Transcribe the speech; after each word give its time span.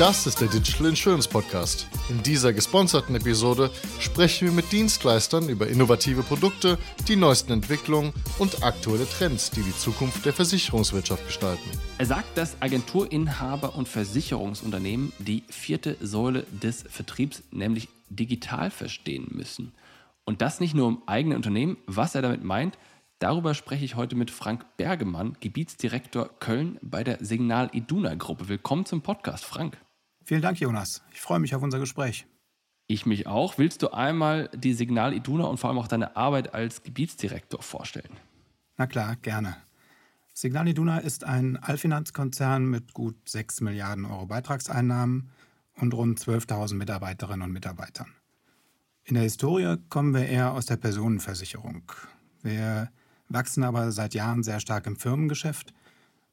Das 0.00 0.26
ist 0.26 0.40
der 0.40 0.48
Digital 0.48 0.88
Insurance 0.88 1.28
Podcast. 1.28 1.86
In 2.08 2.20
dieser 2.24 2.52
gesponserten 2.52 3.14
Episode 3.14 3.70
sprechen 4.00 4.48
wir 4.48 4.52
mit 4.52 4.72
Dienstleistern 4.72 5.48
über 5.48 5.68
innovative 5.68 6.24
Produkte, 6.24 6.78
die 7.06 7.14
neuesten 7.14 7.52
Entwicklungen 7.52 8.12
und 8.40 8.64
aktuelle 8.64 9.08
Trends, 9.08 9.52
die 9.52 9.62
die 9.62 9.76
Zukunft 9.76 10.26
der 10.26 10.32
Versicherungswirtschaft 10.32 11.24
gestalten. 11.24 11.70
Er 11.98 12.06
sagt, 12.06 12.36
dass 12.36 12.60
Agenturinhaber 12.60 13.76
und 13.76 13.86
Versicherungsunternehmen 13.86 15.12
die 15.20 15.44
vierte 15.48 15.96
Säule 16.00 16.44
des 16.50 16.82
Vertriebs, 16.90 17.44
nämlich 17.52 17.88
digital 18.08 18.72
verstehen 18.72 19.28
müssen. 19.30 19.70
Und 20.24 20.42
das 20.42 20.58
nicht 20.58 20.74
nur 20.74 20.88
im 20.88 21.02
eigenen 21.06 21.36
Unternehmen. 21.36 21.76
Was 21.86 22.16
er 22.16 22.22
damit 22.22 22.42
meint, 22.42 22.76
darüber 23.20 23.54
spreche 23.54 23.84
ich 23.84 23.94
heute 23.94 24.16
mit 24.16 24.32
Frank 24.32 24.66
Bergemann, 24.76 25.36
Gebietsdirektor 25.38 26.30
Köln 26.40 26.80
bei 26.82 27.04
der 27.04 27.24
Signal 27.24 27.70
Iduna 27.72 28.16
Gruppe. 28.16 28.48
Willkommen 28.48 28.86
zum 28.86 29.00
Podcast, 29.00 29.44
Frank. 29.44 29.78
Vielen 30.24 30.42
Dank, 30.42 30.58
Jonas. 30.58 31.02
Ich 31.12 31.20
freue 31.20 31.38
mich 31.38 31.54
auf 31.54 31.62
unser 31.62 31.78
Gespräch. 31.78 32.26
Ich 32.86 33.04
mich 33.04 33.26
auch. 33.26 33.58
Willst 33.58 33.82
du 33.82 33.90
einmal 33.92 34.48
die 34.54 34.72
Signal 34.72 35.12
Iduna 35.12 35.44
und 35.44 35.58
vor 35.58 35.68
allem 35.70 35.78
auch 35.78 35.88
deine 35.88 36.16
Arbeit 36.16 36.54
als 36.54 36.82
Gebietsdirektor 36.82 37.62
vorstellen? 37.62 38.16
Na 38.76 38.86
klar, 38.86 39.16
gerne. 39.16 39.56
Signal 40.32 40.66
Iduna 40.68 40.98
ist 40.98 41.24
ein 41.24 41.58
Allfinanzkonzern 41.58 42.64
mit 42.64 42.94
gut 42.94 43.16
6 43.28 43.60
Milliarden 43.60 44.04
Euro 44.06 44.26
Beitragseinnahmen 44.26 45.30
und 45.76 45.94
rund 45.94 46.18
12.000 46.18 46.74
Mitarbeiterinnen 46.74 47.42
und 47.42 47.52
Mitarbeitern. 47.52 48.08
In 49.04 49.14
der 49.14 49.24
Historie 49.24 49.76
kommen 49.90 50.14
wir 50.14 50.26
eher 50.26 50.52
aus 50.52 50.66
der 50.66 50.76
Personenversicherung. 50.76 51.82
Wir 52.42 52.90
wachsen 53.28 53.62
aber 53.62 53.92
seit 53.92 54.14
Jahren 54.14 54.42
sehr 54.42 54.60
stark 54.60 54.86
im 54.86 54.96
Firmengeschäft 54.96 55.74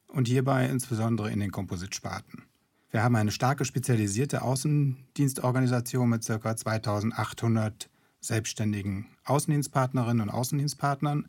und 0.08 0.28
hierbei 0.28 0.66
insbesondere 0.66 1.30
in 1.30 1.40
den 1.40 1.52
Kompositsparten. 1.52 2.44
Wir 2.92 3.02
haben 3.02 3.16
eine 3.16 3.30
starke 3.30 3.64
spezialisierte 3.64 4.42
Außendienstorganisation 4.42 6.10
mit 6.10 6.26
ca. 6.26 6.54
2800 6.54 7.88
selbstständigen 8.20 9.06
Außendienstpartnerinnen 9.24 10.28
und 10.28 10.28
Außendienstpartnern 10.28 11.26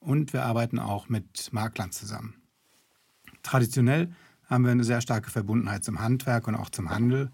und 0.00 0.32
wir 0.32 0.44
arbeiten 0.44 0.78
auch 0.78 1.10
mit 1.10 1.52
Maklern 1.52 1.92
zusammen. 1.92 2.36
Traditionell 3.42 4.14
haben 4.46 4.64
wir 4.64 4.72
eine 4.72 4.82
sehr 4.82 5.02
starke 5.02 5.30
Verbundenheit 5.30 5.84
zum 5.84 6.00
Handwerk 6.00 6.48
und 6.48 6.54
auch 6.54 6.70
zum 6.70 6.88
Handel. 6.88 7.30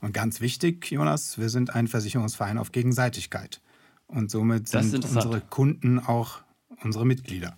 Und 0.00 0.12
ganz 0.12 0.40
wichtig, 0.40 0.90
Jonas, 0.90 1.38
wir 1.38 1.48
sind 1.48 1.76
ein 1.76 1.86
Versicherungsverein 1.86 2.58
auf 2.58 2.72
Gegenseitigkeit. 2.72 3.60
Und 4.08 4.32
somit 4.32 4.66
sind 4.66 5.04
unsere 5.04 5.40
Kunden 5.42 6.00
auch 6.00 6.40
unsere 6.82 7.06
Mitglieder. 7.06 7.56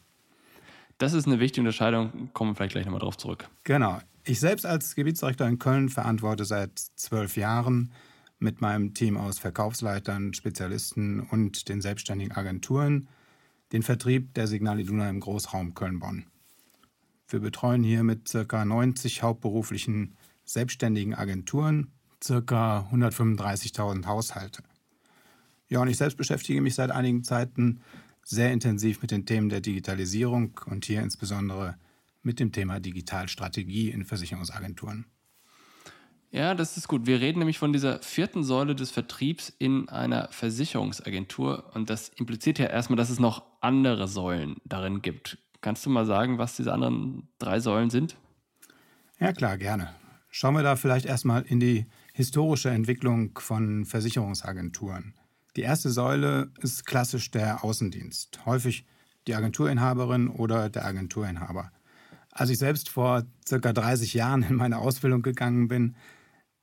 Das 0.99 1.15
ist 1.15 1.27
eine 1.27 1.41
wichtige 1.41 1.63
Unterscheidung, 1.63 2.29
kommen 2.35 2.51
wir 2.51 2.55
vielleicht 2.55 2.73
gleich 2.73 2.85
nochmal 2.85 3.01
drauf 3.01 3.17
zurück. 3.17 3.49
Genau. 3.65 3.99
Ich 4.29 4.41
selbst 4.41 4.67
als 4.67 4.95
Gebietsdirektor 4.95 5.49
in 5.49 5.59
Köln 5.59 5.89
verantworte 5.89 6.45
seit 6.45 6.79
zwölf 6.97 7.39
Jahren 7.39 7.93
mit 8.39 8.61
meinem 8.61 8.93
Team 8.93 9.17
aus 9.17 9.39
Verkaufsleitern, 9.39 10.35
Spezialisten 10.35 11.21
und 11.21 11.71
den 11.71 11.81
selbstständigen 11.81 12.37
Agenturen 12.37 13.09
den 13.73 13.83
Vertrieb 13.83 14.35
der 14.35 14.47
Signal 14.47 14.81
Iduna 14.81 15.09
im 15.09 15.21
Großraum 15.21 15.73
Köln-Bonn. 15.73 16.27
Wir 17.27 17.41
betreuen 17.41 17.83
hier 17.83 18.03
mit 18.03 18.31
ca. 18.31 18.67
90 18.67 19.23
hauptberuflichen 19.23 20.15
selbstständigen 20.45 21.15
Agenturen 21.15 21.91
ca. 22.21 22.87
135.000 22.93 24.05
Haushalte. 24.05 24.63
Ja, 25.71 25.81
und 25.81 25.89
ich 25.89 25.97
selbst 25.97 26.19
beschäftige 26.19 26.61
mich 26.61 26.75
seit 26.75 26.91
einigen 26.91 27.25
Zeiten 27.25 27.81
sehr 28.23 28.53
intensiv 28.53 29.01
mit 29.01 29.11
den 29.11 29.25
Themen 29.25 29.49
der 29.49 29.63
Digitalisierung 29.63 30.61
und 30.67 30.85
hier 30.85 31.01
insbesondere 31.01 31.79
mit 32.23 32.41
dem 32.41 32.53
Thema 32.53 32.81
Digitalstrategie 32.81 33.91
in 33.91 34.05
Versicherungsagenturen. 34.05 35.07
Ja, 36.31 36.55
das 36.55 36.77
ist 36.77 36.89
gut. 36.89 37.07
Wir 37.07 37.21
reden 37.21 37.39
nämlich 37.39 37.59
von 37.59 37.73
dieser 37.73 38.03
vierten 38.03 38.45
Säule 38.45 38.75
des 38.75 38.91
Vertriebs 38.91 39.49
in 39.59 39.89
einer 39.89 40.29
Versicherungsagentur 40.31 41.71
und 41.75 41.89
das 41.89 42.11
impliziert 42.11 42.59
ja 42.59 42.67
erstmal, 42.67 42.99
dass 42.99 43.09
es 43.09 43.19
noch 43.19 43.45
andere 43.63 44.09
Säulen 44.09 44.57
darin 44.65 45.01
gibt. 45.01 45.39
Kannst 45.63 45.87
du 45.87 45.91
mal 45.91 46.05
sagen, 46.05 46.39
was 46.39 46.57
diese 46.57 46.73
anderen 46.73 47.29
drei 47.39 47.61
Säulen 47.61 47.89
sind? 47.89 48.17
Ja, 49.19 49.33
klar, 49.33 49.57
gerne. 49.57 49.95
Schauen 50.29 50.55
wir 50.55 50.63
da 50.63 50.77
vielleicht 50.77 51.07
erstmal 51.07 51.43
in 51.43 51.61
die 51.61 51.87
historische 52.13 52.71
Entwicklung 52.71 53.37
von 53.39 53.87
Versicherungsagenturen. 53.87 55.15
Die 55.57 55.63
erste 55.63 55.91
Säule 55.91 56.53
ist 56.61 56.85
klassisch 56.85 57.31
der 57.31 57.65
Außendienst, 57.65 58.45
häufig 58.45 58.85
die 59.27 59.35
Agenturinhaberin 59.35 60.29
oder 60.29 60.69
der 60.69 60.85
Agenturinhaber. 60.85 61.73
Als 62.39 62.51
ich 62.51 62.59
selbst 62.59 62.89
vor 62.89 63.25
circa 63.45 63.73
30 63.73 64.15
Jahren 64.15 64.45
in 64.45 64.55
meine 64.55 64.79
Ausbildung 64.79 65.23
gegangen 65.23 65.67
bin, 65.67 65.97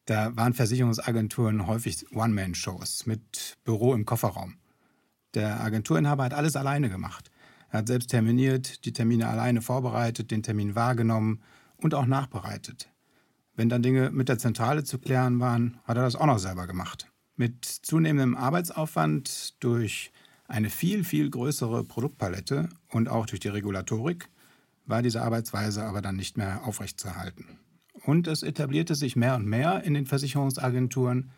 da 0.05 0.33
waren 0.37 0.53
Versicherungsagenturen 0.53 1.67
häufig 1.67 2.05
One-Man-Shows 2.15 3.05
mit 3.07 3.57
Büro 3.65 3.93
im 3.93 4.05
Kofferraum. 4.05 4.55
Der 5.33 5.59
Agenturinhaber 5.59 6.23
hat 6.23 6.33
alles 6.33 6.55
alleine 6.55 6.89
gemacht. 6.89 7.29
Er 7.71 7.79
hat 7.79 7.87
selbst 7.87 8.09
terminiert, 8.11 8.85
die 8.85 8.93
Termine 8.93 9.27
alleine 9.27 9.61
vorbereitet, 9.61 10.31
den 10.31 10.43
Termin 10.43 10.75
wahrgenommen 10.75 11.41
und 11.75 11.93
auch 11.93 12.05
nachbereitet. 12.05 12.89
Wenn 13.53 13.67
dann 13.67 13.83
Dinge 13.83 14.11
mit 14.11 14.29
der 14.29 14.37
Zentrale 14.37 14.85
zu 14.85 14.97
klären 14.97 15.41
waren, 15.41 15.77
hat 15.83 15.97
er 15.97 16.03
das 16.03 16.15
auch 16.15 16.25
noch 16.25 16.39
selber 16.39 16.67
gemacht. 16.67 17.11
Mit 17.35 17.65
zunehmendem 17.65 18.37
Arbeitsaufwand 18.37 19.61
durch 19.61 20.13
eine 20.47 20.69
viel, 20.69 21.03
viel 21.03 21.29
größere 21.29 21.83
Produktpalette 21.83 22.69
und 22.87 23.09
auch 23.09 23.25
durch 23.25 23.41
die 23.41 23.49
Regulatorik 23.49 24.29
war 24.85 25.01
diese 25.01 25.21
Arbeitsweise 25.21 25.83
aber 25.83 26.01
dann 26.01 26.15
nicht 26.15 26.37
mehr 26.37 26.65
aufrechtzuerhalten. 26.65 27.59
Und 28.05 28.27
es 28.27 28.43
etablierte 28.43 28.95
sich 28.95 29.15
mehr 29.15 29.35
und 29.35 29.45
mehr 29.45 29.83
in 29.83 29.93
den 29.93 30.05
Versicherungsagenturen 30.05 31.31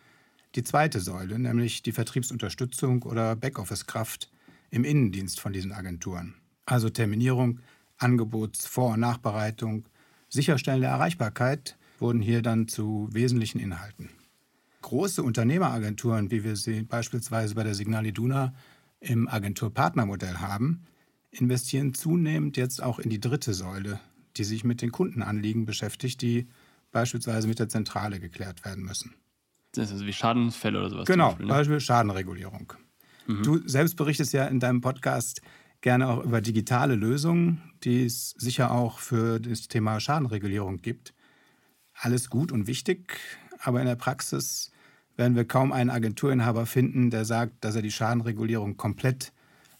die 0.54 0.62
zweite 0.62 1.00
Säule, 1.00 1.38
nämlich 1.38 1.82
die 1.82 1.92
Vertriebsunterstützung 1.92 3.02
oder 3.02 3.36
Backoffice-Kraft 3.36 4.30
im 4.70 4.84
Innendienst 4.84 5.40
von 5.40 5.52
diesen 5.52 5.72
Agenturen. 5.72 6.34
Also 6.66 6.90
Terminierung, 6.90 7.60
Angebots-, 7.98 8.66
Vor- 8.66 8.94
und 8.94 9.00
Nachbereitung, 9.00 9.88
Sicherstellen 10.28 10.82
der 10.82 10.90
Erreichbarkeit 10.90 11.78
wurden 11.98 12.20
hier 12.20 12.42
dann 12.42 12.68
zu 12.68 13.08
wesentlichen 13.12 13.58
Inhalten. 13.58 14.10
Große 14.82 15.22
Unternehmeragenturen, 15.22 16.30
wie 16.30 16.44
wir 16.44 16.56
sie 16.56 16.82
beispielsweise 16.82 17.54
bei 17.54 17.64
der 17.64 17.74
Signal 17.74 18.06
Iduna 18.06 18.54
im 19.00 19.28
Agenturpartnermodell 19.28 20.36
haben, 20.36 20.84
investieren 21.30 21.94
zunehmend 21.94 22.56
jetzt 22.56 22.82
auch 22.82 22.98
in 22.98 23.10
die 23.10 23.20
dritte 23.20 23.54
Säule, 23.54 24.00
die 24.36 24.44
sich 24.44 24.64
mit 24.64 24.82
den 24.82 24.92
Kundenanliegen 24.92 25.66
beschäftigt, 25.66 26.22
die 26.22 26.48
beispielsweise 26.90 27.48
mit 27.48 27.58
der 27.58 27.68
Zentrale 27.68 28.20
geklärt 28.20 28.64
werden 28.64 28.84
müssen. 28.84 29.14
Das 29.72 29.86
ist 29.88 29.92
also 29.94 30.06
wie 30.06 30.12
Schadensfälle 30.12 30.78
oder 30.78 30.90
sowas. 30.90 31.06
Genau, 31.06 31.28
Beispiel, 31.28 31.46
ne? 31.46 31.52
Beispiel 31.52 31.80
Schadenregulierung. 31.80 32.72
Mhm. 33.26 33.42
Du 33.42 33.68
selbst 33.68 33.96
berichtest 33.96 34.32
ja 34.32 34.46
in 34.46 34.60
deinem 34.60 34.80
Podcast 34.80 35.42
gerne 35.80 36.08
auch 36.08 36.24
über 36.24 36.40
digitale 36.40 36.94
Lösungen, 36.94 37.62
die 37.84 38.04
es 38.04 38.30
sicher 38.30 38.70
auch 38.70 38.98
für 38.98 39.38
das 39.38 39.68
Thema 39.68 40.00
Schadenregulierung 40.00 40.78
gibt. 40.78 41.14
Alles 41.94 42.30
gut 42.30 42.52
und 42.52 42.66
wichtig, 42.66 43.18
aber 43.60 43.80
in 43.80 43.86
der 43.86 43.96
Praxis 43.96 44.72
werden 45.16 45.36
wir 45.36 45.44
kaum 45.44 45.72
einen 45.72 45.90
Agenturinhaber 45.90 46.64
finden, 46.64 47.10
der 47.10 47.24
sagt, 47.24 47.64
dass 47.64 47.76
er 47.76 47.82
die 47.82 47.90
Schadenregulierung 47.90 48.76
komplett 48.76 49.32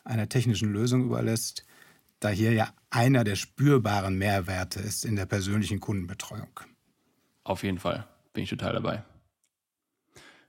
einer 0.09 0.29
technischen 0.29 0.73
Lösung 0.73 1.05
überlässt, 1.05 1.65
da 2.21 2.31
hier 2.31 2.53
ja 2.53 2.69
einer 2.91 3.25
der 3.25 3.37
spürbaren 3.37 4.17
Mehrwerte 4.19 4.81
ist 4.81 5.05
in 5.05 5.17
der 5.17 5.27
persönlichen 5.27 5.81
Kundenbetreuung. 5.81 6.61
Auf 7.45 7.63
jeden 7.63 7.79
Fall, 7.79 8.07
bin 8.33 8.45
ich 8.45 8.51
total 8.51 8.73
dabei. 8.73 9.05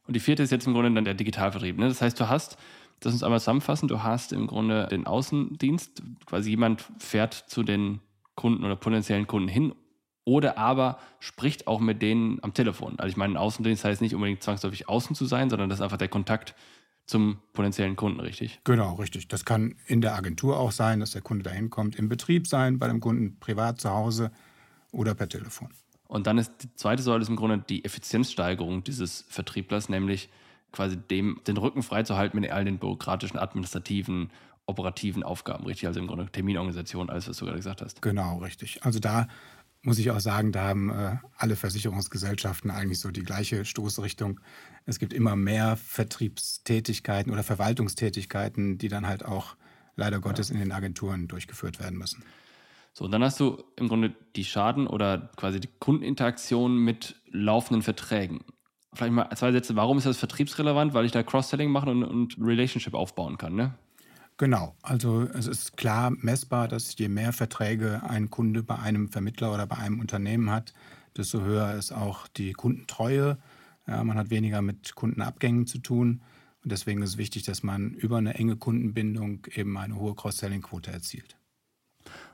Und 0.07 0.15
die 0.15 0.19
vierte 0.19 0.41
ist 0.41 0.51
jetzt 0.51 0.65
im 0.65 0.73
Grunde 0.73 0.91
dann 0.91 1.05
der 1.05 1.13
Digitalvertrieb. 1.13 1.77
Ne? 1.77 1.87
Das 1.87 2.01
heißt, 2.01 2.19
du 2.19 2.29
hast, 2.29 2.57
das 2.99 3.13
uns 3.13 3.21
einmal 3.21 3.39
zusammenfassen, 3.39 3.87
du 3.87 4.01
hast 4.01 4.33
im 4.33 4.47
Grunde 4.47 4.87
den 4.87 5.05
Außendienst, 5.05 6.01
quasi 6.25 6.49
jemand 6.49 6.85
fährt 6.97 7.33
zu 7.33 7.63
den 7.63 7.99
Kunden 8.35 8.63
oder 8.63 8.75
potenziellen 8.75 9.27
Kunden 9.27 9.49
hin 9.49 9.75
oder 10.25 10.57
aber 10.57 10.99
spricht 11.19 11.67
auch 11.67 11.79
mit 11.79 12.01
denen 12.01 12.39
am 12.43 12.53
Telefon. 12.53 12.95
Also 12.97 13.09
ich 13.09 13.17
meine, 13.17 13.39
Außendienst 13.39 13.83
heißt 13.83 14.01
nicht 14.01 14.15
unbedingt 14.15 14.41
zwangsläufig 14.41 14.89
außen 14.89 15.15
zu 15.15 15.25
sein, 15.25 15.49
sondern 15.49 15.69
das 15.69 15.79
ist 15.79 15.83
einfach 15.83 15.97
der 15.97 16.07
Kontakt 16.07 16.55
zum 17.09 17.39
potenziellen 17.53 17.95
Kunden, 17.95 18.19
richtig? 18.19 18.61
Genau, 18.65 18.93
richtig. 18.93 19.27
Das 19.27 19.43
kann 19.43 19.75
in 19.87 19.99
der 19.99 20.13
Agentur 20.13 20.59
auch 20.59 20.71
sein, 20.71 20.99
dass 20.99 21.11
der 21.11 21.23
Kunde 21.23 21.43
dahin 21.43 21.71
kommt, 21.71 21.95
im 21.95 22.07
Betrieb 22.07 22.45
sein, 22.45 22.77
bei 22.77 22.87
dem 22.87 22.99
Kunden 22.99 23.39
privat 23.39 23.81
zu 23.81 23.89
Hause 23.89 24.31
oder 24.91 25.15
per 25.15 25.27
Telefon. 25.27 25.69
Und 26.07 26.27
dann 26.27 26.37
ist 26.37 26.51
die 26.61 26.73
zweite 26.75 27.01
Säule 27.01 27.23
ist 27.23 27.29
im 27.29 27.35
Grunde 27.35 27.63
die 27.67 27.83
Effizienzsteigerung 27.83 28.83
dieses 28.83 29.25
Vertrieblers, 29.27 29.89
nämlich 29.89 30.29
quasi 30.71 30.97
dem 30.97 31.41
den 31.47 31.57
Rücken 31.57 31.81
freizuhalten 31.81 32.39
mit 32.39 32.51
all 32.51 32.63
den 32.63 32.77
bürokratischen, 32.77 33.39
administrativen, 33.39 34.29
operativen 34.67 35.23
Aufgaben, 35.23 35.65
richtig? 35.65 35.87
Also 35.87 35.99
im 35.99 36.05
Grunde 36.05 36.27
Terminorganisation, 36.31 37.09
alles, 37.09 37.27
was 37.27 37.37
du 37.37 37.45
gerade 37.45 37.57
gesagt 37.57 37.81
hast. 37.81 38.03
Genau, 38.03 38.37
richtig. 38.37 38.85
Also 38.85 38.99
da 38.99 39.27
muss 39.81 39.99
ich 39.99 40.11
auch 40.11 40.19
sagen, 40.19 40.51
da 40.51 40.63
haben 40.63 40.89
äh, 40.89 41.17
alle 41.37 41.55
Versicherungsgesellschaften 41.55 42.69
eigentlich 42.69 42.99
so 42.99 43.11
die 43.11 43.23
gleiche 43.23 43.63
Stoßrichtung. 43.63 44.39
Es 44.85 44.99
gibt 44.99 45.13
immer 45.13 45.35
mehr 45.35 45.77
Vertriebstätigkeiten 45.77 47.31
oder 47.31 47.43
Verwaltungstätigkeiten, 47.43 48.77
die 48.77 48.89
dann 48.89 49.07
halt 49.07 49.23
auch 49.23 49.55
leider 49.95 50.19
Gottes 50.19 50.49
ja. 50.49 50.55
in 50.55 50.59
den 50.59 50.71
Agenturen 50.71 51.27
durchgeführt 51.27 51.79
werden 51.79 51.97
müssen. 51.97 52.23
So, 52.93 53.05
und 53.05 53.11
dann 53.11 53.23
hast 53.23 53.39
du 53.39 53.63
im 53.77 53.87
Grunde 53.87 54.13
die 54.35 54.43
Schaden 54.43 54.87
oder 54.87 55.29
quasi 55.37 55.59
die 55.59 55.69
Kundeninteraktion 55.79 56.77
mit 56.77 57.15
laufenden 57.31 57.81
Verträgen. 57.81 58.43
Vielleicht 58.93 59.13
mal 59.13 59.29
zwei 59.35 59.51
Sätze. 59.51 59.75
Warum 59.75 59.99
ist 59.99 60.07
das 60.07 60.17
vertriebsrelevant? 60.17 60.93
Weil 60.93 61.05
ich 61.05 61.11
da 61.11 61.23
Cross-Selling 61.23 61.71
machen 61.71 61.89
und, 61.89 62.03
und 62.03 62.37
Relationship 62.39 62.95
aufbauen 62.95 63.37
kann, 63.37 63.55
ne? 63.55 63.75
Genau, 64.39 64.73
also 64.81 65.23
es 65.23 65.47
ist 65.47 65.75
klar 65.75 66.11
messbar, 66.11 66.69
dass 66.69 66.97
je 66.97 67.09
mehr 67.09 67.33
Verträge 67.33 68.03
ein 68.07 68.29
Kunde 68.29 68.63
bei 68.63 68.79
einem 68.79 69.09
Vermittler 69.09 69.53
oder 69.53 69.67
bei 69.67 69.75
einem 69.75 69.99
Unternehmen 69.99 70.49
hat, 70.49 70.73
desto 71.17 71.41
höher 71.41 71.73
ist 71.73 71.91
auch 71.91 72.25
die 72.29 72.53
Kundentreue. 72.53 73.37
Ja, 73.85 74.01
man 74.01 74.17
hat 74.17 74.29
weniger 74.29 74.61
mit 74.61 74.95
Kundenabgängen 74.95 75.67
zu 75.67 75.79
tun. 75.79 76.21
Und 76.63 76.71
deswegen 76.71 77.01
ist 77.01 77.09
es 77.09 77.17
wichtig, 77.17 77.43
dass 77.43 77.63
man 77.63 77.91
über 77.91 78.17
eine 78.17 78.35
enge 78.35 78.55
Kundenbindung 78.55 79.45
eben 79.53 79.77
eine 79.77 79.97
hohe 79.97 80.15
Cross-Selling-Quote 80.15 80.89
erzielt. 80.89 81.35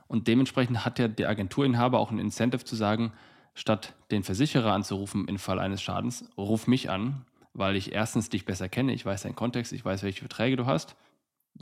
Und 0.06 0.28
dementsprechend 0.28 0.84
hat 0.84 1.00
ja 1.00 1.08
der 1.08 1.28
Agenturinhaber 1.28 1.98
auch 1.98 2.12
ein 2.12 2.20
Incentive 2.20 2.64
zu 2.64 2.76
sagen, 2.76 3.14
statt 3.54 3.94
den 4.12 4.22
Versicherer 4.22 4.72
anzurufen 4.72 5.26
im 5.26 5.40
Fall 5.40 5.58
eines 5.58 5.82
Schadens, 5.82 6.30
ruf 6.38 6.68
mich 6.68 6.88
an, 6.88 7.24
weil 7.52 7.74
ich 7.74 7.90
erstens 7.90 8.28
dich 8.28 8.44
besser 8.44 8.68
kenne, 8.68 8.92
ich 8.92 9.04
weiß 9.04 9.22
deinen 9.22 9.34
Kontext, 9.34 9.72
ich 9.72 9.84
weiß, 9.84 10.04
welche 10.04 10.20
Verträge 10.20 10.54
du 10.54 10.66
hast, 10.66 10.94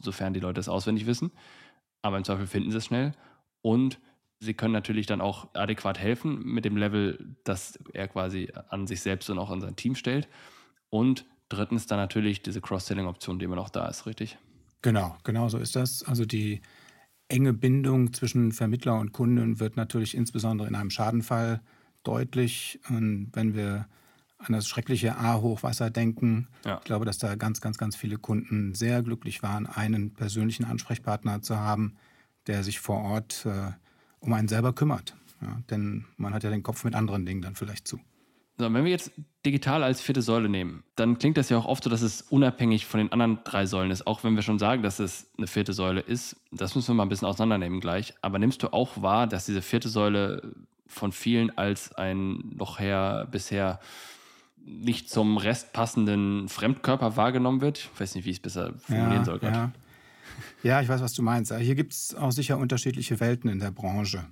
sofern 0.03 0.35
die 0.35 0.41
Leute 0.41 0.61
es 0.61 0.69
auswendig 0.69 1.07
wissen. 1.07 1.31
Aber 2.03 2.17
im 2.17 2.25
Zweifel 2.25 2.47
finden 2.47 2.71
sie 2.71 2.79
es 2.79 2.87
schnell. 2.87 3.13
Und 3.63 3.99
sie 4.41 4.55
können 4.55 4.73
natürlich 4.73 5.07
dann 5.07 5.21
auch 5.21 5.49
adäquat 5.55 5.99
helfen 5.99 6.45
mit 6.45 6.65
dem 6.65 6.77
Level, 6.77 7.37
das 7.45 7.79
er 7.93 8.09
quasi 8.09 8.53
an 8.69 8.87
sich 8.87 9.01
selbst 9.01 9.31
und 9.31 9.39
auch 9.39 9.51
an 9.51 9.61
sein 9.61 9.77
Team 9.77 9.95
stellt. 9.95 10.29
Und 10.91 11.27
drittens 11.49 11.87
dann 11.87 11.99
natürlich 11.99 12.43
diese 12.43 12.61
Cross-Selling-Option, 12.61 13.39
die 13.39 13.45
immer 13.45 13.57
noch 13.57 13.71
da 13.71 13.89
ist, 13.89 14.07
richtig? 14.07 14.39
Genau, 14.83 15.17
genau 15.25 15.49
so 15.49 15.59
ist 15.59 15.77
das. 15.77 16.03
Also 16.03 16.25
die 16.25 16.61
enge 17.29 17.55
Bindung 17.55 18.13
zwischen 18.13 18.53
Vermittler 18.53 18.99
und 18.99 19.13
Kunden 19.13 19.61
wird 19.61 19.77
natürlich 19.77 20.15
insbesondere 20.15 20.69
in 20.69 20.75
einem 20.75 20.91
Schadenfall 20.91 21.63
deutlich. 22.03 22.81
Und 22.89 23.31
wenn 23.33 23.55
wir 23.55 23.87
an 24.47 24.53
das 24.53 24.69
schreckliche 24.69 25.17
A-Hochwasser 25.17 25.91
denken, 25.91 26.49
ja. 26.65 26.79
ich 26.79 26.85
glaube, 26.85 27.05
dass 27.05 27.19
da 27.19 27.35
ganz, 27.35 27.61
ganz, 27.61 27.79
ganz 27.79 27.97
viele 27.97 28.19
Kunden 28.19 28.75
sehr 28.75 29.03
glücklich 29.03 29.43
waren, 29.43 29.67
einen 29.67 30.13
persönlichen 30.13 30.65
Ansprechpartner 30.65 31.43
zu 31.43 31.59
haben, 31.59 31.97
der 32.47 32.63
sich 32.63 32.81
vor 32.81 33.01
Ort 33.01 33.47
äh, 33.47 33.73
um 34.21 34.33
einen 34.33 34.49
selber 34.49 34.73
kümmert. 34.73 35.17
Ja, 35.41 35.61
denn 35.71 36.05
man 36.17 36.33
hat 36.33 36.45
ja 36.45 36.51
den 36.51 36.63
Kopf 36.63 36.85
mit 36.85 36.95
anderen 36.95 37.27
Dingen 37.27 37.43
dann 37.43 37.55
vielleicht 37.55 37.87
zu. 37.87 38.01
So, 38.57 38.73
wenn 38.73 38.85
wir 38.85 38.91
jetzt 38.91 39.11
digital 39.45 39.83
als 39.83 40.01
vierte 40.01 40.23
Säule 40.23 40.49
nehmen, 40.49 40.85
dann 40.95 41.19
klingt 41.19 41.37
das 41.37 41.49
ja 41.49 41.59
auch 41.59 41.67
oft 41.67 41.83
so, 41.83 41.91
dass 41.91 42.03
es 42.03 42.23
unabhängig 42.23 42.87
von 42.87 42.99
den 42.99 43.11
anderen 43.11 43.41
drei 43.43 43.67
Säulen 43.67 43.91
ist. 43.91 44.07
Auch 44.07 44.23
wenn 44.23 44.37
wir 44.37 44.43
schon 44.43 44.61
sagen, 44.61 44.83
dass 44.83 45.01
es 45.01 45.29
eine 45.37 45.49
vierte 45.49 45.73
Säule 45.73 46.01
ist, 46.01 46.37
das 46.53 46.77
müssen 46.77 46.89
wir 46.89 46.95
mal 46.95 47.03
ein 47.03 47.09
bisschen 47.09 47.27
auseinandernehmen 47.27 47.81
gleich. 47.81 48.15
Aber 48.23 48.39
nimmst 48.39 48.63
du 48.63 48.73
auch 48.73 49.03
wahr, 49.03 49.27
dass 49.27 49.47
diese 49.47 49.61
vierte 49.61 49.89
Säule 49.89 50.55
von 50.87 51.11
vielen 51.11 51.57
als 51.59 51.93
ein 51.95 52.53
noch 52.57 52.79
her 52.79 53.27
bisher 53.31 53.81
nicht 54.65 55.11
zum 55.11 55.37
Rest 55.37 55.73
passenden 55.73 56.49
Fremdkörper 56.49 57.17
wahrgenommen 57.17 57.61
wird? 57.61 57.79
Ich 57.79 58.01
weiß 58.01 58.15
nicht, 58.15 58.25
wie 58.25 58.31
ich 58.31 58.37
es 58.37 58.43
besser 58.43 58.75
formulieren 58.79 59.19
ja, 59.19 59.25
soll. 59.25 59.41
Ja. 59.43 59.73
ja, 60.63 60.81
ich 60.81 60.89
weiß, 60.89 61.01
was 61.01 61.13
du 61.13 61.23
meinst. 61.23 61.55
Hier 61.55 61.75
gibt 61.75 61.93
es 61.93 62.15
auch 62.15 62.33
sicher 62.33 62.59
unterschiedliche 62.59 63.21
Welten 63.21 63.51
in 63.51 63.59
der 63.59 63.71
Branche 63.71 64.25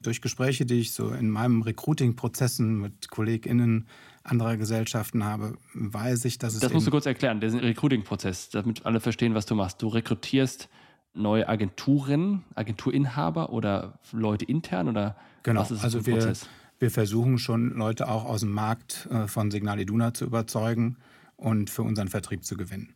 durch 0.00 0.20
Gespräche, 0.20 0.64
die 0.66 0.80
ich 0.80 0.92
so 0.92 1.10
in 1.10 1.30
meinem 1.30 1.62
Recruiting-Prozessen 1.62 2.80
mit 2.80 3.10
KollegInnen 3.10 3.86
anderer 4.22 4.56
Gesellschaften 4.56 5.24
habe, 5.24 5.56
weiß 5.74 6.24
ich, 6.26 6.38
dass 6.38 6.54
es. 6.54 6.60
Das 6.60 6.72
musst 6.72 6.86
du 6.86 6.90
kurz 6.90 7.06
erklären, 7.06 7.40
der 7.40 7.52
Recruiting-Prozess, 7.52 8.50
damit 8.50 8.84
alle 8.84 9.00
verstehen, 9.00 9.34
was 9.34 9.46
du 9.46 9.54
machst. 9.54 9.82
Du 9.82 9.88
rekrutierst 9.88 10.68
neue 11.14 11.48
Agenturen, 11.48 12.44
Agenturinhaber 12.54 13.50
oder 13.50 13.98
Leute 14.12 14.44
intern 14.44 14.88
oder 14.88 15.16
genau. 15.42 15.62
was 15.62 15.70
ist 15.70 15.82
also 15.82 16.06
wir, 16.06 16.14
Prozess? 16.14 16.48
Wir 16.78 16.90
versuchen 16.90 17.38
schon 17.38 17.70
Leute 17.70 18.08
auch 18.08 18.24
aus 18.24 18.40
dem 18.40 18.52
Markt 18.52 19.08
äh, 19.10 19.26
von 19.26 19.50
Signal 19.50 19.80
Iduna 19.80 20.14
zu 20.14 20.24
überzeugen 20.24 20.96
und 21.36 21.70
für 21.70 21.82
unseren 21.82 22.08
Vertrieb 22.08 22.44
zu 22.44 22.56
gewinnen. 22.56 22.94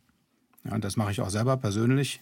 Ja, 0.63 0.75
und 0.75 0.83
das 0.83 0.95
mache 0.95 1.11
ich 1.11 1.21
auch 1.21 1.29
selber 1.29 1.57
persönlich. 1.57 2.21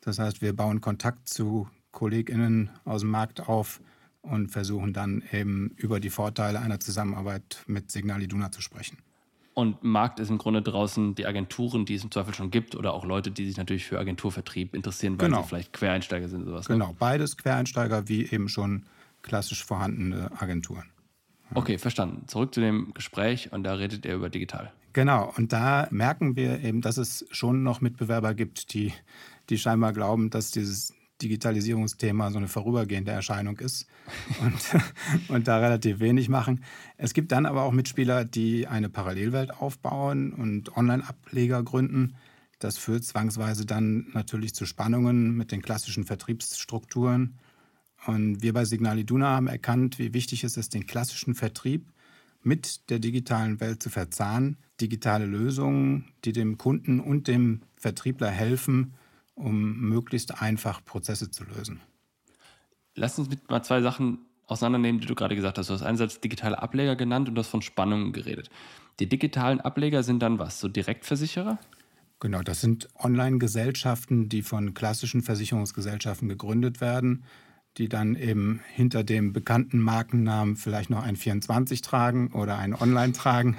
Das 0.00 0.18
heißt, 0.18 0.42
wir 0.42 0.54
bauen 0.54 0.80
Kontakt 0.80 1.28
zu 1.28 1.68
KollegInnen 1.92 2.70
aus 2.84 3.00
dem 3.00 3.10
Markt 3.10 3.48
auf, 3.48 3.80
und 4.22 4.48
versuchen 4.48 4.92
dann 4.92 5.22
eben 5.32 5.70
über 5.76 6.00
die 6.00 6.10
Vorteile 6.10 6.60
einer 6.60 6.80
Zusammenarbeit 6.80 7.62
mit 7.66 7.90
Signal 7.90 8.22
Iduna 8.22 8.50
zu 8.52 8.60
sprechen. 8.60 8.98
Und 9.54 9.82
Markt 9.82 10.20
ist 10.20 10.30
im 10.30 10.38
Grunde 10.38 10.62
draußen 10.62 11.16
die 11.16 11.26
Agenturen, 11.26 11.84
die 11.84 11.94
es 11.94 12.04
im 12.04 12.12
Zweifel 12.12 12.32
schon 12.32 12.52
gibt 12.52 12.76
oder 12.76 12.94
auch 12.94 13.04
Leute, 13.04 13.32
die 13.32 13.46
sich 13.46 13.56
natürlich 13.56 13.86
für 13.86 13.98
Agenturvertrieb 13.98 14.72
interessieren, 14.72 15.20
weil 15.20 15.28
genau. 15.28 15.42
sie 15.42 15.48
vielleicht 15.48 15.72
Quereinsteiger 15.72 16.28
sind 16.28 16.42
oder 16.42 16.50
sowas. 16.52 16.68
Ne? 16.68 16.76
Genau, 16.76 16.94
beides 16.96 17.36
Quereinsteiger 17.36 18.08
wie 18.08 18.30
eben 18.30 18.48
schon 18.48 18.84
klassisch 19.22 19.64
vorhandene 19.64 20.30
Agenturen. 20.40 20.84
Ja. 21.50 21.56
Okay, 21.56 21.78
verstanden. 21.78 22.26
Zurück 22.28 22.54
zu 22.54 22.60
dem 22.60 22.92
Gespräch 22.94 23.52
und 23.52 23.64
da 23.64 23.74
redet 23.74 24.04
er 24.06 24.16
über 24.16 24.28
digital. 24.28 24.72
Genau, 24.92 25.32
und 25.36 25.52
da 25.52 25.86
merken 25.90 26.36
wir 26.36 26.62
eben, 26.62 26.80
dass 26.80 26.96
es 26.96 27.26
schon 27.30 27.62
noch 27.62 27.80
Mitbewerber 27.80 28.34
gibt, 28.34 28.72
die, 28.74 28.92
die 29.48 29.58
scheinbar 29.58 29.92
glauben, 29.92 30.30
dass 30.30 30.50
dieses 30.50 30.94
Digitalisierungsthema 31.22 32.30
so 32.30 32.38
eine 32.38 32.48
vorübergehende 32.48 33.10
Erscheinung 33.10 33.58
ist 33.58 33.86
und, 34.40 34.82
und 35.28 35.48
da 35.48 35.58
relativ 35.58 36.00
wenig 36.00 36.28
machen. 36.28 36.64
Es 36.96 37.12
gibt 37.14 37.32
dann 37.32 37.46
aber 37.46 37.62
auch 37.62 37.72
Mitspieler, 37.72 38.24
die 38.24 38.66
eine 38.66 38.88
Parallelwelt 38.88 39.50
aufbauen 39.50 40.32
und 40.32 40.76
Online-Ableger 40.76 41.62
gründen. 41.62 42.14
Das 42.58 42.78
führt 42.78 43.04
zwangsweise 43.04 43.66
dann 43.66 44.06
natürlich 44.12 44.54
zu 44.54 44.66
Spannungen 44.66 45.36
mit 45.36 45.52
den 45.52 45.62
klassischen 45.62 46.04
Vertriebsstrukturen. 46.04 47.38
Und 48.06 48.42
wir 48.42 48.52
bei 48.52 48.64
Signal 48.64 48.98
Iduna 48.98 49.28
haben 49.28 49.48
erkannt, 49.48 49.98
wie 49.98 50.14
wichtig 50.14 50.44
es 50.44 50.56
ist, 50.56 50.74
den 50.74 50.86
klassischen 50.86 51.34
Vertrieb 51.34 51.90
mit 52.42 52.88
der 52.90 52.98
digitalen 52.98 53.60
Welt 53.60 53.82
zu 53.82 53.90
verzahnen. 53.90 54.56
Digitale 54.80 55.26
Lösungen, 55.26 56.06
die 56.24 56.32
dem 56.32 56.56
Kunden 56.56 57.00
und 57.00 57.28
dem 57.28 57.62
Vertriebler 57.76 58.30
helfen, 58.30 58.94
um 59.34 59.80
möglichst 59.80 60.40
einfach 60.40 60.84
Prozesse 60.84 61.30
zu 61.30 61.44
lösen. 61.44 61.80
Lass 62.94 63.18
uns 63.18 63.28
mit 63.28 63.48
mal 63.50 63.62
zwei 63.62 63.80
Sachen 63.80 64.18
auseinandernehmen, 64.46 65.00
die 65.00 65.06
du 65.06 65.14
gerade 65.14 65.36
gesagt 65.36 65.58
hast. 65.58 65.68
Du 65.68 65.74
hast 65.74 65.82
einerseits 65.82 66.20
digitale 66.20 66.60
Ableger 66.60 66.96
genannt 66.96 67.28
und 67.28 67.34
du 67.34 67.40
hast 67.40 67.48
von 67.48 67.62
Spannungen 67.62 68.12
geredet. 68.12 68.50
Die 68.98 69.08
digitalen 69.08 69.60
Ableger 69.60 70.02
sind 70.02 70.20
dann 70.20 70.38
was? 70.38 70.58
So 70.58 70.68
Direktversicherer? 70.68 71.58
Genau, 72.20 72.42
das 72.42 72.60
sind 72.60 72.88
Online-Gesellschaften, 72.96 74.28
die 74.28 74.42
von 74.42 74.74
klassischen 74.74 75.22
Versicherungsgesellschaften 75.22 76.28
gegründet 76.28 76.80
werden, 76.80 77.22
die 77.78 77.88
dann 77.88 78.16
eben 78.16 78.60
hinter 78.74 79.04
dem 79.04 79.32
bekannten 79.32 79.78
Markennamen 79.78 80.56
vielleicht 80.56 80.90
noch 80.90 81.02
ein 81.02 81.16
24 81.16 81.80
tragen 81.80 82.32
oder 82.32 82.58
ein 82.58 82.74
Online 82.74 83.12
tragen. 83.12 83.56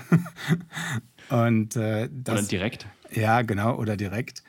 und, 1.30 1.76
äh, 1.76 2.10
das, 2.12 2.40
oder 2.40 2.48
direkt? 2.48 2.88
Ja, 3.12 3.42
genau, 3.42 3.78
oder 3.78 3.98
direkt. 3.98 4.44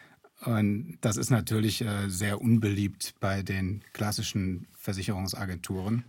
Und 0.44 0.98
das 1.02 1.16
ist 1.16 1.30
natürlich 1.30 1.82
äh, 1.82 2.08
sehr 2.08 2.40
unbeliebt 2.40 3.14
bei 3.20 3.42
den 3.42 3.82
klassischen 3.92 4.66
Versicherungsagenturen. 4.76 6.04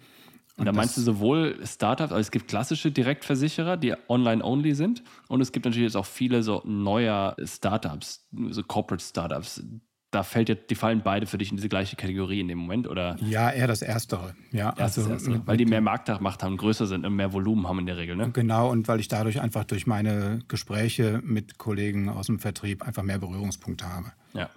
Und, 0.57 0.65
da 0.65 0.73
meinst 0.73 0.97
du 0.97 1.01
sowohl 1.01 1.59
Startups, 1.65 2.11
also 2.11 2.19
es 2.21 2.31
gibt 2.31 2.47
klassische 2.47 2.91
Direktversicherer, 2.91 3.77
die 3.77 3.93
online-only 4.09 4.75
sind, 4.75 5.01
und 5.27 5.41
es 5.41 5.51
gibt 5.51 5.65
natürlich 5.65 5.87
jetzt 5.87 5.95
auch 5.95 6.05
viele 6.05 6.43
so 6.43 6.61
neuer 6.65 7.35
Startups, 7.43 8.27
so 8.49 8.61
Corporate 8.63 9.03
Startups, 9.03 9.63
da 10.11 10.23
fällt 10.23 10.49
jetzt, 10.49 10.69
die 10.69 10.75
fallen 10.75 11.01
beide 11.03 11.25
für 11.25 11.37
dich 11.37 11.51
in 11.51 11.55
diese 11.55 11.69
gleiche 11.69 11.95
Kategorie 11.95 12.41
in 12.41 12.49
dem 12.49 12.57
Moment, 12.57 12.87
oder? 12.87 13.15
Ja, 13.21 13.49
eher 13.49 13.67
das 13.67 13.81
Erstere. 13.81 14.35
Ja, 14.51 14.71
also, 14.71 15.09
Erstere, 15.09 15.41
weil 15.47 15.55
die 15.55 15.65
mehr 15.65 15.79
Marktmacht 15.79 16.43
haben, 16.43 16.57
größer 16.57 16.85
sind 16.85 17.05
und 17.05 17.15
mehr 17.15 17.31
Volumen 17.31 17.67
haben 17.67 17.79
in 17.79 17.85
der 17.85 17.97
Regel, 17.97 18.17
ne? 18.17 18.29
Genau, 18.31 18.69
und 18.69 18.89
weil 18.89 18.99
ich 18.99 19.07
dadurch 19.07 19.39
einfach 19.39 19.63
durch 19.63 19.87
meine 19.87 20.39
Gespräche 20.49 21.21
mit 21.23 21.57
Kollegen 21.57 22.09
aus 22.09 22.25
dem 22.27 22.39
Vertrieb 22.39 22.85
einfach 22.85 23.03
mehr 23.03 23.19
Berührungspunkte 23.19 23.87
habe. 23.87 24.11
Ja. 24.33 24.49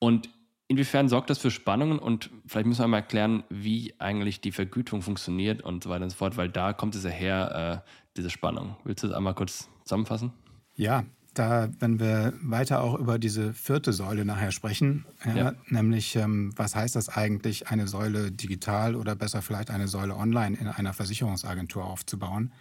Und 0.00 0.28
inwiefern 0.66 1.08
sorgt 1.08 1.30
das 1.30 1.38
für 1.38 1.52
Spannungen 1.52 2.00
und 2.00 2.30
vielleicht 2.46 2.66
müssen 2.66 2.82
wir 2.82 2.88
mal 2.88 2.98
erklären, 2.98 3.44
wie 3.48 3.94
eigentlich 3.98 4.40
die 4.40 4.50
Vergütung 4.50 5.02
funktioniert 5.02 5.62
und 5.62 5.84
so 5.84 5.90
weiter 5.90 6.02
und 6.02 6.10
so 6.10 6.16
fort, 6.16 6.36
weil 6.36 6.48
da 6.48 6.72
kommt 6.72 6.96
es 6.96 7.04
ja 7.04 7.10
her, 7.10 7.84
äh, 7.86 7.90
diese 8.16 8.30
Spannung. 8.30 8.76
Willst 8.82 9.04
du 9.04 9.08
das 9.08 9.16
einmal 9.16 9.34
kurz 9.34 9.68
zusammenfassen? 9.84 10.32
Ja, 10.74 11.04
da, 11.38 11.68
wenn 11.78 12.00
wir 12.00 12.32
weiter 12.42 12.82
auch 12.82 12.98
über 12.98 13.18
diese 13.18 13.52
vierte 13.52 13.92
Säule 13.92 14.24
nachher 14.24 14.52
sprechen, 14.52 15.04
ja, 15.24 15.36
ja. 15.36 15.54
nämlich 15.68 16.16
ähm, 16.16 16.52
was 16.56 16.74
heißt 16.74 16.96
das 16.96 17.08
eigentlich, 17.08 17.68
eine 17.68 17.86
Säule 17.88 18.32
digital 18.32 18.96
oder 18.96 19.14
besser 19.14 19.42
vielleicht 19.42 19.70
eine 19.70 19.88
Säule 19.88 20.16
online 20.16 20.56
in 20.56 20.68
einer 20.68 20.92
Versicherungsagentur 20.92 21.84
aufzubauen, 21.84 22.52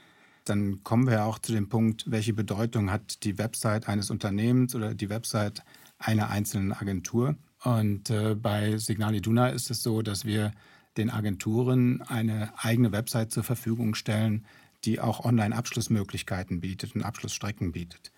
dann 0.45 0.83
kommen 0.83 1.07
wir 1.07 1.25
auch 1.25 1.39
zu 1.39 1.53
dem 1.53 1.69
Punkt, 1.69 2.09
welche 2.09 2.33
Bedeutung 2.33 2.91
hat 2.91 3.23
die 3.23 3.37
Website 3.37 3.87
eines 3.87 4.11
Unternehmens 4.11 4.75
oder 4.75 4.93
die 4.93 5.09
Website 5.09 5.63
einer 5.97 6.29
einzelnen 6.29 6.71
Agentur. 6.71 7.35
Und 7.63 8.09
äh, 8.11 8.35
bei 8.35 8.77
Signal 8.77 9.15
Iduna 9.15 9.47
ist 9.47 9.71
es 9.71 9.81
so, 9.81 10.01
dass 10.01 10.25
wir 10.25 10.51
den 10.97 11.09
Agenturen 11.09 12.01
eine 12.03 12.53
eigene 12.57 12.91
Website 12.91 13.31
zur 13.31 13.43
Verfügung 13.43 13.95
stellen, 13.95 14.45
die 14.85 14.99
auch 14.99 15.25
Online-Abschlussmöglichkeiten 15.25 16.59
bietet 16.59 16.95
und 16.95 17.03
Abschlussstrecken 17.03 17.71
bietet. 17.71 18.11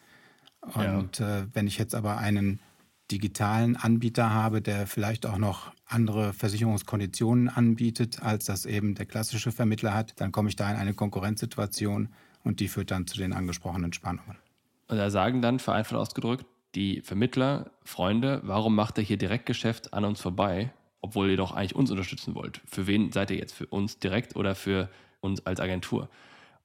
Und 0.73 1.19
ja. 1.19 1.39
äh, 1.39 1.47
wenn 1.53 1.67
ich 1.67 1.77
jetzt 1.77 1.95
aber 1.95 2.17
einen 2.17 2.59
digitalen 3.11 3.75
Anbieter 3.77 4.31
habe, 4.31 4.61
der 4.61 4.85
vielleicht 4.85 5.25
auch 5.25 5.37
noch 5.37 5.71
andere 5.85 6.33
Versicherungskonditionen 6.33 7.47
anbietet, 7.49 8.21
als 8.21 8.45
das 8.45 8.65
eben 8.65 8.95
der 8.95 9.05
klassische 9.05 9.51
Vermittler 9.51 9.93
hat, 9.93 10.19
dann 10.19 10.31
komme 10.31 10.49
ich 10.49 10.55
da 10.55 10.69
in 10.69 10.77
eine 10.77 10.93
Konkurrenzsituation 10.93 12.09
und 12.43 12.59
die 12.59 12.67
führt 12.67 12.91
dann 12.91 13.07
zu 13.07 13.17
den 13.17 13.33
angesprochenen 13.33 13.93
Spannungen. 13.93 14.37
Und 14.87 14.97
da 14.97 15.09
sagen 15.09 15.41
dann, 15.41 15.59
vereinfacht 15.59 15.95
ausgedrückt, 15.95 16.45
die 16.75 17.01
Vermittler, 17.01 17.71
Freunde, 17.83 18.41
warum 18.43 18.75
macht 18.75 18.97
ihr 18.97 19.03
hier 19.03 19.17
Direktgeschäft 19.17 19.93
an 19.93 20.05
uns 20.05 20.19
vorbei, 20.19 20.71
obwohl 21.01 21.29
ihr 21.29 21.37
doch 21.37 21.53
eigentlich 21.53 21.75
uns 21.75 21.91
unterstützen 21.91 22.35
wollt? 22.35 22.61
Für 22.65 22.87
wen 22.87 23.11
seid 23.11 23.31
ihr 23.31 23.37
jetzt? 23.37 23.53
Für 23.53 23.67
uns 23.67 23.99
direkt 23.99 24.35
oder 24.35 24.53
für 24.53 24.89
uns 25.21 25.45
als 25.45 25.59
Agentur? 25.59 26.09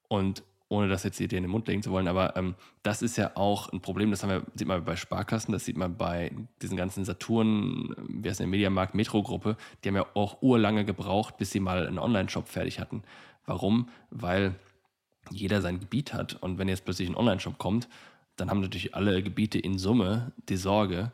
Und 0.09 0.42
ohne 0.72 0.88
das 0.88 1.02
jetzt 1.04 1.20
dir 1.20 1.24
in 1.24 1.42
den 1.42 1.50
Mund 1.50 1.68
legen 1.68 1.82
zu 1.82 1.90
wollen, 1.90 2.08
aber 2.08 2.34
ähm, 2.36 2.54
das 2.82 3.02
ist 3.02 3.18
ja 3.18 3.32
auch 3.34 3.70
ein 3.72 3.80
Problem, 3.80 4.10
das 4.10 4.22
haben 4.22 4.30
wir, 4.30 4.42
sieht 4.54 4.66
man 4.66 4.82
bei 4.84 4.96
Sparkassen, 4.96 5.52
das 5.52 5.66
sieht 5.66 5.76
man 5.76 5.96
bei 5.98 6.32
diesen 6.62 6.78
ganzen 6.78 7.04
Saturn, 7.04 7.94
wie 8.08 8.28
heißt 8.28 8.40
der 8.40 8.46
Mediamarkt, 8.46 8.94
Metro-Gruppe, 8.94 9.56
die 9.84 9.88
haben 9.88 9.96
ja 9.96 10.06
auch 10.14 10.40
urlange 10.40 10.86
gebraucht, 10.86 11.36
bis 11.36 11.50
sie 11.50 11.60
mal 11.60 11.86
einen 11.86 11.98
Online-Shop 11.98 12.48
fertig 12.48 12.80
hatten. 12.80 13.02
Warum? 13.44 13.90
Weil 14.10 14.54
jeder 15.30 15.60
sein 15.60 15.78
Gebiet 15.78 16.14
hat 16.14 16.42
und 16.42 16.58
wenn 16.58 16.68
jetzt 16.68 16.86
plötzlich 16.86 17.08
ein 17.08 17.16
Online-Shop 17.16 17.58
kommt, 17.58 17.88
dann 18.36 18.48
haben 18.48 18.60
natürlich 18.60 18.94
alle 18.94 19.22
Gebiete 19.22 19.58
in 19.58 19.76
Summe 19.76 20.32
die 20.48 20.56
Sorge, 20.56 21.12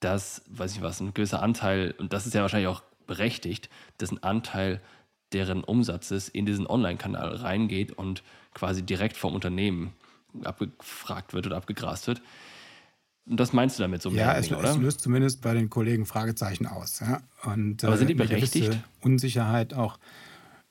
dass, 0.00 0.42
weiß 0.50 0.76
ich 0.76 0.82
was, 0.82 1.00
ein 1.00 1.14
gewisser 1.14 1.42
Anteil, 1.42 1.94
und 1.98 2.12
das 2.12 2.26
ist 2.26 2.34
ja 2.34 2.42
wahrscheinlich 2.42 2.68
auch 2.68 2.82
berechtigt, 3.06 3.70
dass 3.96 4.12
ein 4.12 4.22
Anteil 4.22 4.82
deren 5.32 5.64
Umsatzes 5.64 6.28
in 6.28 6.46
diesen 6.46 6.66
Online-Kanal 6.66 7.36
reingeht 7.36 7.92
und 7.92 8.22
quasi 8.54 8.82
direkt 8.82 9.16
vom 9.16 9.34
Unternehmen 9.34 9.92
abgefragt 10.44 11.32
wird 11.32 11.46
oder 11.46 11.56
abgegrast 11.56 12.06
wird. 12.06 12.22
Und 13.26 13.38
das 13.38 13.52
meinst 13.52 13.78
du 13.78 13.82
damit 13.82 14.00
so 14.00 14.10
ja, 14.10 14.34
es, 14.36 14.50
oder? 14.50 14.70
es 14.70 14.78
löst 14.78 15.00
zumindest 15.00 15.42
bei 15.42 15.52
den 15.52 15.68
Kollegen 15.68 16.06
Fragezeichen 16.06 16.66
aus. 16.66 17.00
Ja? 17.00 17.20
Und, 17.44 17.84
Aber 17.84 17.98
sind 17.98 18.08
die 18.08 18.14
äh, 18.14 18.16
berechtigt? 18.16 18.78
Unsicherheit 19.02 19.74
auch. 19.74 19.98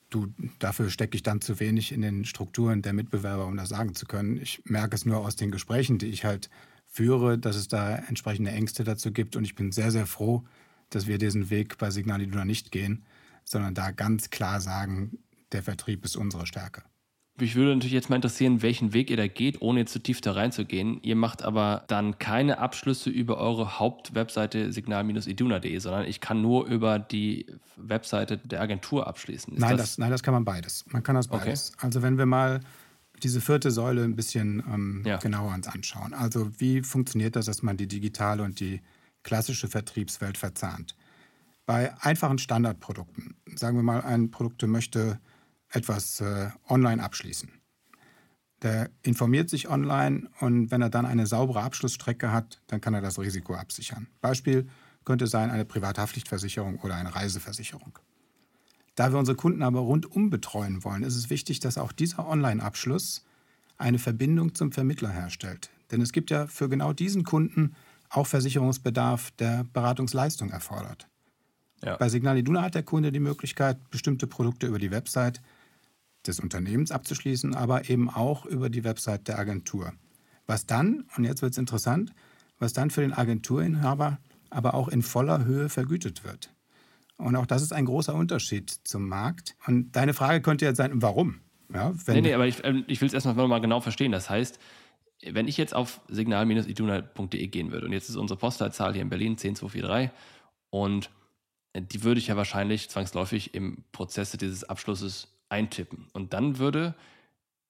Du, 0.09 0.27
dafür 0.59 0.89
stecke 0.89 1.15
ich 1.15 1.23
dann 1.23 1.41
zu 1.41 1.59
wenig 1.59 1.91
in 1.91 2.01
den 2.01 2.25
Strukturen 2.25 2.81
der 2.81 2.93
Mitbewerber, 2.93 3.45
um 3.45 3.57
das 3.57 3.69
sagen 3.69 3.93
zu 3.93 4.05
können. 4.05 4.41
Ich 4.41 4.61
merke 4.65 4.95
es 4.95 5.05
nur 5.05 5.19
aus 5.19 5.35
den 5.35 5.51
Gesprächen, 5.51 5.97
die 5.97 6.07
ich 6.07 6.25
halt 6.25 6.49
führe, 6.87 7.37
dass 7.37 7.55
es 7.55 7.67
da 7.67 7.95
entsprechende 7.95 8.51
Ängste 8.51 8.83
dazu 8.83 9.11
gibt. 9.11 9.35
Und 9.35 9.43
ich 9.43 9.53
bin 9.53 9.71
sehr, 9.71 9.91
sehr 9.91 10.07
froh, 10.07 10.43
dass 10.89 11.05
wir 11.05 11.17
diesen 11.17 11.49
Weg 11.49 11.77
bei 11.77 11.91
Signal 11.91 12.21
Iduna 12.21 12.45
nicht 12.45 12.71
gehen, 12.71 13.03
sondern 13.47 13.73
da 13.73 13.91
ganz 13.91 14.29
klar 14.29 14.61
sagen, 14.61 15.19
der 15.51 15.63
Vertrieb 15.63 16.03
ist 16.05 16.15
unsere 16.15 16.45
Stärke. 16.45 16.83
Mich 17.39 17.55
würde 17.55 17.75
natürlich 17.75 17.93
jetzt 17.93 18.09
mal 18.09 18.15
interessieren, 18.15 18.63
welchen 18.63 18.93
Weg 18.93 19.11
ihr 19.11 19.17
da 19.17 19.27
geht, 19.27 19.61
ohne 19.61 19.85
zu 19.85 19.99
tief 19.99 20.21
da 20.21 20.31
reinzugehen. 20.31 20.99
Ihr 21.03 21.15
macht 21.15 21.43
aber 21.43 21.85
dann 21.87 22.17
keine 22.17 22.57
Abschlüsse 22.57 23.11
über 23.11 23.37
eure 23.37 23.77
Hauptwebseite 23.77 24.73
signal-iduna.de, 24.73 25.77
sondern 25.77 26.05
ich 26.05 26.19
kann 26.19 26.41
nur 26.41 26.65
über 26.65 26.97
die 26.97 27.45
Webseite 27.75 28.39
der 28.39 28.59
Agentur 28.59 29.05
abschließen. 29.05 29.53
nein, 29.55 29.77
das, 29.77 29.91
das, 29.91 29.97
nein, 29.99 30.09
das 30.09 30.23
kann 30.23 30.33
man 30.33 30.45
beides. 30.45 30.83
Man 30.87 31.03
kann 31.03 31.15
das 31.15 31.27
beides. 31.27 31.73
Okay. 31.73 31.85
Also 31.85 32.01
wenn 32.01 32.17
wir 32.17 32.25
mal 32.25 32.59
diese 33.21 33.39
vierte 33.39 33.69
Säule 33.69 34.03
ein 34.03 34.15
bisschen 34.15 34.63
ähm, 34.67 35.03
ja. 35.05 35.17
genauer 35.17 35.53
uns 35.53 35.67
anschauen. 35.67 36.13
Also 36.13 36.49
wie 36.59 36.81
funktioniert 36.81 37.35
das, 37.35 37.45
dass 37.45 37.61
man 37.61 37.77
die 37.77 37.87
digitale 37.87 38.43
und 38.43 38.59
die 38.59 38.81
klassische 39.23 39.67
Vertriebswelt 39.67 40.37
verzahnt? 40.37 40.95
Bei 41.67 41.93
einfachen 42.01 42.37
Standardprodukten, 42.37 43.35
sagen 43.55 43.75
wir 43.77 43.83
mal, 43.83 44.01
ein 44.01 44.31
Produkt 44.31 44.65
möchte 44.65 45.19
etwas 45.69 46.21
äh, 46.21 46.49
online 46.69 47.03
abschließen. 47.03 47.51
Der 48.61 48.89
informiert 49.03 49.49
sich 49.49 49.69
online 49.69 50.29
und 50.39 50.71
wenn 50.71 50.81
er 50.81 50.89
dann 50.89 51.05
eine 51.05 51.27
saubere 51.27 51.61
Abschlussstrecke 51.61 52.31
hat, 52.31 52.61
dann 52.67 52.79
kann 52.79 52.93
er 52.93 53.01
das 53.01 53.19
Risiko 53.19 53.53
absichern. 53.53 54.07
Beispiel 54.21 54.69
könnte 55.03 55.27
sein 55.27 55.51
eine 55.51 55.65
Privathaftpflichtversicherung 55.65 56.79
oder 56.79 56.95
eine 56.95 57.13
Reiseversicherung. 57.13 57.99
Da 58.95 59.11
wir 59.11 59.19
unsere 59.19 59.35
Kunden 59.35 59.61
aber 59.61 59.81
rundum 59.81 60.29
betreuen 60.29 60.85
wollen, 60.85 61.03
ist 61.03 61.17
es 61.17 61.29
wichtig, 61.29 61.59
dass 61.59 61.77
auch 61.77 61.91
dieser 61.91 62.29
Online-Abschluss 62.29 63.25
eine 63.77 63.99
Verbindung 63.99 64.55
zum 64.55 64.71
Vermittler 64.71 65.09
herstellt. 65.09 65.69
Denn 65.91 65.99
es 65.99 66.13
gibt 66.13 66.31
ja 66.31 66.47
für 66.47 66.69
genau 66.69 66.93
diesen 66.93 67.25
Kunden 67.25 67.75
auch 68.09 68.25
Versicherungsbedarf, 68.25 69.31
der 69.31 69.65
Beratungsleistung 69.73 70.49
erfordert. 70.49 71.09
Ja. 71.83 71.97
Bei 71.97 72.09
Signal 72.09 72.37
Iduna 72.37 72.61
hat 72.63 72.75
der 72.75 72.83
Kunde 72.83 73.11
die 73.11 73.19
Möglichkeit, 73.19 73.89
bestimmte 73.89 74.27
Produkte 74.27 74.67
über 74.67 74.79
die 74.79 74.91
Website 74.91 75.41
des 76.25 76.39
Unternehmens 76.39 76.91
abzuschließen, 76.91 77.55
aber 77.55 77.89
eben 77.89 78.09
auch 78.09 78.45
über 78.45 78.69
die 78.69 78.83
Website 78.83 79.27
der 79.27 79.39
Agentur. 79.39 79.93
Was 80.45 80.65
dann, 80.65 81.05
und 81.15 81.23
jetzt 81.23 81.41
wird 81.41 81.53
es 81.53 81.57
interessant, 81.57 82.13
was 82.59 82.73
dann 82.73 82.89
für 82.89 83.01
den 83.01 83.13
Agenturinhaber 83.13 84.17
aber 84.49 84.73
auch 84.73 84.87
in 84.87 85.01
voller 85.01 85.45
Höhe 85.45 85.69
vergütet 85.69 86.23
wird. 86.23 86.53
Und 87.17 87.35
auch 87.35 87.45
das 87.45 87.61
ist 87.61 87.73
ein 87.73 87.85
großer 87.85 88.13
Unterschied 88.13 88.69
zum 88.69 89.07
Markt. 89.07 89.55
Und 89.65 89.91
deine 89.95 90.13
Frage 90.13 90.41
könnte 90.41 90.65
jetzt 90.65 90.77
sein, 90.77 91.01
warum? 91.01 91.41
Ja, 91.73 91.93
nee, 92.07 92.21
nee, 92.21 92.33
aber 92.33 92.47
ich, 92.47 92.63
ähm, 92.63 92.85
ich 92.87 93.01
will 93.01 93.07
es 93.07 93.13
erstmal 93.13 93.47
mal 93.47 93.59
genau 93.59 93.81
verstehen. 93.81 94.11
Das 94.11 94.29
heißt, 94.29 94.59
wenn 95.25 95.47
ich 95.47 95.57
jetzt 95.57 95.73
auf 95.73 95.99
signal-iduna.de 96.07 97.47
gehen 97.47 97.71
würde 97.71 97.87
und 97.87 97.91
jetzt 97.91 98.09
ist 98.09 98.15
unsere 98.15 98.39
Postleitzahl 98.39 98.93
hier 98.93 99.01
in 99.01 99.09
Berlin 99.09 99.35
10243 99.37 100.11
und 100.69 101.09
die 101.75 102.03
würde 102.03 102.19
ich 102.19 102.27
ja 102.27 102.37
wahrscheinlich 102.37 102.89
zwangsläufig 102.89 103.53
im 103.53 103.83
Prozesse 103.91 104.37
dieses 104.37 104.63
Abschlusses 104.63 105.27
eintippen. 105.49 106.07
Und 106.13 106.33
dann 106.33 106.59
würde, 106.59 106.95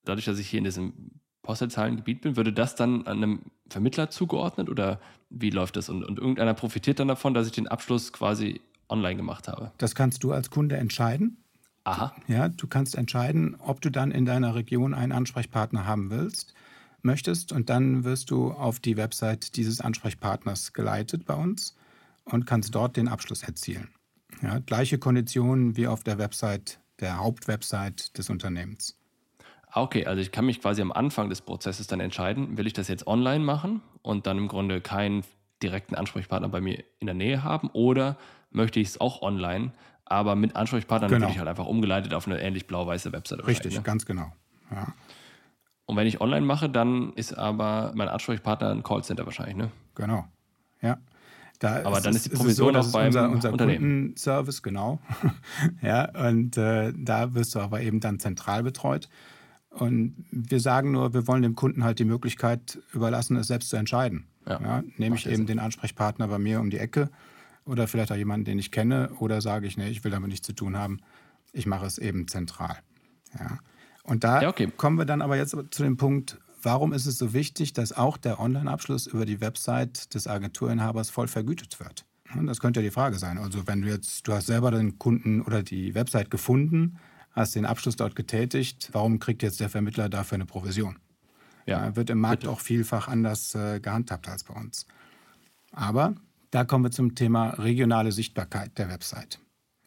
dadurch, 0.06 0.26
dass 0.26 0.40
ich 0.40 0.50
hier 0.50 0.60
in 0.60 0.64
diesem 0.64 1.12
Postleitzahlengebiet 1.44 2.22
bin, 2.22 2.36
würde 2.36 2.54
das 2.54 2.76
dann 2.76 3.08
einem 3.08 3.42
Vermittler 3.70 4.10
zugeordnet 4.10 4.70
oder 4.70 5.00
wie 5.30 5.50
läuft 5.50 5.76
das? 5.76 5.90
Und, 5.90 6.04
und 6.04 6.20
irgendeiner 6.20 6.54
profitiert 6.54 7.00
dann 7.00 7.08
davon, 7.08 7.34
dass 7.34 7.48
ich 7.48 7.54
den 7.54 7.68
Abschluss 7.68 8.14
quasi 8.14 8.62
online 8.90 9.16
gemacht 9.16 9.48
habe? 9.48 9.72
Das 9.78 9.96
kannst 9.96 10.24
du 10.24 10.32
als 10.32 10.50
Kunde 10.50 10.78
entscheiden. 10.78 11.38
Aha. 11.84 12.14
Ja, 12.28 12.50
du 12.50 12.68
kannst 12.68 12.96
entscheiden, 12.96 13.56
ob 13.60 13.80
du 13.80 13.90
dann 13.90 14.12
in 14.12 14.26
deiner 14.26 14.56
Region 14.56 14.94
einen 14.94 15.14
Ansprechpartner 15.14 15.86
haben 15.86 16.10
willst, 16.10 16.54
möchtest 17.02 17.54
und 17.54 17.70
dann 17.70 18.04
wirst 18.04 18.30
du 18.30 18.52
auf 18.52 18.80
die 18.80 18.98
Website 18.98 19.56
dieses 19.56 19.80
Ansprechpartners 19.80 20.74
geleitet 20.74 21.26
bei 21.26 21.36
uns 21.36 21.76
und 22.32 22.46
kannst 22.46 22.76
dort 22.76 22.98
den 22.98 23.08
Abschluss 23.08 23.44
erzielen. 23.44 23.90
Ja, 24.42 24.60
gleiche 24.60 24.98
Konditionen 24.98 25.78
wie 25.78 25.88
auf 25.88 26.04
der 26.04 26.18
Website 26.18 26.80
der 27.00 27.18
Hauptwebsite 27.18 28.14
des 28.14 28.30
Unternehmens. 28.30 28.98
Ah, 29.70 29.82
okay, 29.82 30.06
also 30.06 30.22
ich 30.22 30.32
kann 30.32 30.46
mich 30.46 30.62
quasi 30.62 30.82
am 30.82 30.92
Anfang 30.92 31.30
des 31.30 31.42
Prozesses 31.42 31.88
dann 31.88 32.00
entscheiden, 32.00 32.58
will 32.58 32.68
ich 32.68 32.74
das 32.74 32.88
jetzt 32.88 33.06
online 33.08 33.44
machen 33.44 33.82
und 34.02 34.26
dann 34.28 34.38
im 34.38 34.48
Grunde 34.48 34.82
keinen 34.82 35.24
direkten 35.62 35.96
Ansprechpartner 35.96 36.50
bei 36.50 36.62
mir 36.62 36.84
in 37.00 37.08
der 37.08 37.16
Nähe 37.16 37.44
haben 37.44 37.70
oder 37.74 38.18
möchte 38.52 38.80
ich 38.80 38.90
es 38.90 39.02
auch 39.02 39.22
online, 39.22 39.72
aber 40.06 40.36
mit 40.36 40.56
Ansprechpartnern 40.56 41.10
genau. 41.10 41.22
natürlich 41.22 41.40
halt 41.40 41.50
einfach 41.50 41.66
umgeleitet 41.66 42.14
auf 42.14 42.28
eine 42.28 42.40
ähnlich 42.42 42.68
blau-weiße 42.68 43.12
Webseite. 43.12 43.46
Richtig, 43.46 43.76
ne? 43.76 43.82
ganz 43.82 44.06
genau. 44.06 44.32
Ja. 44.72 44.88
Und 45.86 45.96
wenn 45.96 46.08
ich 46.08 46.22
online 46.22 46.46
mache, 46.46 46.70
dann 46.70 47.14
ist 47.14 47.38
aber 47.38 47.92
mein 47.96 48.10
Ansprechpartner 48.10 48.72
ein 48.72 48.84
Callcenter 48.84 49.26
wahrscheinlich, 49.26 49.56
ne? 49.56 49.72
Genau. 49.96 50.26
Ja. 50.82 50.98
Da 51.60 51.84
aber 51.84 51.98
ist 51.98 52.06
dann 52.06 52.16
ist 52.16 52.26
die 52.26 52.30
Provision 52.30 52.74
so, 52.74 52.80
auch 52.80 52.92
beim 52.92 53.08
unser, 53.08 53.30
unser. 53.30 53.50
Kundenservice, 53.52 54.62
genau. 54.62 55.00
ja, 55.82 56.10
und 56.28 56.58
äh, 56.58 56.94
da 56.96 57.34
wirst 57.34 57.56
du 57.56 57.60
aber 57.60 57.82
eben 57.82 58.00
dann 58.00 58.20
zentral 58.20 58.64
betreut. 58.64 59.10
Und 59.72 60.26
wir 60.32 60.60
sagen 60.60 60.92
nur, 60.92 61.14
wir 61.14 61.28
wollen 61.28 61.42
dem 61.42 61.56
Kunden 61.56 61.84
halt 61.84 62.00
die 62.00 62.06
Möglichkeit 62.06 62.80
überlassen, 62.94 63.38
es 63.38 63.48
selbst 63.48 63.70
zu 63.70 63.78
entscheiden. 63.78 64.28
Ja, 64.48 64.62
ja, 64.62 64.84
nehme 64.98 65.16
ich 65.16 65.26
eben 65.26 65.36
Sinn. 65.36 65.46
den 65.48 65.60
Ansprechpartner 65.60 66.28
bei 66.28 66.40
mir 66.40 66.60
um 66.60 66.70
die 66.70 66.78
Ecke 66.78 67.10
oder 67.66 67.88
vielleicht 67.88 68.12
auch 68.12 68.16
jemanden, 68.16 68.46
den 68.46 68.60
ich 68.60 68.72
kenne, 68.72 69.10
oder 69.20 69.42
sage 69.42 69.68
ich, 69.68 69.78
nee, 69.78 69.90
ich 69.90 70.04
will 70.04 70.12
damit 70.12 70.30
nichts 70.30 70.46
zu 70.46 70.54
tun 70.54 70.78
haben. 70.78 71.02
Ich 71.54 71.66
mache 71.66 71.86
es 71.86 71.98
eben 71.98 72.28
zentral. 72.28 72.78
Ja. 73.38 73.60
Und 74.04 74.24
da 74.24 74.48
okay. 74.48 74.70
kommen 74.76 74.98
wir 74.98 75.06
dann 75.06 75.22
aber 75.22 75.36
jetzt 75.36 75.52
zu 75.52 75.84
dem 75.84 75.98
Punkt, 75.98 76.38
Warum 76.62 76.94
ist 76.94 77.06
es 77.06 77.18
so 77.18 77.34
wichtig, 77.34 77.74
dass 77.74 77.94
auch 77.94 78.18
der 78.18 78.40
Online-Abschluss 78.40 79.08
über 79.08 79.26
die 79.26 79.42
Website 79.42 80.14
des 80.14 80.28
Agenturinhabers 80.28 81.10
voll 81.10 81.28
vergütet 81.28 81.80
wird? 81.80 82.06
Das 82.44 82.60
könnte 82.60 82.82
ja 82.82 82.86
die 82.86 82.92
Frage 82.92 83.18
sein. 83.18 83.38
Also 83.38 83.68
wenn 83.68 83.82
du 83.82 83.88
jetzt, 83.88 84.28
du 84.28 84.34
hast 84.34 84.48
selber 84.48 84.72
den 84.72 85.00
Kunden 85.00 85.42
oder 85.42 85.64
die 85.64 85.96
Website 85.96 86.30
gefunden, 86.30 86.98
hast 87.32 87.56
den 87.56 87.66
Abschluss 87.66 87.96
dort 87.96 88.16
getätigt, 88.16 88.90
warum 88.92 89.20
kriegt 89.20 89.44
jetzt 89.44 89.60
der 89.60 89.70
Vermittler 89.70 90.10
dafür 90.10 90.36
eine 90.36 90.46
Provision? 90.46 90.98
Ja, 91.66 91.96
wird 91.96 92.10
im 92.10 92.20
Markt 92.20 92.42
bitte. 92.42 92.52
auch 92.52 92.60
vielfach 92.60 93.08
anders 93.08 93.54
äh, 93.56 93.80
gehandhabt 93.80 94.28
als 94.28 94.44
bei 94.44 94.54
uns. 94.54 94.88
Aber 95.72 96.16
da 96.52 96.66
kommen 96.66 96.86
wir 96.86 96.92
zum 96.92 97.16
Thema 97.16 97.50
regionale 97.52 98.12
Sichtbarkeit 98.12 98.78
der 98.78 98.90
Website. 98.90 99.40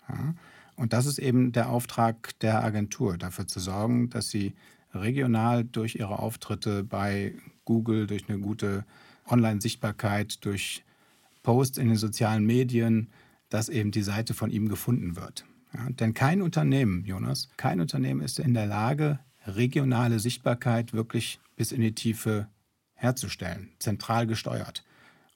Ja, 0.09 0.35
und 0.77 0.93
das 0.93 1.07
ist 1.07 1.19
eben 1.19 1.53
der 1.53 1.69
Auftrag 1.69 2.39
der 2.41 2.63
Agentur, 2.65 3.19
dafür 3.19 3.47
zu 3.47 3.61
sorgen, 3.61 4.09
dass 4.09 4.29
sie 4.29 4.55
regional 4.95 5.65
durch 5.65 5.97
ihre 5.97 6.19
Auftritte 6.19 6.85
bei 6.85 7.35
Google, 7.65 8.07
durch 8.07 8.29
eine 8.29 8.39
gute 8.39 8.85
Online-Sichtbarkeit, 9.27 10.45
durch 10.45 10.85
Posts 11.43 11.79
in 11.79 11.89
den 11.89 11.97
sozialen 11.97 12.45
Medien, 12.45 13.09
dass 13.49 13.69
eben 13.69 13.91
die 13.91 14.03
Seite 14.03 14.35
von 14.35 14.51
ihm 14.51 14.69
gefunden 14.69 15.17
wird. 15.17 15.45
Ja, 15.75 15.89
denn 15.89 16.15
kein 16.15 16.43
Unternehmen, 16.43 17.05
Jonas, 17.05 17.49
kein 17.57 17.81
Unternehmen 17.81 18.21
ist 18.21 18.39
in 18.39 18.55
der 18.55 18.67
Lage, 18.67 19.21
regionale 19.47 20.19
Sichtbarkeit 20.19 20.93
wirklich 20.93 21.41
bis 21.57 21.73
in 21.73 21.81
die 21.81 21.95
Tiefe 21.95 22.49
herzustellen, 22.95 23.71
zentral 23.79 24.27
gesteuert. 24.27 24.85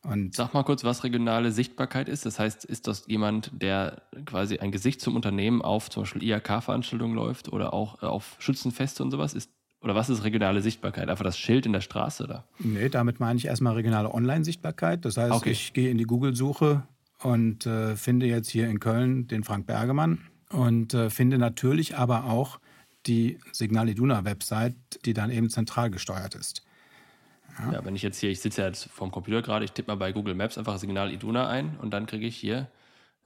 Und 0.04 0.34
Sag 0.34 0.52
mal 0.52 0.62
kurz, 0.64 0.84
was 0.84 1.02
regionale 1.02 1.50
Sichtbarkeit 1.50 2.08
ist. 2.08 2.26
Das 2.26 2.38
heißt, 2.38 2.64
ist 2.64 2.86
das 2.86 3.04
jemand, 3.06 3.50
der 3.54 4.02
quasi 4.26 4.58
ein 4.58 4.70
Gesicht 4.70 5.00
zum 5.00 5.16
Unternehmen 5.16 5.62
auf 5.62 5.88
zum 5.90 6.02
Beispiel 6.02 6.22
IHK-Veranstaltungen 6.22 7.14
läuft 7.14 7.50
oder 7.52 7.72
auch 7.72 8.02
äh, 8.02 8.06
auf 8.06 8.36
Schützenfeste 8.38 9.02
und 9.02 9.10
sowas? 9.10 9.32
Ist, 9.34 9.50
oder 9.80 9.94
was 9.94 10.10
ist 10.10 10.22
regionale 10.24 10.60
Sichtbarkeit? 10.60 11.08
Einfach 11.08 11.24
das 11.24 11.38
Schild 11.38 11.64
in 11.66 11.72
der 11.72 11.80
Straße, 11.80 12.24
oder? 12.24 12.44
nee, 12.58 12.88
damit 12.88 13.18
meine 13.18 13.38
ich 13.38 13.46
erstmal 13.46 13.74
regionale 13.74 14.12
Online-Sichtbarkeit. 14.12 15.04
Das 15.04 15.16
heißt, 15.16 15.32
Okay. 15.32 15.50
ich 15.50 15.72
gehe 15.72 15.90
in 15.90 15.98
die 15.98 16.04
Google-Suche 16.04 16.82
und 17.22 17.64
äh, 17.66 17.96
finde 17.96 18.26
jetzt 18.26 18.50
hier 18.50 18.68
in 18.68 18.80
Köln 18.80 19.26
den 19.28 19.42
Frank 19.44 19.66
Bergemann 19.66 20.18
und 20.50 20.92
äh, 20.92 21.08
finde 21.08 21.38
natürlich 21.38 21.96
aber 21.96 22.24
auch 22.24 22.60
die 23.06 23.38
Signal 23.52 23.88
Iduna-Website, 23.88 24.74
die 25.04 25.12
dann 25.14 25.30
eben 25.30 25.50
zentral 25.50 25.90
gesteuert 25.90 26.34
ist. 26.34 26.62
Ja. 27.58 27.84
wenn 27.84 27.94
ich 27.94 28.02
jetzt 28.02 28.18
hier, 28.18 28.30
ich 28.30 28.40
sitze 28.40 28.62
ja 28.62 28.66
jetzt 28.68 28.90
vorm 28.90 29.10
Computer 29.10 29.42
gerade, 29.42 29.64
ich 29.64 29.72
tippe 29.72 29.90
mal 29.90 29.96
bei 29.96 30.12
Google 30.12 30.34
Maps 30.34 30.58
einfach 30.58 30.78
Signal 30.78 31.12
Iduna 31.12 31.48
ein 31.48 31.76
und 31.80 31.92
dann 31.92 32.06
kriege 32.06 32.26
ich 32.26 32.36
hier 32.36 32.68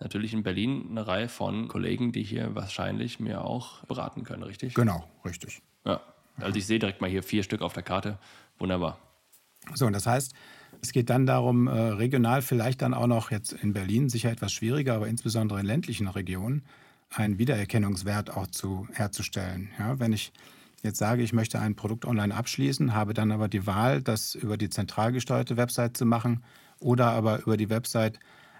natürlich 0.00 0.32
in 0.32 0.42
Berlin 0.42 0.86
eine 0.90 1.06
Reihe 1.06 1.28
von 1.28 1.68
Kollegen, 1.68 2.12
die 2.12 2.22
hier 2.22 2.54
wahrscheinlich 2.54 3.20
mir 3.20 3.44
auch 3.44 3.84
beraten 3.84 4.24
können, 4.24 4.42
richtig? 4.42 4.74
Genau, 4.74 5.04
richtig. 5.24 5.62
Ja. 5.84 6.00
Also 6.36 6.58
ich 6.58 6.66
sehe 6.66 6.78
direkt 6.78 7.00
mal 7.00 7.10
hier 7.10 7.22
vier 7.22 7.42
Stück 7.42 7.62
auf 7.62 7.72
der 7.72 7.82
Karte. 7.82 8.18
Wunderbar. 8.58 8.98
So, 9.74 9.86
und 9.86 9.92
das 9.92 10.06
heißt, 10.06 10.34
es 10.82 10.92
geht 10.92 11.10
dann 11.10 11.26
darum, 11.26 11.66
äh, 11.66 11.72
regional 11.72 12.42
vielleicht 12.42 12.82
dann 12.82 12.94
auch 12.94 13.06
noch 13.06 13.30
jetzt 13.30 13.52
in 13.52 13.72
Berlin 13.72 14.08
sicher 14.08 14.30
etwas 14.30 14.52
schwieriger, 14.52 14.94
aber 14.94 15.08
insbesondere 15.08 15.58
in 15.60 15.66
ländlichen 15.66 16.06
Regionen 16.06 16.64
einen 17.10 17.38
Wiedererkennungswert 17.38 18.30
auch 18.30 18.46
zu, 18.46 18.86
herzustellen. 18.92 19.70
Ja, 19.78 19.98
wenn 19.98 20.12
ich 20.12 20.32
jetzt 20.82 20.98
sage, 20.98 21.22
ich 21.22 21.32
möchte 21.32 21.60
ein 21.60 21.74
Produkt 21.74 22.04
online 22.04 22.34
abschließen, 22.34 22.94
habe 22.94 23.14
dann 23.14 23.32
aber 23.32 23.48
die 23.48 23.66
Wahl, 23.66 24.02
das 24.02 24.34
über 24.34 24.56
die 24.56 24.70
zentral 24.70 25.12
gesteuerte 25.12 25.56
Website 25.56 25.96
zu 25.96 26.06
machen 26.06 26.44
oder 26.78 27.06
aber 27.06 27.42
über 27.42 27.56
die 27.56 27.70
Website 27.70 28.18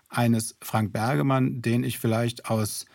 eines 0.09 0.57
Frank 0.61 0.93
Bergemann, 0.93 1.63
den 1.63 1.85
ich 1.85 1.99
vielleicht 1.99 2.51
aus 2.51 2.87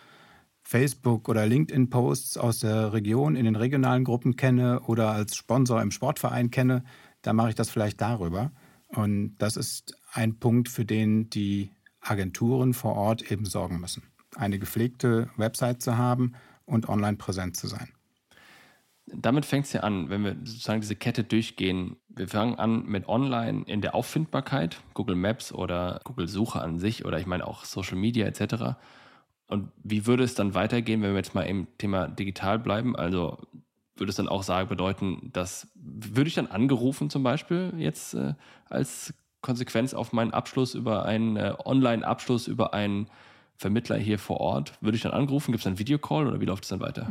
Facebook 0.62 1.28
oder 1.28 1.46
LinkedIn-Posts 1.46 2.38
aus 2.38 2.60
der 2.60 2.92
Region 2.92 3.36
in 3.36 3.44
den 3.44 3.56
regionalen 3.56 4.04
Gruppen 4.04 4.36
kenne 4.36 4.80
oder 4.80 5.10
als 5.10 5.36
Sponsor 5.36 5.80
im 5.80 5.90
Sportverein 5.90 6.50
kenne, 6.50 6.84
dann 7.22 7.36
mache 7.36 7.50
ich 7.50 7.54
das 7.54 7.70
vielleicht 7.70 8.00
darüber. 8.00 8.50
Und 8.88 9.36
das 9.38 9.56
ist 9.56 9.96
ein 10.12 10.38
Punkt, 10.38 10.68
für 10.68 10.84
den 10.84 11.28
die 11.30 11.70
Agenturen 12.00 12.74
vor 12.74 12.96
Ort 12.96 13.30
eben 13.30 13.44
sorgen 13.44 13.80
müssen. 13.80 14.02
Eine 14.36 14.58
gepflegte 14.58 15.30
Website 15.36 15.82
zu 15.82 15.96
haben 15.96 16.32
und 16.64 16.88
online 16.88 17.16
präsent 17.16 17.56
zu 17.56 17.66
sein. 17.66 17.88
Damit 19.16 19.44
fängt 19.44 19.66
es 19.66 19.72
ja 19.72 19.80
an, 19.80 20.10
wenn 20.10 20.24
wir 20.24 20.36
sozusagen 20.44 20.80
diese 20.80 20.96
Kette 20.96 21.24
durchgehen. 21.24 21.96
Wir 22.08 22.28
fangen 22.28 22.58
an 22.58 22.84
mit 22.86 23.08
Online 23.08 23.64
in 23.66 23.80
der 23.80 23.94
Auffindbarkeit, 23.94 24.80
Google 24.94 25.16
Maps 25.16 25.52
oder 25.52 26.00
Google 26.04 26.28
Suche 26.28 26.60
an 26.60 26.78
sich 26.78 27.04
oder 27.04 27.18
ich 27.18 27.26
meine 27.26 27.46
auch 27.46 27.64
Social 27.64 27.96
Media 27.96 28.26
etc. 28.26 28.76
Und 29.46 29.70
wie 29.82 30.06
würde 30.06 30.24
es 30.24 30.34
dann 30.34 30.54
weitergehen, 30.54 31.02
wenn 31.02 31.10
wir 31.10 31.18
jetzt 31.18 31.34
mal 31.34 31.42
im 31.42 31.66
Thema 31.78 32.08
digital 32.08 32.58
bleiben? 32.58 32.96
Also 32.96 33.38
würde 33.96 34.10
es 34.10 34.16
dann 34.16 34.28
auch 34.28 34.42
sagen, 34.42 34.68
bedeuten, 34.68 35.30
dass 35.32 35.68
würde 35.74 36.28
ich 36.28 36.34
dann 36.34 36.46
angerufen 36.46 37.10
zum 37.10 37.22
Beispiel 37.22 37.72
jetzt 37.76 38.14
äh, 38.14 38.34
als 38.68 39.14
Konsequenz 39.40 39.94
auf 39.94 40.12
meinen 40.12 40.32
Abschluss 40.32 40.74
über 40.74 41.04
einen 41.04 41.36
äh, 41.36 41.54
Online-Abschluss 41.64 42.48
über 42.48 42.74
einen 42.74 43.08
Vermittler 43.56 43.96
hier 43.96 44.18
vor 44.18 44.40
Ort? 44.40 44.72
Würde 44.80 44.96
ich 44.96 45.02
dann 45.02 45.12
angerufen? 45.12 45.52
Gibt 45.52 45.60
es 45.60 45.64
dann 45.64 45.78
Videocall 45.78 46.26
oder 46.26 46.40
wie 46.40 46.46
läuft 46.46 46.64
es 46.64 46.70
dann 46.70 46.80
weiter? 46.80 47.06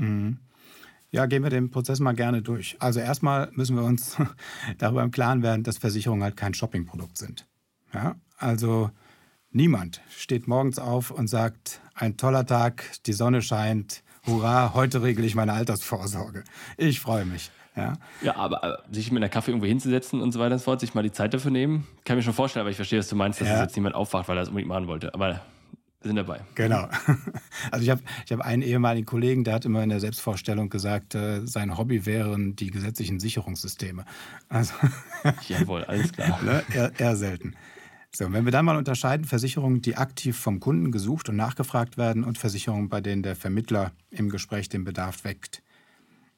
Ja, 1.13 1.27
gehen 1.27 1.43
wir 1.43 1.51
den 1.51 1.70
Prozess 1.70 2.00
mal 2.00 2.13
gerne 2.13 2.41
durch. 2.41 2.75
Also 2.79 3.00
erstmal 3.00 3.50
müssen 3.53 3.75
wir 3.75 3.84
uns 3.84 4.17
darüber 4.79 5.03
im 5.03 5.12
Klaren 5.12 5.43
werden, 5.43 5.63
dass 5.63 5.77
Versicherungen 5.77 6.24
halt 6.24 6.36
kein 6.36 6.55
Shoppingprodukt 6.55 7.17
sind. 7.20 7.46
Ja? 7.93 8.15
Also 8.38 8.89
niemand 9.51 10.01
steht 10.10 10.48
morgens 10.48 10.79
auf 10.79 11.12
und 11.12 11.27
sagt, 11.27 11.82
ein 11.93 12.17
toller 12.17 12.46
Tag, 12.48 12.84
die 13.05 13.13
Sonne 13.13 13.43
scheint, 13.43 14.03
hurra, 14.25 14.74
heute 14.74 15.03
regle 15.03 15.24
ich 15.25 15.36
meine 15.36 15.53
Altersvorsorge. 15.53 16.43
Ich 16.77 17.00
freue 17.00 17.25
mich. 17.25 17.51
Ja? 17.75 17.94
Ja, 18.24 18.35
aber 18.35 18.64
äh, 18.90 18.94
sich 18.96 19.11
mit 19.11 19.22
einer 19.22 19.29
Kaffee 19.29 19.51
irgendwo 19.51 19.68
hinzusetzen 19.68 20.20
und 20.20 20.31
so 20.31 20.40
weiter 20.40 20.53
und 20.53 20.59
so 20.59 20.66
fort, 20.66 20.79
sich 20.79 20.96
mal 20.96 21.03
die 21.03 21.11
Zeit 21.11 21.35
dafür 21.35 21.51
nehmen, 21.51 21.88
kann 22.05 22.18
ich 22.18 22.22
mir 22.22 22.25
schon 22.25 22.33
vorstellen, 22.33 22.61
aber 22.61 22.72
ich 22.72 22.75
verstehe, 22.75 22.98
was 22.98 23.07
du 23.07 23.16
meinst, 23.16 23.40
dass 23.40 23.48
Ja. 23.50 23.55
es 23.55 23.61
jetzt 23.61 23.75
niemand 23.75 23.94
aufwacht, 23.94 24.27
weil 24.27 24.38
er 24.38 24.44
es 24.44 24.50
unbedingt 24.50 24.70
machen 24.70 24.88
wollte. 24.88 25.14
Aber 25.14 25.42
sind 26.03 26.16
dabei. 26.16 26.42
Genau. 26.55 26.87
Also 27.72 27.83
ich 27.83 27.89
habe 27.89 28.01
ich 28.25 28.31
hab 28.31 28.42
einen 28.42 28.61
ehemaligen 28.61 29.05
Kollegen, 29.05 29.44
der 29.44 29.53
hat 29.55 29.66
immer 29.66 29.83
in 29.83 29.89
der 29.89 30.00
Selbstvorstellung 30.00 30.70
gesagt, 30.70 31.16
äh, 31.16 31.46
sein 31.46 31.77
Hobby 31.77 32.05
wären 32.05 32.55
die 32.55 32.72
gesetzlichen 32.72 33.20
Sicherungssysteme. 33.20 34.05
Also 34.50 34.74
Jawohl, 35.48 35.83
alles 35.85 36.11
klar. 36.11 36.42
ne, 36.44 36.63
eher, 36.74 36.92
eher 37.00 37.16
selten. 37.16 37.55
So, 38.13 38.31
wenn 38.31 38.46
wir 38.46 38.51
dann 38.51 38.66
mal 38.66 38.77
unterscheiden, 38.77 39.25
Versicherungen, 39.25 39.81
die 39.81 39.96
aktiv 39.96 40.37
vom 40.37 40.59
Kunden 40.59 40.92
gesucht 40.92 41.29
und 41.29 41.35
nachgefragt 41.35 41.98
werden 41.98 42.24
und 42.24 42.37
Versicherungen, 42.37 42.89
bei 42.89 43.01
denen 43.01 43.24
der 43.24 43.35
Vermittler 43.35 43.92
im 44.11 44.29
Gespräch 44.29 44.70
den 44.70 44.83
Bedarf 44.83 45.24
weckt. 45.24 45.63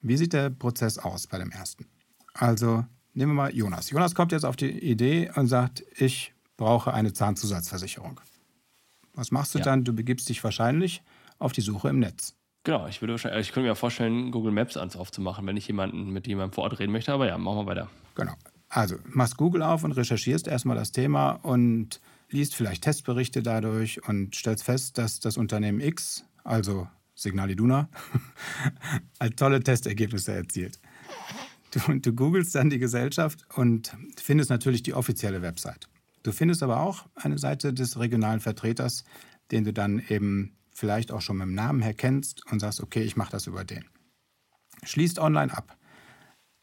Wie 0.01 0.15
sieht 0.15 0.33
der 0.33 0.51
Prozess 0.51 0.97
aus 0.99 1.27
bei 1.27 1.37
dem 1.37 1.51
ersten? 1.51 1.87
Also 2.33 2.85
nehmen 3.13 3.31
wir 3.31 3.43
mal 3.43 3.55
Jonas. 3.55 3.89
Jonas 3.89 4.15
kommt 4.15 4.31
jetzt 4.31 4.45
auf 4.45 4.55
die 4.55 4.69
Idee 4.69 5.31
und 5.35 5.47
sagt, 5.47 5.83
ich 5.97 6.33
brauche 6.55 6.93
eine 6.93 7.11
Zahnzusatzversicherung. 7.11 8.21
Was 9.15 9.31
machst 9.31 9.55
du 9.55 9.59
Ja. 9.59 9.65
dann? 9.65 9.83
Du 9.83 9.93
begibst 9.93 10.29
dich 10.29 10.43
wahrscheinlich 10.43 11.01
auf 11.39 11.51
die 11.51 11.61
Suche 11.61 11.89
im 11.89 11.99
Netz. 11.99 12.35
Genau, 12.63 12.87
ich 12.87 13.01
würde 13.01 13.13
wahrscheinlich, 13.13 13.47
ich 13.47 13.53
könnte 13.53 13.69
mir 13.69 13.75
vorstellen, 13.75 14.31
Google 14.31 14.51
Maps 14.51 14.75
ans 14.75 14.95
aufzumachen, 14.95 15.45
wenn 15.45 15.55
ich 15.57 15.67
jemanden 15.67 16.09
mit 16.09 16.25
jemandem 16.27 16.53
vor 16.53 16.63
Ort 16.63 16.79
reden 16.79 16.91
möchte. 16.91 17.13
Aber 17.13 17.27
ja, 17.27 17.37
machen 17.37 17.57
wir 17.59 17.65
weiter. 17.67 17.89
Genau. 18.15 18.33
Also 18.69 18.95
machst 19.05 19.37
Google 19.37 19.61
auf 19.61 19.83
und 19.83 19.91
recherchierst 19.91 20.47
erstmal 20.47 20.75
das 20.75 20.91
Thema 20.91 21.31
und 21.43 22.01
liest 22.29 22.55
vielleicht 22.55 22.83
Testberichte 22.83 23.43
dadurch 23.43 24.07
und 24.07 24.35
stellst 24.35 24.63
fest, 24.63 24.97
dass 24.97 25.19
das 25.19 25.37
Unternehmen 25.37 25.79
X, 25.79 26.25
also 26.43 26.87
Signal 27.13 27.51
Iduna, 27.51 27.87
tolle 29.35 29.61
Testergebnisse 29.61 30.33
erzielt. 30.33 30.79
Du, 31.71 31.99
du 31.99 32.13
googelst 32.13 32.55
dann 32.55 32.69
die 32.69 32.79
Gesellschaft 32.79 33.45
und 33.55 33.95
findest 34.21 34.49
natürlich 34.49 34.81
die 34.83 34.93
offizielle 34.93 35.41
Website. 35.41 35.87
Du 36.25 36.31
findest 36.31 36.63
aber 36.63 36.79
auch 36.79 37.05
eine 37.13 37.37
Seite 37.37 37.71
des 37.71 37.99
regionalen 37.99 38.39
Vertreters, 38.39 39.03
den 39.51 39.63
du 39.63 39.71
dann 39.71 40.01
eben 40.09 40.57
vielleicht 40.71 41.11
auch 41.11 41.21
schon 41.21 41.37
mit 41.37 41.45
dem 41.45 41.53
Namen 41.53 41.83
her 41.83 41.93
kennst 41.93 42.51
und 42.51 42.59
sagst, 42.59 42.81
okay, 42.81 43.03
ich 43.03 43.15
mache 43.15 43.31
das 43.31 43.45
über 43.45 43.63
den. 43.63 43.85
Schließt 44.81 45.19
online 45.19 45.55
ab. 45.55 45.77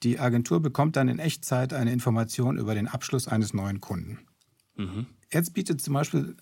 Die 0.03 0.19
Agentur 0.19 0.61
bekommt 0.61 0.97
dann 0.97 1.07
in 1.07 1.21
Echtzeit 1.21 1.73
eine 1.75 1.93
Information 1.93 2.59
über 2.59 2.75
den 2.75 2.89
Abschluss 2.89 3.29
eines 3.29 3.55
neuen 3.55 3.81
Kunden. 3.81 4.27
Jetzt 5.33 5.55
bietet 5.55 5.81
zum 5.81 5.95
Beispiel 5.95 6.37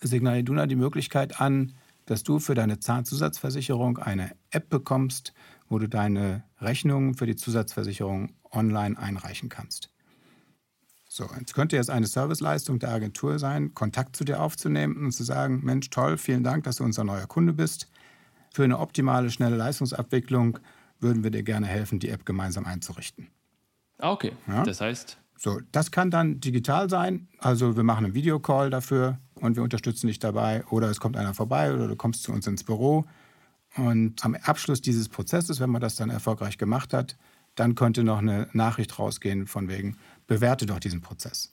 Signal 0.00 0.40
Iduna 0.40 0.66
die 0.66 0.74
Möglichkeit 0.74 1.40
an, 1.40 1.76
dass 2.04 2.24
du 2.24 2.40
für 2.40 2.56
deine 2.56 2.80
Zahnzusatzversicherung 2.80 3.98
eine 3.98 4.32
App 4.50 4.70
bekommst, 4.70 5.34
wo 5.68 5.78
du 5.78 5.88
deine 5.88 6.42
Rechnung 6.60 7.14
für 7.14 7.26
die 7.26 7.36
Zusatzversicherung 7.36 8.34
online 8.50 8.98
einreichen 8.98 9.50
kannst. 9.50 9.92
So, 11.16 11.26
jetzt 11.38 11.54
könnte 11.54 11.76
jetzt 11.76 11.88
eine 11.88 12.06
Serviceleistung 12.06 12.78
der 12.78 12.90
Agentur 12.90 13.38
sein, 13.38 13.72
Kontakt 13.72 14.16
zu 14.16 14.22
dir 14.22 14.42
aufzunehmen 14.42 14.98
und 14.98 15.12
zu 15.12 15.24
sagen, 15.24 15.62
Mensch, 15.64 15.88
toll, 15.88 16.18
vielen 16.18 16.44
Dank, 16.44 16.64
dass 16.64 16.76
du 16.76 16.84
unser 16.84 17.04
neuer 17.04 17.26
Kunde 17.26 17.54
bist. 17.54 17.88
Für 18.52 18.64
eine 18.64 18.78
optimale, 18.78 19.30
schnelle 19.30 19.56
Leistungsabwicklung 19.56 20.58
würden 21.00 21.24
wir 21.24 21.30
dir 21.30 21.42
gerne 21.42 21.68
helfen, 21.68 22.00
die 22.00 22.10
App 22.10 22.26
gemeinsam 22.26 22.66
einzurichten. 22.66 23.28
Ah, 23.96 24.12
okay. 24.12 24.32
Ja. 24.46 24.62
Das 24.64 24.82
heißt, 24.82 25.16
So, 25.38 25.58
das 25.72 25.90
kann 25.90 26.10
dann 26.10 26.38
digital 26.40 26.90
sein. 26.90 27.28
Also 27.38 27.76
wir 27.76 27.82
machen 27.82 28.04
einen 28.04 28.14
Videocall 28.14 28.68
dafür 28.68 29.18
und 29.36 29.56
wir 29.56 29.62
unterstützen 29.62 30.08
dich 30.08 30.18
dabei. 30.18 30.66
Oder 30.66 30.90
es 30.90 31.00
kommt 31.00 31.16
einer 31.16 31.32
vorbei 31.32 31.72
oder 31.72 31.88
du 31.88 31.96
kommst 31.96 32.24
zu 32.24 32.32
uns 32.32 32.46
ins 32.46 32.62
Büro. 32.62 33.06
Und 33.76 34.22
am 34.22 34.34
Abschluss 34.34 34.82
dieses 34.82 35.08
Prozesses, 35.08 35.60
wenn 35.60 35.70
man 35.70 35.80
das 35.80 35.96
dann 35.96 36.10
erfolgreich 36.10 36.58
gemacht 36.58 36.92
hat, 36.92 37.16
dann 37.54 37.74
könnte 37.74 38.04
noch 38.04 38.18
eine 38.18 38.48
Nachricht 38.52 38.98
rausgehen 38.98 39.46
von 39.46 39.68
wegen, 39.68 39.96
bewerte 40.26 40.66
doch 40.66 40.78
diesen 40.80 41.00
Prozess. 41.00 41.52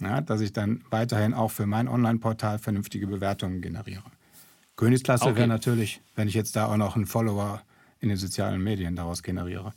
Ja, 0.00 0.20
dass 0.20 0.40
ich 0.40 0.52
dann 0.52 0.84
weiterhin 0.90 1.34
auch 1.34 1.50
für 1.52 1.66
mein 1.66 1.86
Online-Portal 1.88 2.58
vernünftige 2.58 3.06
Bewertungen 3.06 3.60
generiere. 3.62 4.02
Königsklasse 4.76 5.26
Okay. 5.26 5.36
wäre 5.36 5.46
natürlich, 5.48 6.00
wenn 6.16 6.26
ich 6.26 6.34
jetzt 6.34 6.56
da 6.56 6.66
auch 6.66 6.76
noch 6.76 6.96
einen 6.96 7.06
Follower 7.06 7.62
in 8.00 8.08
den 8.08 8.18
sozialen 8.18 8.62
Medien 8.62 8.96
daraus 8.96 9.22
generiere. 9.22 9.72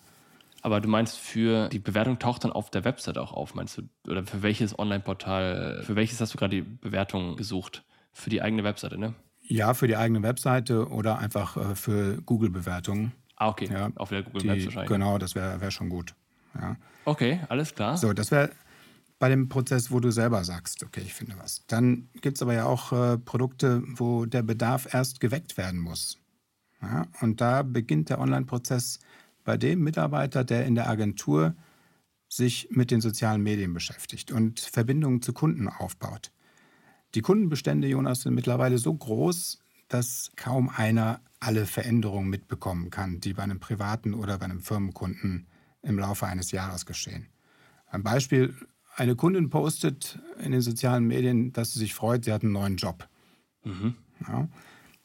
aber 0.64 0.82
du 0.82 0.90
meinst, 0.90 1.18
für 1.18 1.70
die 1.70 1.80
Bewertung 1.80 2.18
taucht 2.20 2.44
dann 2.44 2.52
auf 2.52 2.70
der 2.72 2.84
Website 2.84 3.18
auch 3.20 3.32
auf, 3.32 3.54
meinst 3.54 3.78
du? 3.78 3.84
Oder 4.10 4.26
für 4.26 4.42
welches 4.42 4.78
Online-Portal, 4.78 5.84
für 5.84 5.96
welches 5.96 6.20
hast 6.20 6.34
du 6.34 6.38
gerade 6.38 6.56
die 6.58 6.62
Bewertung 6.64 7.38
gesucht? 7.38 7.84
Für 8.12 8.30
die 8.32 8.42
eigene 8.42 8.64
Webseite, 8.64 8.98
ne? 8.98 9.14
Ja, 9.44 9.74
für 9.76 9.88
die 9.88 9.96
eigene 9.96 10.24
Webseite 10.24 10.90
oder 10.90 11.20
einfach 11.20 11.56
äh, 11.56 11.76
für 11.76 12.22
Google-Bewertungen. 12.24 13.14
Ah, 13.38 13.48
okay. 13.50 13.70
Ja, 13.72 13.92
Auf 13.96 14.10
der 14.10 14.24
Google 14.24 14.42
Die- 14.42 14.48
Maps 14.48 14.66
wahrscheinlich. 14.66 14.90
Genau, 14.90 15.18
das 15.20 15.36
wäre 15.36 15.62
wär 15.62 15.72
schon 15.72 15.88
gut. 15.90 16.16
Ja. 16.60 16.76
Okay, 17.06 17.40
alles 17.50 17.74
klar. 17.74 17.98
So, 17.98 18.14
das 18.14 18.32
wäre 18.32 18.52
bei 19.20 19.30
dem 19.30 19.50
Prozess, 19.50 19.92
wo 19.92 20.00
du 20.00 20.12
selber 20.12 20.44
sagst, 20.44 20.84
okay, 20.84 21.02
ich 21.04 21.14
finde 21.14 21.36
was. 21.40 21.66
Dann 21.68 22.10
gibt 22.22 22.38
es 22.38 22.42
aber 22.42 22.54
ja 22.54 22.66
auch 22.66 22.92
äh, 22.92 23.18
Produkte, 23.18 23.84
wo 23.86 24.26
der 24.26 24.44
Bedarf 24.44 24.94
erst 24.94 25.20
geweckt 25.20 25.58
werden 25.58 25.80
muss. 25.80 26.20
Ja, 26.82 27.08
und 27.22 27.42
da 27.42 27.64
beginnt 27.64 28.10
der 28.10 28.20
Online-Prozess 28.20 29.00
bei 29.44 29.58
dem 29.58 29.84
Mitarbeiter, 29.84 30.44
der 30.44 30.66
in 30.66 30.76
der 30.76 30.90
Agentur 30.90 31.56
sich 32.30 32.68
mit 32.72 32.92
den 32.92 33.02
sozialen 33.02 33.42
Medien 33.42 33.74
beschäftigt 33.74 34.32
und 34.32 34.60
Verbindungen 34.60 35.22
zu 35.22 35.34
Kunden 35.34 35.68
aufbaut. 35.68 36.32
Die 37.16 37.22
Kundenbestände, 37.22 37.88
Jonas, 37.88 38.22
sind 38.22 38.36
mittlerweile 38.36 38.78
so 38.78 38.94
groß, 38.94 39.60
dass 39.88 40.32
kaum 40.36 40.70
einer 40.70 41.22
alle 41.40 41.66
Veränderungen 41.66 42.30
mitbekommen 42.30 42.90
kann, 42.90 43.22
die 43.22 43.34
bei 43.34 43.44
einem 43.44 43.60
privaten 43.60 44.14
oder 44.14 44.38
bei 44.38 44.46
einem 44.46 44.60
Firmenkunden 44.60 45.48
im 45.88 45.98
Laufe 45.98 46.26
eines 46.28 46.52
Jahres 46.52 46.86
geschehen. 46.86 47.28
Ein 47.90 48.04
Beispiel, 48.04 48.54
eine 48.96 49.16
Kundin 49.16 49.50
postet 49.50 50.20
in 50.40 50.52
den 50.52 50.62
sozialen 50.62 51.06
Medien, 51.06 51.54
dass 51.54 51.74
sie 51.74 51.80
sich 51.80 51.94
freut, 51.94 52.26
sie 52.26 52.34
hat 52.34 52.44
einen 52.44 52.52
neuen 52.52 52.78
Job. 52.78 53.08
Mhm. 53.64 53.96
Ja. 54.28 54.48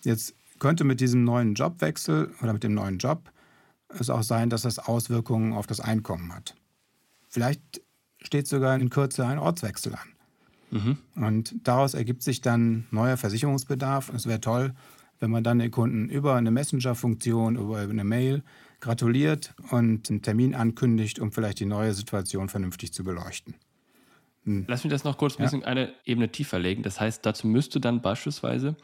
Jetzt 0.03 0.35
könnte 0.59 0.85
mit 0.85 1.01
diesem 1.01 1.25
neuen 1.25 1.55
Jobwechsel 1.55 2.35
oder 2.42 2.53
mit 2.53 2.64
dem 2.64 2.75
neuen 2.75 2.99
Job 2.99 3.31
es 3.88 4.11
auch 4.11 4.23
sein, 4.23 4.51
dass 4.51 4.62
das 4.62 4.79
Auswirkungen 4.79 5.53
auf 5.53 5.66
das 5.66 5.81
Einkommen 5.81 6.35
hat. 6.35 6.57
Vielleicht 7.29 7.83
steht 8.23 8.49
sogar 8.49 8.77
in 8.77 8.90
Kürze 8.90 9.27
ein 9.27 9.38
Ortswechsel 9.38 9.95
an. 9.95 10.09
Mhm. 10.71 10.99
Und 11.16 11.55
daraus 11.64 11.95
ergibt 11.95 12.23
sich 12.23 12.40
dann 12.40 12.87
neuer 12.90 13.16
Versicherungsbedarf. 13.16 14.09
Es 14.14 14.27
wäre 14.27 14.40
toll, 14.40 14.75
wenn 15.21 15.31
man 15.31 15.45
dann 15.45 15.59
den 15.59 15.71
Kunden 15.71 16.09
über 16.09 16.35
eine 16.35 16.51
Messenger-Funktion, 16.51 17.57
über 17.57 17.79
eine 17.79 18.05
Mail 18.05 18.42
gratuliert 18.83 19.55
und 19.71 20.11
einen 20.11 20.23
Termin 20.23 20.55
ankündigt, 20.55 21.21
um 21.21 21.33
vielleicht 21.33 21.61
die 21.61 21.66
neue 21.66 21.95
Situation 21.95 22.51
vernünftig 22.51 22.92
zu 22.92 23.05
beleuchten. 23.05 23.55
Hm. 24.45 24.64
Lass 24.68 24.83
mich 24.85 24.90
das 24.90 25.05
noch 25.05 25.16
kurz 25.16 25.38
ein 25.38 25.45
bisschen 25.45 25.61
ja. 25.61 25.68
eine 25.68 25.95
Ebene 26.05 26.31
tiefer 26.31 26.59
legen. 26.59 26.83
Das 26.83 27.01
heißt, 27.01 27.25
dazu 27.25 27.47
müsste 27.47 27.81
dann 27.81 28.03
beispielsweise 28.03 28.77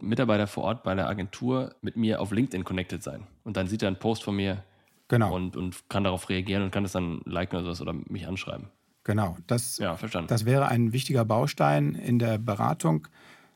Mitarbeiter 0.00 0.46
vor 0.46 0.64
Ort 0.64 0.82
bei 0.82 0.94
der 0.94 1.08
Agentur 1.08 1.76
mit 1.82 1.96
mir 1.96 2.20
auf 2.20 2.32
LinkedIn 2.32 2.64
connected 2.64 3.02
sein. 3.02 3.26
Und 3.44 3.56
dann 3.56 3.68
sieht 3.68 3.82
er 3.82 3.88
einen 3.88 3.98
Post 3.98 4.24
von 4.24 4.34
mir 4.34 4.64
genau. 5.08 5.36
und, 5.36 5.56
und 5.56 5.88
kann 5.90 6.04
darauf 6.04 6.30
reagieren 6.30 6.62
und 6.62 6.70
kann 6.70 6.82
das 6.82 6.92
dann 6.92 7.20
liken 7.26 7.56
oder 7.56 7.66
sowas 7.66 7.82
oder 7.82 7.92
mich 7.92 8.26
anschreiben. 8.26 8.70
Genau, 9.04 9.36
das, 9.46 9.76
ja, 9.76 9.96
verstanden. 9.96 10.28
das 10.28 10.46
wäre 10.46 10.68
ein 10.68 10.92
wichtiger 10.92 11.24
Baustein 11.24 11.94
in 11.94 12.18
der 12.18 12.38
Beratung, 12.38 13.08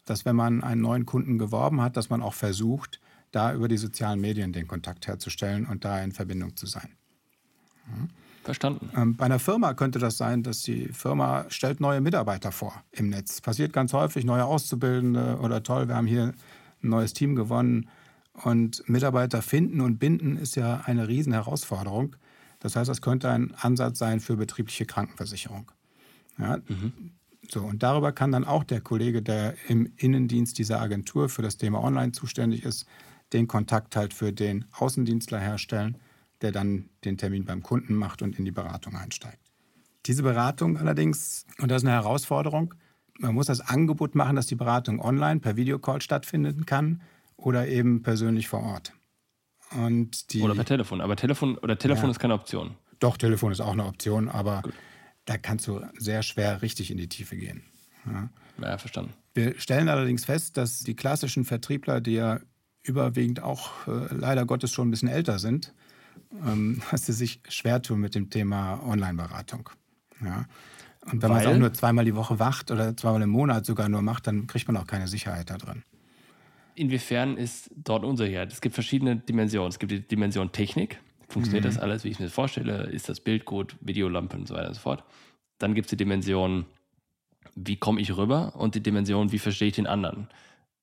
dass 0.05 0.25
wenn 0.27 0.37
man 0.37 0.62
einen 0.62 0.83
neuen 0.83 1.07
Kunden 1.07 1.38
geworben 1.38 1.81
hat, 1.81 1.97
dass 1.97 2.11
man 2.11 2.23
auch 2.23 2.35
versucht, 2.35 3.01
da 3.37 3.53
über 3.53 3.68
die 3.68 3.77
sozialen 3.77 4.20
Medien 4.20 4.53
den 4.53 4.66
Kontakt 4.66 5.07
herzustellen 5.07 5.66
und 5.66 5.85
da 5.85 6.03
in 6.03 6.12
Verbindung 6.12 6.57
zu 6.57 6.66
sein. 6.66 6.88
Verstanden. 8.42 8.90
Ähm, 8.96 9.16
bei 9.16 9.27
einer 9.27 9.38
Firma 9.38 9.75
könnte 9.75 9.99
das 9.99 10.16
sein, 10.16 10.42
dass 10.42 10.62
die 10.62 10.88
Firma 10.88 11.44
stellt 11.49 11.81
neue 11.81 12.01
Mitarbeiter 12.01 12.51
vor 12.51 12.83
im 12.92 13.11
Netz. 13.11 13.40
Passiert 13.40 13.72
ganz 13.72 13.92
häufig, 13.92 14.25
neue 14.25 14.44
Auszubildende 14.44 15.38
oder 15.42 15.62
toll, 15.62 15.88
wir 15.88 15.96
haben 15.96 16.07
hier 16.07 16.33
ein 16.83 16.88
neues 16.88 17.12
Team 17.12 17.35
gewonnen. 17.35 17.88
Und 18.33 18.88
Mitarbeiter 18.88 19.42
finden 19.42 19.81
und 19.81 19.99
binden 19.99 20.37
ist 20.37 20.57
ja 20.57 20.83
eine 20.85 21.09
riesen 21.09 21.33
Herausforderung. 21.33 22.16
Das 22.61 22.77
heißt, 22.77 22.88
das 22.88 23.03
könnte 23.03 23.31
ein 23.31 23.55
Ansatz 23.55 23.99
sein 23.99 24.20
für 24.20 24.37
betriebliche 24.37 24.87
Krankenversicherung. 24.87 25.70
Ja, 26.38 26.59
mhm. 26.68 27.12
So, 27.49 27.62
und 27.62 27.83
darüber 27.83 28.12
kann 28.12 28.33
dann 28.33 28.44
auch 28.44 28.64
der 28.64 28.81
Kollege, 28.81 29.22
der 29.22 29.55
im 29.68 29.92
Innendienst 29.96 30.59
dieser 30.59 30.81
Agentur 30.81 31.29
für 31.29 31.42
das 31.42 31.57
Thema 31.57 31.83
Online 31.83 32.12
zuständig 32.12 32.64
ist, 32.64 32.87
den 33.32 33.48
Kontakt 33.48 33.96
halt 33.96 34.14
für 34.14 34.32
den 34.32 34.64
Außendienstler 34.72 35.38
herstellen, 35.38 35.98
der 36.42 36.52
dann 36.52 36.88
den 37.04 37.18
Termin 37.18 37.44
beim 37.44 37.62
Kunden 37.62 37.94
macht 37.94 38.22
und 38.22 38.38
in 38.38 38.44
die 38.44 38.52
Beratung 38.52 38.96
einsteigt. 38.96 39.40
Diese 40.06 40.22
Beratung 40.22 40.76
allerdings, 40.76 41.46
und 41.58 41.70
das 41.70 41.82
ist 41.82 41.88
eine 41.88 41.96
Herausforderung, 41.96 42.74
man 43.18 43.34
muss 43.34 43.46
das 43.46 43.60
Angebot 43.60 44.14
machen, 44.14 44.36
dass 44.36 44.46
die 44.46 44.54
Beratung 44.54 45.00
online 45.00 45.40
per 45.40 45.56
Videocall 45.56 46.02
stattfinden 46.02 46.66
kann 46.66 47.02
oder 47.36 47.66
eben 47.66 48.02
persönlich 48.02 48.48
vor 48.48 48.62
Ort. 48.62 48.92
Und 49.70 50.32
die, 50.32 50.42
oder 50.42 50.54
per 50.54 50.64
Telefon. 50.64 51.00
Aber 51.00 51.16
Telefon 51.16 51.58
oder 51.58 51.78
Telefon 51.78 52.04
ja, 52.04 52.10
ist 52.10 52.18
keine 52.18 52.34
Option. 52.34 52.76
Doch, 52.98 53.16
Telefon 53.16 53.52
ist 53.52 53.60
auch 53.60 53.72
eine 53.72 53.84
Option, 53.84 54.28
aber 54.28 54.62
Gut. 54.62 54.74
da 55.24 55.38
kannst 55.38 55.66
du 55.66 55.80
sehr 55.98 56.22
schwer 56.22 56.62
richtig 56.62 56.90
in 56.90 56.98
die 56.98 57.08
Tiefe 57.08 57.36
gehen. 57.36 57.62
Ja. 58.06 58.28
ja, 58.62 58.78
verstanden. 58.78 59.12
Wir 59.34 59.58
stellen 59.58 59.88
allerdings 59.88 60.24
fest, 60.24 60.56
dass 60.56 60.80
die 60.80 60.94
klassischen 60.94 61.44
Vertriebler, 61.44 62.00
die 62.00 62.12
ja 62.12 62.40
überwiegend 62.87 63.42
auch 63.42 63.87
äh, 63.87 64.14
leider 64.14 64.44
Gottes 64.46 64.70
schon 64.70 64.88
ein 64.88 64.90
bisschen 64.90 65.09
älter 65.09 65.38
sind, 65.38 65.75
ähm, 66.46 66.81
dass 66.90 67.07
sie 67.07 67.12
sich 67.12 67.40
schwer 67.49 67.83
tun 67.83 68.01
mit 68.01 68.14
dem 68.14 68.31
Thema 68.31 68.83
Online-Beratung. 68.87 69.70
Ja. 70.25 70.46
Und 71.11 71.22
wenn 71.22 71.31
man 71.31 71.40
es 71.40 71.46
auch 71.46 71.57
nur 71.57 71.72
zweimal 71.72 72.05
die 72.05 72.16
Woche 72.16 72.38
wacht 72.38 72.70
oder 72.70 72.96
zweimal 72.96 73.22
im 73.22 73.31
Monat 73.31 73.64
sogar 73.64 73.88
nur 73.88 74.03
macht, 74.03 74.27
dann 74.27 74.46
kriegt 74.46 74.66
man 74.66 74.77
auch 74.77 74.87
keine 74.87 75.07
Sicherheit 75.07 75.51
da 75.51 75.57
drin. 75.57 75.85
Inwiefern 76.75 77.37
ist 77.37 77.70
dort 77.77 78.05
Unsicherheit? 78.05 78.53
Es 78.53 78.61
gibt 78.61 78.75
verschiedene 78.75 79.16
Dimensionen. 79.16 79.68
Es 79.68 79.79
gibt 79.79 79.92
die 79.92 80.01
Dimension 80.01 80.53
Technik. 80.53 81.01
Funktioniert 81.29 81.64
mhm. 81.64 81.68
das 81.68 81.79
alles, 81.79 82.05
wie 82.05 82.09
ich 82.09 82.18
mir 82.18 82.27
das 82.27 82.35
vorstelle? 82.35 82.85
Ist 82.85 83.09
das 83.09 83.20
Bild 83.20 83.44
gut? 83.44 83.77
Videolampe 83.81 84.37
und 84.37 84.49
so 84.49 84.55
weiter 84.55 84.68
und 84.68 84.75
so 84.75 84.81
fort. 84.81 85.05
Dann 85.59 85.75
gibt 85.75 85.87
es 85.87 85.90
die 85.90 85.96
Dimension, 85.96 86.66
wie 87.55 87.77
komme 87.77 88.01
ich 88.01 88.16
rüber? 88.16 88.55
Und 88.57 88.75
die 88.75 88.83
Dimension, 88.83 89.33
wie 89.33 89.38
verstehe 89.38 89.68
ich 89.68 89.75
den 89.75 89.87
anderen? 89.87 90.29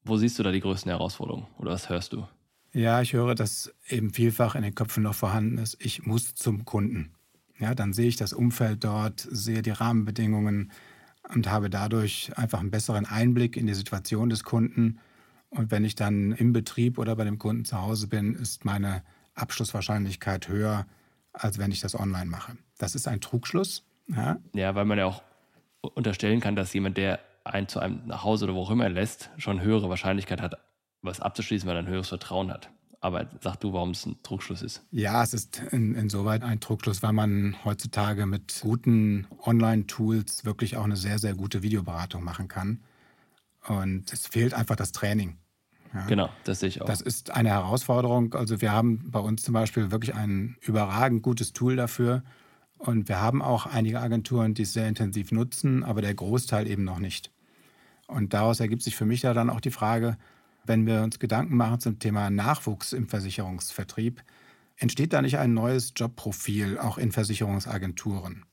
Wo 0.04 0.18
siehst 0.18 0.38
du 0.38 0.44
da 0.44 0.52
die 0.52 0.60
größten 0.60 0.90
Herausforderungen? 0.90 1.48
Oder 1.58 1.72
was 1.72 1.90
hörst 1.90 2.14
du? 2.14 2.28
Ja, 2.74 3.02
ich 3.02 3.14
höre, 3.14 3.36
dass 3.36 3.74
eben 3.88 4.12
vielfach 4.12 4.56
in 4.56 4.64
den 4.64 4.76
Köpfen 4.76 5.04
noch 5.04 5.14
vorhanden 5.14 5.60
ist, 5.60 5.78
ich 5.80 6.06
muss 6.06 6.34
zum 6.34 6.66
Kunden. 6.66 7.14
Ja, 7.60 7.76
dann 7.76 7.94
sehe 7.94 8.08
ich 8.08 8.16
das 8.16 8.34
Umfeld 8.34 8.84
dort, 8.84 9.28
sehe 9.30 9.62
die 9.62 9.70
Rahmenbedingungen 9.70 10.72
und 11.34 11.50
habe 11.50 11.70
dadurch 11.70 12.32
einfach 12.36 12.60
einen 12.60 12.72
besseren 12.72 13.06
Einblick 13.06 13.56
in 13.56 13.68
die 13.68 13.76
Situation 13.76 14.30
des 14.30 14.44
Kunden. 14.44 15.00
Und 15.50 15.70
wenn 15.70 15.86
ich 15.86 15.94
dann 15.96 16.32
im 16.32 16.52
Betrieb 16.52 16.98
oder 16.98 17.16
bei 17.16 17.24
dem 17.24 17.38
Kunden 17.38 17.64
zu 17.64 17.80
Hause 17.80 18.08
bin, 18.08 18.34
ist 18.34 18.66
meine 18.66 19.04
Abschlusswahrscheinlichkeit 19.36 20.48
höher, 20.48 20.88
als 21.32 21.60
wenn 21.60 21.72
ich 21.72 21.80
das 21.80 21.98
online 21.98 22.26
mache. 22.26 22.58
Das 22.80 22.96
ist 22.96 23.08
ein 23.08 23.22
Trugschluss. 23.22 23.84
Ja, 24.08 24.40
ja 24.54 24.74
weil 24.74 24.86
man 24.86 24.98
ja 24.98 25.06
auch 25.06 25.22
unterstellen 25.82 26.40
kann, 26.40 26.56
dass 26.56 26.74
jemand, 26.74 26.98
der 26.98 27.20
einen 27.44 27.68
zu 27.68 27.80
einem 27.80 28.06
nach 28.06 28.24
Hause 28.24 28.46
oder 28.46 28.56
wo 28.56 28.62
auch 28.62 28.72
immer 28.72 28.90
lässt, 28.90 29.30
schon 29.38 29.62
höhere 29.62 29.90
Wahrscheinlichkeit 29.90 30.42
hat, 30.42 30.56
was 31.02 31.20
abzuschließen, 31.20 31.68
weil 31.68 31.76
er 31.76 31.84
ein 31.84 31.88
höheres 31.88 32.10
Vertrauen 32.10 32.52
hat. 32.52 32.70
Aber 33.02 33.30
sag 33.42 33.58
du, 33.58 33.74
warum 33.74 33.92
es 33.92 34.06
ein 34.06 34.16
Trugschluss 34.24 34.62
ist. 34.62 34.86
Ja, 34.92 35.22
es 35.24 35.34
ist 35.34 35.62
in, 35.72 35.94
insoweit 35.94 36.42
ein 36.42 36.62
Trugschluss, 36.62 37.04
weil 37.04 37.12
man 37.12 37.58
heutzutage 37.66 38.26
mit 38.26 38.62
guten 38.62 39.28
Online-Tools 39.46 40.46
wirklich 40.46 40.78
auch 40.78 40.86
eine 40.86 40.96
sehr, 40.96 41.20
sehr 41.20 41.36
gute 41.36 41.64
Videoberatung 41.64 42.24
machen 42.24 42.48
kann. 42.48 42.82
Und 43.68 44.12
es 44.14 44.28
fehlt 44.28 44.54
einfach 44.54 44.78
das 44.78 44.94
Training. 44.94 45.38
Ja. 45.94 46.06
Genau, 46.06 46.30
das 46.46 46.62
sehe 46.62 46.70
ich 46.70 46.82
auch. 46.82 46.86
Das 46.86 47.02
ist 47.02 47.32
eine 47.32 47.50
Herausforderung. 47.50 48.34
Also 48.36 48.62
wir 48.62 48.72
haben 48.72 49.12
bei 49.12 49.20
uns 49.20 49.44
zum 49.44 49.54
Beispiel 49.54 49.92
wirklich 49.92 50.16
ein 50.16 50.56
überragend 50.62 51.24
gutes 51.24 51.52
Tool 51.52 51.76
dafür. 51.76 52.24
Und 52.86 53.08
wir 53.08 53.22
haben 53.22 53.42
auch 53.42 53.66
einige 53.66 54.02
Agenturen, 54.02 54.56
die 54.56 54.64
es 54.64 54.74
sehr 54.74 54.90
intensiv 54.90 55.32
nutzen, 55.32 55.86
aber 55.86 56.02
der 56.02 56.14
Großteil 56.14 56.68
eben 56.68 56.84
noch 56.84 57.00
nicht. 57.00 57.32
Und 58.08 58.34
daraus 58.34 58.60
ergibt 58.60 58.84
sich 58.84 58.98
für 58.98 59.06
mich 59.06 59.22
ja 59.22 59.34
dann 59.34 59.50
auch 59.50 59.62
die 59.62 59.72
Frage, 59.72 60.18
wenn 60.66 60.86
wir 60.86 61.02
uns 61.02 61.18
Gedanken 61.18 61.56
machen 61.56 61.80
zum 61.80 62.00
Thema 62.00 62.30
Nachwuchs 62.30 62.92
im 62.92 63.08
Versicherungsvertrieb, 63.08 64.22
entsteht 64.76 65.14
da 65.14 65.22
nicht 65.22 65.38
ein 65.38 65.54
neues 65.54 65.94
Jobprofil 65.96 66.78
auch 66.78 66.98
in 66.98 67.14
Versicherungsagenturen? 67.14 68.46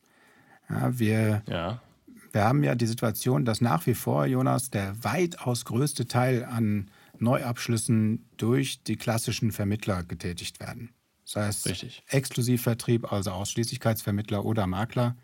Ja, 0.69 0.97
wir, 0.97 1.43
ja. 1.49 1.83
wir 2.31 2.45
haben 2.45 2.63
ja 2.63 2.77
die 2.77 2.87
Situation, 2.87 3.45
dass 3.45 3.61
nach 3.61 3.85
wie 3.89 3.95
vor, 3.95 4.27
Jonas, 4.27 4.71
der 4.71 5.03
weitaus 5.03 5.65
größte 5.65 6.07
Teil 6.07 6.45
an 6.45 6.89
Neuabschlüssen 7.19 8.29
durch 8.37 8.85
die 8.85 8.97
klassischen 8.97 9.51
Vermittler 9.51 10.05
getätigt 10.05 10.61
werden. 10.61 10.91
Das 11.33 11.47
heißt, 11.47 11.67
Richtig. 11.67 12.03
Exklusivvertrieb, 12.09 13.13
also 13.13 13.31
Ausschließlichkeitsvermittler 13.31 14.45
oder 14.45 14.67
Makler, 14.67 15.17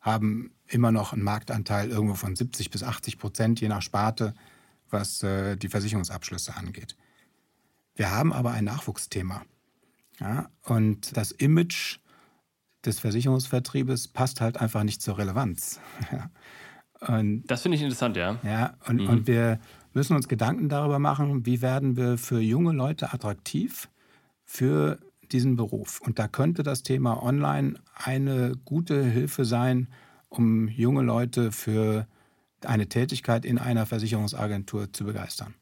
haben 0.00 0.52
immer 0.66 0.92
noch 0.92 1.12
einen 1.12 1.22
Marktanteil 1.22 1.90
irgendwo 1.90 2.14
von 2.14 2.36
70 2.36 2.70
bis 2.70 2.82
80 2.82 3.18
Prozent, 3.18 3.60
je 3.60 3.68
nach 3.68 3.82
Sparte 3.82 4.34
was 4.94 5.22
äh, 5.22 5.56
die 5.56 5.68
Versicherungsabschlüsse 5.68 6.56
angeht. 6.56 6.96
Wir 7.94 8.10
haben 8.10 8.32
aber 8.32 8.52
ein 8.52 8.64
Nachwuchsthema. 8.64 9.42
Ja, 10.20 10.48
und 10.62 11.16
das 11.16 11.32
Image 11.32 11.98
des 12.84 13.00
Versicherungsvertriebes 13.00 14.08
passt 14.08 14.40
halt 14.40 14.58
einfach 14.58 14.84
nicht 14.84 15.02
zur 15.02 15.18
Relevanz. 15.18 15.80
und, 17.00 17.42
das 17.46 17.62
finde 17.62 17.76
ich 17.76 17.82
interessant, 17.82 18.16
ja. 18.16 18.38
Ja, 18.44 18.76
und, 18.86 19.02
mhm. 19.02 19.08
und 19.08 19.26
wir 19.26 19.58
müssen 19.92 20.14
uns 20.14 20.28
Gedanken 20.28 20.68
darüber 20.68 20.98
machen, 20.98 21.44
wie 21.46 21.62
werden 21.62 21.96
wir 21.96 22.16
für 22.16 22.40
junge 22.40 22.72
Leute 22.72 23.12
attraktiv 23.12 23.88
für 24.44 24.98
diesen 25.32 25.56
Beruf. 25.56 26.00
Und 26.00 26.18
da 26.18 26.28
könnte 26.28 26.62
das 26.62 26.82
Thema 26.82 27.22
Online 27.22 27.80
eine 27.94 28.56
gute 28.64 29.04
Hilfe 29.04 29.44
sein, 29.44 29.88
um 30.28 30.68
junge 30.68 31.02
Leute 31.02 31.52
für 31.52 32.06
eine 32.64 32.88
Tätigkeit 32.88 33.44
in 33.44 33.58
einer 33.58 33.86
Versicherungsagentur 33.86 34.92
zu 34.92 35.04
begeistern? 35.04 35.54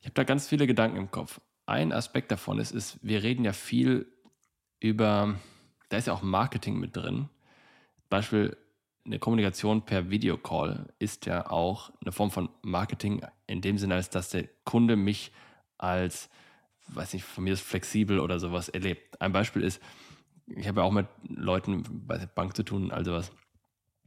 Ich 0.00 0.06
habe 0.06 0.14
da 0.14 0.24
ganz 0.24 0.48
viele 0.48 0.66
Gedanken 0.66 0.96
im 0.96 1.10
Kopf. 1.10 1.40
Ein 1.66 1.92
Aspekt 1.92 2.30
davon 2.30 2.58
ist, 2.58 2.72
ist, 2.72 2.98
wir 3.02 3.22
reden 3.22 3.44
ja 3.44 3.52
viel 3.52 4.06
über, 4.80 5.34
da 5.88 5.96
ist 5.98 6.06
ja 6.06 6.12
auch 6.12 6.22
Marketing 6.22 6.78
mit 6.78 6.96
drin. 6.96 7.28
Beispiel 8.08 8.56
eine 9.04 9.18
Kommunikation 9.18 9.82
per 9.82 10.10
Videocall 10.10 10.86
ist 10.98 11.26
ja 11.26 11.50
auch 11.50 11.90
eine 12.00 12.12
Form 12.12 12.30
von 12.30 12.48
Marketing 12.62 13.22
in 13.46 13.60
dem 13.60 13.78
Sinne, 13.78 13.94
als 13.94 14.10
dass 14.10 14.30
der 14.30 14.48
Kunde 14.64 14.96
mich 14.96 15.32
als, 15.78 16.28
weiß 16.94 17.14
nicht, 17.14 17.24
von 17.24 17.44
mir 17.44 17.52
ist 17.52 17.62
flexibel 17.62 18.20
oder 18.20 18.38
sowas 18.38 18.68
erlebt. 18.68 19.20
Ein 19.20 19.32
Beispiel 19.32 19.62
ist, 19.62 19.80
ich 20.46 20.66
habe 20.66 20.80
ja 20.80 20.86
auch 20.86 20.92
mit 20.92 21.06
Leuten 21.28 21.84
bei 22.06 22.18
der 22.18 22.26
Bank 22.26 22.56
zu 22.56 22.62
tun, 22.62 22.90
also 22.90 23.12
was. 23.12 23.30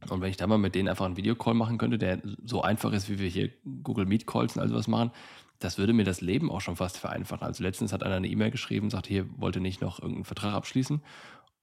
Und 0.10 0.20
wenn 0.20 0.30
ich 0.30 0.38
da 0.38 0.48
mal 0.48 0.58
mit 0.58 0.76
denen 0.76 0.90
einfach 0.90 1.06
einen 1.06 1.16
Videocall 1.16 1.54
machen 1.54 1.78
könnte, 1.78 1.98
der 1.98 2.22
so 2.44 2.62
einfach 2.62 2.92
ist, 2.92 3.10
wie 3.10 3.20
wir 3.20 3.30
hier 3.30 3.52
Google 3.84 4.06
Meet 4.06 4.28
Calls 4.28 4.58
und 4.58 4.62
also 4.62 4.76
was 4.76 4.90
machen, 4.90 5.12
das 5.60 5.78
würde 5.78 5.94
mir 5.94 6.04
das 6.04 6.20
Leben 6.20 6.52
auch 6.52 6.60
schon 6.60 6.76
fast 6.76 6.98
vereinfachen. 6.98 7.48
Also 7.48 7.64
letztens 7.64 7.94
hat 7.94 8.04
einer 8.04 8.16
eine 8.16 8.28
E-Mail 8.28 8.52
geschrieben, 8.52 8.90
sagt, 8.90 9.08
hier 9.08 9.26
wollte 9.40 9.62
nicht 9.62 9.82
noch 9.82 10.00
irgendeinen 10.00 10.26
Vertrag 10.26 10.54
abschließen. 10.54 11.02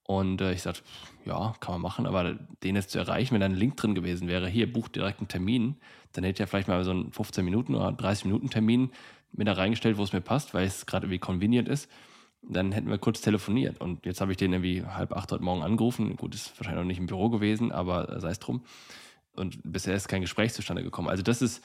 Und 0.05 0.41
äh, 0.41 0.53
ich 0.55 0.63
sagte, 0.63 0.83
ja, 1.25 1.55
kann 1.61 1.75
man 1.75 1.83
machen, 1.83 2.07
aber 2.07 2.35
den 2.65 2.75
jetzt 2.75 2.91
zu 2.91 2.99
erreichen, 2.99 3.35
wenn 3.35 3.41
da 3.41 3.47
ein 3.47 3.55
Link 3.55 3.77
drin 3.77 3.95
gewesen 3.95 4.27
wäre, 4.27 4.49
hier 4.49 4.73
bucht 4.73 4.97
direkt 4.97 5.21
einen 5.21 5.29
Termin, 5.29 5.77
dann 6.13 6.25
hätte 6.25 6.33
ich 6.33 6.39
ja 6.41 6.47
vielleicht 6.47 6.67
mal 6.67 6.83
so 6.83 6.91
einen 6.91 7.13
15 7.13 7.45
Minuten 7.45 7.75
oder 7.75 7.93
30 7.93 8.25
Minuten 8.25 8.51
Termin 8.51 8.91
mir 9.33 9.45
da 9.45 9.53
reingestellt, 9.53 9.97
wo 9.97 10.03
es 10.03 10.13
mir 10.13 10.21
passt, 10.21 10.55
weil 10.55 10.67
es 10.67 10.87
gerade 10.87 11.07
irgendwie 11.07 11.19
convenient 11.19 11.69
ist 11.69 11.89
dann 12.43 12.73
hätten 12.73 12.89
wir 12.89 12.99
kurz 12.99 13.21
telefoniert. 13.21 13.81
Und 13.81 14.07
jetzt 14.07 14.21
habe 14.21 14.33
ich 14.33 14.39
den 14.39 14.53
irgendwie 14.53 14.85
halb 14.85 15.13
acht 15.13 15.31
heute 15.33 15.45
Morgen 15.45 15.63
angerufen. 15.63 16.17
Gut, 16.17 16.35
ist 16.35 16.59
wahrscheinlich 16.59 16.81
noch 16.81 16.87
nicht 16.87 16.99
im 16.99 17.07
Büro 17.07 17.29
gewesen, 17.29 17.73
aber 17.73 18.21
sei 18.21 18.31
es 18.31 18.39
drum. 18.39 18.63
Und 19.35 19.61
bisher 19.63 19.95
ist 19.95 20.09
kein 20.09 20.23
Gespräch 20.23 20.53
zustande 20.55 20.83
gekommen. 20.83 21.09
Also 21.09 21.23
das 21.23 21.43
ist, 21.43 21.63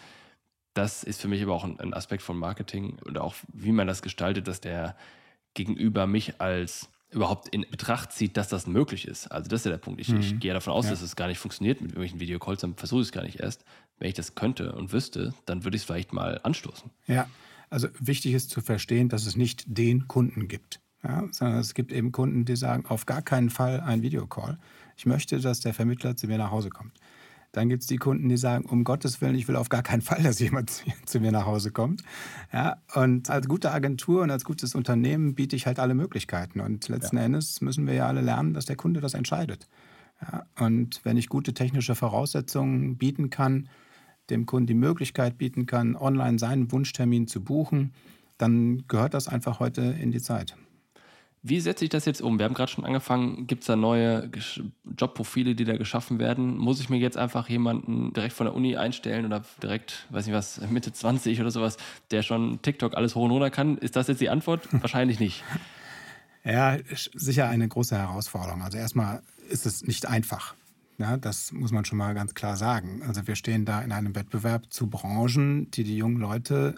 das 0.74 1.04
ist 1.04 1.22
für 1.22 1.28
mich 1.28 1.42
aber 1.42 1.54
auch 1.54 1.64
ein, 1.64 1.80
ein 1.80 1.94
Aspekt 1.94 2.24
von 2.24 2.38
Marketing 2.38 2.98
und 3.06 3.18
auch 3.18 3.36
wie 3.54 3.72
man 3.72 3.88
das 3.88 4.02
gestaltet, 4.02 4.48
dass 4.48 4.62
der 4.62 4.96
Gegenüber 5.54 6.06
mich 6.08 6.42
als 6.42 6.90
überhaupt 7.10 7.48
in 7.48 7.66
Betracht 7.70 8.12
zieht, 8.12 8.36
dass 8.36 8.50
das 8.50 8.68
möglich 8.68 9.08
ist. 9.08 9.28
Also 9.28 9.50
das 9.50 9.62
ist 9.62 9.66
ja 9.66 9.72
der 9.72 9.78
Punkt. 9.78 10.02
Ich, 10.02 10.10
mhm. 10.10 10.20
ich 10.20 10.40
gehe 10.40 10.54
davon 10.54 10.74
aus, 10.74 10.86
ja. 10.86 10.92
dass 10.92 11.02
es 11.02 11.16
gar 11.16 11.28
nicht 11.28 11.38
funktioniert 11.38 11.80
mit 11.80 11.92
irgendwelchen 11.92 12.20
Videocalls, 12.20 12.60
dann 12.60 12.76
versuche 12.76 13.02
ich 13.02 13.08
es 13.08 13.12
gar 13.14 13.24
nicht 13.24 13.40
erst. 13.40 13.64
Wenn 13.98 14.10
ich 14.10 14.16
das 14.16 14.36
könnte 14.36 14.74
und 14.74 14.92
wüsste, 14.92 15.34
dann 15.46 15.64
würde 15.64 15.78
ich 15.78 15.84
es 15.84 15.86
vielleicht 15.86 16.12
mal 16.12 16.42
anstoßen. 16.44 16.92
Ja, 17.08 17.28
also 17.70 17.88
wichtig 18.00 18.34
ist 18.34 18.50
zu 18.50 18.62
verstehen, 18.62 19.10
dass 19.10 19.26
es 19.26 19.36
nicht 19.36 19.64
den 19.68 20.08
Kunden 20.08 20.48
gibt, 20.48 20.82
ja, 21.04 21.24
sondern 21.32 21.60
es 21.60 21.74
gibt 21.74 21.92
eben 21.92 22.12
Kunden, 22.12 22.46
die 22.46 22.56
sagen, 22.56 22.86
auf 22.88 23.06
gar 23.06 23.22
keinen 23.22 23.50
Fall 23.50 23.82
ein 23.82 24.02
Videocall. 24.02 24.58
Ich 24.98 25.06
möchte, 25.06 25.40
dass 25.40 25.60
der 25.60 25.74
Vermittler 25.74 26.16
zu 26.16 26.28
mir 26.28 26.38
nach 26.38 26.52
Hause 26.52 26.70
kommt. 26.70 26.94
Dann 27.56 27.70
gibt 27.70 27.84
es 27.84 27.88
die 27.88 27.98
Kunden, 27.98 28.28
die 28.28 28.36
sagen, 28.38 28.66
um 28.66 28.84
Gottes 28.84 29.22
Willen, 29.22 29.36
ich 29.36 29.48
will 29.48 29.56
auf 29.56 29.70
gar 29.70 29.82
keinen 29.82 30.02
Fall, 30.02 30.22
dass 30.24 30.40
jemand 30.40 30.84
zu 31.06 31.20
mir 31.20 31.32
nach 31.32 31.46
Hause 31.46 31.72
kommt. 31.72 32.04
Ja, 32.52 32.82
und 32.94 33.30
als 33.30 33.48
gute 33.48 33.72
Agentur 33.72 34.24
und 34.24 34.32
als 34.32 34.44
gutes 34.44 34.76
Unternehmen 34.76 35.36
biete 35.36 35.56
ich 35.56 35.66
halt 35.66 35.80
alle 35.80 35.96
Möglichkeiten. 35.96 36.60
Und 36.60 36.90
letzten 36.90 37.18
ja. 37.18 37.24
Endes 37.24 37.62
müssen 37.62 37.88
wir 37.88 37.94
ja 37.94 38.08
alle 38.08 38.22
lernen, 38.22 38.54
dass 38.54 38.66
der 38.66 38.76
Kunde 38.76 39.00
das 39.00 39.14
entscheidet. 39.14 39.70
Ja, 40.22 40.46
und 40.60 41.00
wenn 41.04 41.18
ich 41.18 41.30
gute 41.30 41.54
technische 41.54 41.96
Voraussetzungen 41.96 42.98
bieten 42.98 43.30
kann, 43.30 43.70
dem 44.30 44.46
Kunden 44.46 44.68
die 44.68 44.74
Möglichkeit 44.74 45.38
bieten 45.38 45.66
kann, 45.66 45.96
online 45.96 46.40
seinen 46.40 46.72
Wunschtermin 46.72 47.28
zu 47.28 47.44
buchen, 47.44 47.94
dann 48.38 48.88
gehört 48.88 49.14
das 49.14 49.28
einfach 49.28 49.60
heute 49.60 49.82
in 49.82 50.12
die 50.12 50.22
Zeit. 50.22 50.56
Wie 51.48 51.60
setze 51.60 51.84
ich 51.84 51.92
das 51.92 52.06
jetzt 52.06 52.24
um? 52.24 52.40
Wir 52.40 52.46
haben 52.46 52.56
gerade 52.56 52.72
schon 52.72 52.86
angefangen, 52.86 53.46
gibt 53.46 53.62
es 53.62 53.68
da 53.68 53.76
neue 53.76 54.32
Jobprofile, 54.98 55.54
die 55.54 55.64
da 55.64 55.78
geschaffen 55.78 56.18
werden? 56.18 56.58
Muss 56.58 56.80
ich 56.80 56.90
mir 56.90 56.98
jetzt 56.98 57.18
einfach 57.18 57.48
jemanden 57.50 58.14
direkt 58.14 58.34
von 58.34 58.48
der 58.48 58.56
Uni 58.56 58.78
einstellen 58.78 59.28
oder 59.28 59.44
direkt, 59.62 60.08
weiß 60.10 60.26
nicht 60.26 60.34
was, 60.34 60.60
Mitte 60.72 60.92
20 60.92 61.40
oder 61.42 61.52
sowas, 61.52 61.78
der 62.10 62.24
schon 62.24 62.64
TikTok 62.64 62.96
alles 62.98 63.14
hoch 63.14 63.26
und 63.26 63.32
runter 63.32 63.52
kann? 63.52 63.78
Ist 63.78 63.96
das 63.96 64.08
jetzt 64.08 64.22
die 64.22 64.30
Antwort? 64.30 64.68
Wahrscheinlich 64.82 65.20
nicht. 65.20 65.44
Ja, 66.44 66.78
sicher 67.14 67.48
eine 67.48 67.68
große 67.68 67.96
Herausforderung. 67.96 68.64
Also 68.64 68.80
erstmal 68.80 69.22
ist 69.48 69.68
es 69.68 69.86
nicht 69.86 70.08
einfach. 70.08 70.56
Ja, 70.98 71.18
das 71.18 71.52
muss 71.52 71.72
man 71.72 71.84
schon 71.84 71.98
mal 71.98 72.14
ganz 72.14 72.34
klar 72.34 72.56
sagen. 72.56 73.02
Also 73.06 73.28
wir 73.28 73.36
stehen 73.36 73.66
da 73.66 73.82
in 73.82 73.92
einem 73.92 74.16
Wettbewerb 74.16 74.72
zu 74.72 74.88
Branchen, 74.88 75.70
die 75.72 75.84
die 75.84 75.98
jungen 75.98 76.22
Leute 76.22 76.76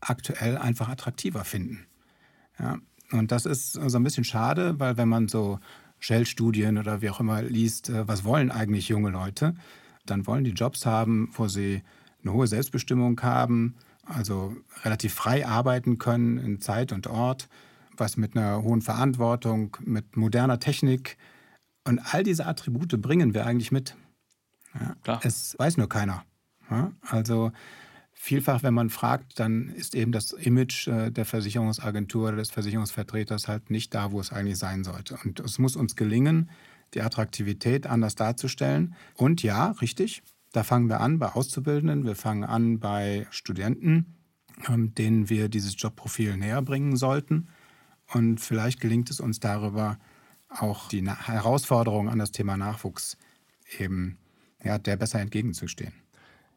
aktuell 0.00 0.56
einfach 0.56 0.88
attraktiver 0.88 1.44
finden. 1.44 1.86
Ja, 2.58 2.78
und 3.12 3.32
das 3.32 3.44
ist 3.44 3.72
so 3.72 3.96
ein 3.96 4.02
bisschen 4.02 4.24
schade, 4.24 4.78
weil 4.78 4.96
wenn 4.96 5.08
man 5.08 5.28
so 5.28 5.58
Shell-Studien 5.98 6.78
oder 6.78 7.02
wie 7.02 7.10
auch 7.10 7.20
immer 7.20 7.42
liest, 7.42 7.90
äh, 7.90 8.08
was 8.08 8.24
wollen 8.24 8.50
eigentlich 8.50 8.88
junge 8.88 9.10
Leute, 9.10 9.54
dann 10.06 10.26
wollen 10.26 10.44
die 10.44 10.52
Jobs 10.52 10.86
haben, 10.86 11.30
wo 11.34 11.48
sie 11.48 11.82
eine 12.22 12.32
hohe 12.32 12.46
Selbstbestimmung 12.46 13.20
haben, 13.22 13.74
also 14.04 14.56
relativ 14.84 15.14
frei 15.14 15.46
arbeiten 15.46 15.98
können 15.98 16.38
in 16.38 16.60
Zeit 16.60 16.92
und 16.92 17.06
Ort, 17.06 17.48
was 17.96 18.16
mit 18.16 18.36
einer 18.36 18.62
hohen 18.62 18.80
Verantwortung, 18.80 19.76
mit 19.84 20.16
moderner 20.16 20.58
Technik, 20.58 21.18
und 21.84 21.98
all 21.98 22.22
diese 22.22 22.46
Attribute 22.46 23.00
bringen 23.00 23.34
wir 23.34 23.46
eigentlich 23.46 23.72
mit. 23.72 23.96
Ja, 24.74 24.96
Klar. 25.02 25.20
Es 25.24 25.56
weiß 25.58 25.76
nur 25.76 25.88
keiner. 25.88 26.24
Ja, 26.70 26.92
also 27.02 27.52
vielfach, 28.12 28.62
wenn 28.62 28.74
man 28.74 28.90
fragt, 28.90 29.40
dann 29.40 29.70
ist 29.70 29.94
eben 29.94 30.12
das 30.12 30.32
Image 30.32 30.88
äh, 30.88 31.10
der 31.10 31.24
Versicherungsagentur 31.24 32.28
oder 32.28 32.36
des 32.36 32.50
Versicherungsvertreters 32.50 33.48
halt 33.48 33.70
nicht 33.70 33.94
da, 33.94 34.12
wo 34.12 34.20
es 34.20 34.30
eigentlich 34.30 34.58
sein 34.58 34.84
sollte. 34.84 35.18
Und 35.24 35.40
es 35.40 35.58
muss 35.58 35.74
uns 35.74 35.96
gelingen, 35.96 36.50
die 36.94 37.02
Attraktivität 37.02 37.86
anders 37.86 38.14
darzustellen. 38.14 38.94
Und 39.14 39.42
ja, 39.42 39.70
richtig, 39.80 40.22
da 40.52 40.64
fangen 40.64 40.88
wir 40.88 41.00
an 41.00 41.18
bei 41.18 41.28
Auszubildenden, 41.28 42.04
wir 42.04 42.16
fangen 42.16 42.44
an 42.44 42.78
bei 42.78 43.26
Studenten, 43.30 44.16
ähm, 44.68 44.94
denen 44.94 45.28
wir 45.30 45.48
dieses 45.48 45.74
Jobprofil 45.80 46.36
näher 46.36 46.62
bringen 46.62 46.96
sollten. 46.96 47.48
Und 48.12 48.40
vielleicht 48.40 48.80
gelingt 48.80 49.08
es 49.10 49.20
uns 49.20 49.40
darüber, 49.40 49.98
auch 50.50 50.88
die 50.88 51.08
Herausforderungen 51.08 52.08
an 52.08 52.18
das 52.18 52.32
Thema 52.32 52.56
Nachwuchs 52.56 53.16
eben 53.78 54.18
ja, 54.62 54.78
der 54.78 54.96
besser 54.96 55.20
entgegenzustehen. 55.20 55.92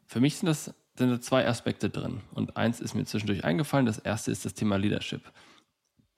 Für 0.06 0.20
mich 0.20 0.36
sind 0.36 0.46
das 0.46 0.74
sind 0.96 1.10
da 1.10 1.20
zwei 1.20 1.46
Aspekte 1.46 1.90
drin. 1.90 2.20
Und 2.32 2.56
eins 2.56 2.80
ist 2.80 2.94
mir 2.94 3.04
zwischendurch 3.04 3.44
eingefallen. 3.44 3.86
Das 3.86 3.98
erste 3.98 4.30
ist 4.30 4.44
das 4.44 4.54
Thema 4.54 4.76
Leadership. 4.76 5.22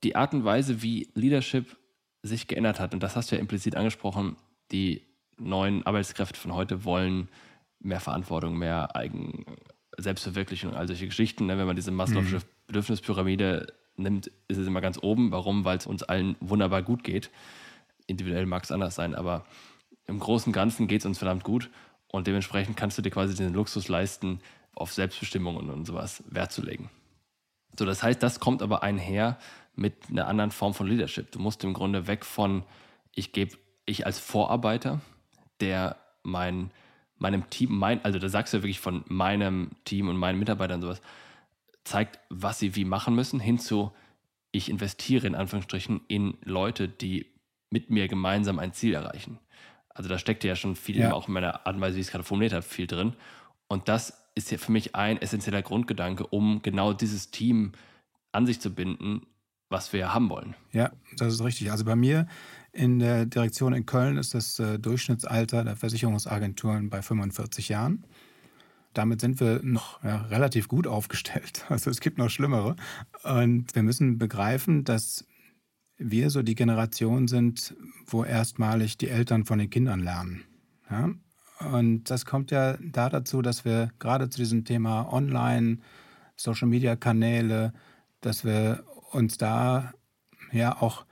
Die 0.03 0.17
Art 0.17 0.35
und 0.35 0.45
Weise, 0.45 0.83
wie 0.83 1.09
Leadership 1.15 1.77
sich 2.23 2.47
geändert 2.47 2.79
hat, 2.79 2.93
und 2.93 3.03
das 3.03 3.17
hast 3.17 3.31
du 3.31 3.37
ja 3.37 3.41
implizit 3.41 3.75
angesprochen, 3.75 4.37
die 4.73 5.03
neuen 5.39 5.87
Arbeitskräfte 5.87 6.39
von 6.39 6.55
heute 6.55 6.85
wollen 6.85 7.29
mehr 7.79 8.01
Verantwortung, 8.01 8.59
mehr 8.59 8.95
Eigen 8.97 9.45
Selbstverwirklichung, 9.97 10.75
all 10.75 10.87
solche 10.87 11.07
Geschichten. 11.07 11.47
Ne? 11.47 11.57
Wenn 11.57 11.67
man 11.67 11.77
diese 11.77 11.91
Maslow'sche 11.91 12.37
mhm. 12.37 12.67
Bedürfnispyramide 12.67 13.73
nimmt, 13.97 14.31
ist 14.49 14.59
es 14.59 14.67
immer 14.67 14.83
ganz 14.83 14.99
oben. 15.01 15.31
Warum? 15.31 15.65
Weil 15.65 15.79
es 15.79 15.87
uns 15.87 16.03
allen 16.03 16.37
wunderbar 16.41 16.83
gut 16.83 17.03
geht 17.03 17.31
individuell 18.07 18.47
mag 18.47 18.65
es 18.65 18.73
anders 18.73 18.95
sein, 18.95 19.15
aber 19.15 19.45
im 20.07 20.19
Großen 20.19 20.51
und 20.51 20.53
Ganzen 20.53 20.87
geht 20.87 21.01
es 21.01 21.07
uns 21.07 21.19
verdammt 21.19 21.45
gut 21.45 21.71
und 22.09 22.27
dementsprechend 22.27 22.77
kannst 22.77 22.97
du 22.99 23.03
dir 23.03 23.11
quasi 23.11 23.35
den 23.35 23.53
Luxus 23.53 23.89
leisten, 23.89 24.41
auf 24.75 24.93
Selbstbestimmung 24.93 25.57
und, 25.57 25.87
sowas 25.87 26.23
Wert 26.29 26.53
zu 26.53 26.63
legen. 26.63 26.91
So, 27.79 27.85
das 27.85 28.03
heißt, 28.03 28.23
das 28.23 28.41
kommt 28.41 28.63
aber 28.63 28.83
einher 28.83 29.39
mit 29.75 29.95
einer 30.11 30.29
anderen 30.29 30.51
Form 30.51 30.75
von 30.75 30.87
Leadership. 30.87 31.33
Du 31.33 31.39
musst 31.39 31.65
im 31.65 31.73
Grunde 31.73 32.07
weg 32.07 32.25
von, 32.25 32.63
ich 33.15 33.33
gebe, 33.33 33.57
ich 33.87 34.07
als 34.07 34.19
Vorarbeiter, 34.19 35.01
der 35.61 35.97
mein, 36.23 36.71
meinem 37.19 37.49
Team, 37.51 37.77
mein, 37.77 38.05
also 38.05 38.19
da 38.19 38.29
sagst 38.29 38.53
du 38.53 38.59
ja 38.59 38.63
wirklich 38.63 38.81
von 38.81 39.05
meinem 39.09 39.71
Team 39.85 40.09
und 40.09 40.17
meinen 40.17 40.39
Mitarbeitern 40.39 40.83
sowas, 40.83 41.01
zeigt, 41.85 42.19
was 42.29 42.59
sie 42.59 42.77
wie 42.77 42.85
machen 42.85 43.15
müssen, 43.15 43.41
hin 43.41 43.59
zu, 43.59 43.93
ich 44.51 44.69
investiere 44.71 45.27
in 45.27 45.35
Anführungsstrichen 45.35 46.01
in 46.09 46.37
Leute, 46.43 46.89
die 46.89 47.27
mit 47.71 47.91
mir 47.91 48.09
gemeinsam 48.09 48.59
ein 48.59 48.73
Ziel 48.73 48.95
erreichen. 48.95 49.39
Also 49.89 50.09
da 50.09 50.19
steckt 50.19 50.45
ja 50.45 50.57
schon 50.57 50.77
viel, 50.77 50.99
ja. 50.99 51.13
auch 51.13 51.29
in 51.29 51.35
meiner 51.35 51.67
Art 51.67 51.75
und 51.75 51.81
Weise, 51.81 51.97
wie 51.97 52.01
ich 52.01 52.07
es 52.07 52.13
gerade 52.13 52.25
formuliert 52.25 52.53
habe, 52.53 52.63
viel 52.63 52.87
drin. 52.87 53.15
Und 53.67 53.89
das 53.89 54.27
ist 54.35 54.51
ja 54.51 54.59
für 54.59 54.71
mich 54.71 54.95
ein 54.95 55.21
essentieller 55.21 55.63
Grundgedanke, 55.63 56.27
um 56.27 56.61
genau 56.63 56.93
dieses 56.93 57.31
Team 57.31 57.73
an 58.33 58.47
sich 58.47 58.61
zu 58.61 58.75
binden, 58.75 59.23
was 59.69 59.93
wir 59.93 60.15
haben 60.15 60.29
wollen. 60.29 60.55
Ja, 60.73 60.93
das 61.17 61.35
ist 61.35 61.43
richtig. 61.43 61.73
Also 61.73 61.85
bei 61.85 61.97
mir 61.97 62.29
in 62.73 62.99
der 62.99 63.27
Direktion 63.27 63.73
in 63.73 63.87
Köln 63.87 64.19
ist 64.19 64.35
das 64.35 64.59
äh, 64.59 64.79
Durchschnittsalter 64.79 65.65
der 65.65 65.77
Versicherungsagenturen 65.77 66.91
bei 66.91 67.03
45 67.03 67.71
Jahren. 67.71 68.05
Damit 68.93 69.21
sind 69.21 69.41
wir 69.41 69.61
noch 69.63 70.03
ja, 70.05 70.23
relativ 70.23 70.69
gut 70.69 70.87
aufgestellt. 70.87 71.65
Also 71.71 71.91
es 71.91 72.01
gibt 72.01 72.19
noch 72.19 72.31
Schlimmere. 72.31 72.77
Und 73.25 73.75
wir 73.75 73.83
müssen 73.83 74.19
begreifen, 74.19 74.85
dass 74.85 75.27
wir 75.99 76.31
so 76.31 76.43
die 76.43 76.55
Generation 76.55 77.29
sind, 77.29 77.75
wo 78.07 78.25
erstmalig 78.25 78.99
die 78.99 79.09
Eltern 79.09 79.45
von 79.45 79.59
den 79.59 79.71
Kindern 79.71 80.01
lernen. 80.01 80.45
Ja? 80.91 81.11
Und 81.71 82.11
das 82.11 82.27
kommt 82.27 82.51
ja 82.51 82.77
da 82.81 83.09
dazu, 83.09 83.41
dass 83.41 83.65
wir 83.65 83.91
gerade 83.99 84.29
zu 84.29 84.39
diesem 84.39 84.65
Thema 84.65 85.11
Online, 85.13 85.79
Social-Media-Kanäle, 86.37 87.73
dass 88.21 88.45
wir 88.45 88.85
uns 89.13 89.39
da 89.39 89.95
ja 90.53 90.81
auch 90.81 91.07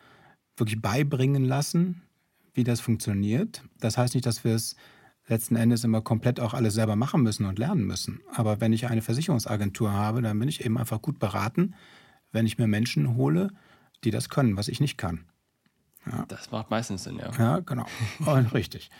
wirklich 0.57 0.81
beibringen 0.83 1.45
lassen, 1.45 2.03
wie 2.53 2.65
das 2.65 2.81
funktioniert. 2.81 3.63
Das 3.81 3.97
heißt 3.97 4.15
nicht, 4.15 4.27
dass 4.27 4.45
wir 4.45 4.55
es 4.55 4.77
letzten 5.27 5.57
Endes 5.57 5.85
immer 5.85 6.03
komplett 6.03 6.39
auch 6.39 6.53
alles 6.53 6.75
selber 6.75 6.97
machen 6.97 7.23
müssen 7.23 7.47
und 7.47 7.59
lernen 7.59 7.85
müssen. 7.85 8.21
Aber 8.33 8.61
wenn 8.61 8.75
ich 8.75 8.87
eine 8.87 9.03
Versicherungsagentur 9.03 9.93
habe, 9.93 10.21
dann 10.21 10.39
bin 10.39 10.49
ich 10.49 10.65
eben 10.65 10.77
einfach 10.77 11.01
gut 11.01 11.19
beraten, 11.19 11.75
wenn 12.33 12.47
ich 12.47 12.59
mir 12.59 12.67
Menschen 12.67 13.17
hole, 13.17 13.49
die 14.05 14.11
das 14.11 14.29
können, 14.29 14.57
was 14.57 14.69
ich 14.69 14.81
nicht 14.81 14.99
kann. 14.99 15.25
Ja. 16.07 16.25
Das 16.29 16.51
macht 16.51 16.71
meistens 16.71 17.05
Sinn, 17.05 17.19
ja. 17.19 17.31
Ja, 17.39 17.61
genau. 17.61 17.87
Und 18.27 18.53
richtig. 18.55 18.91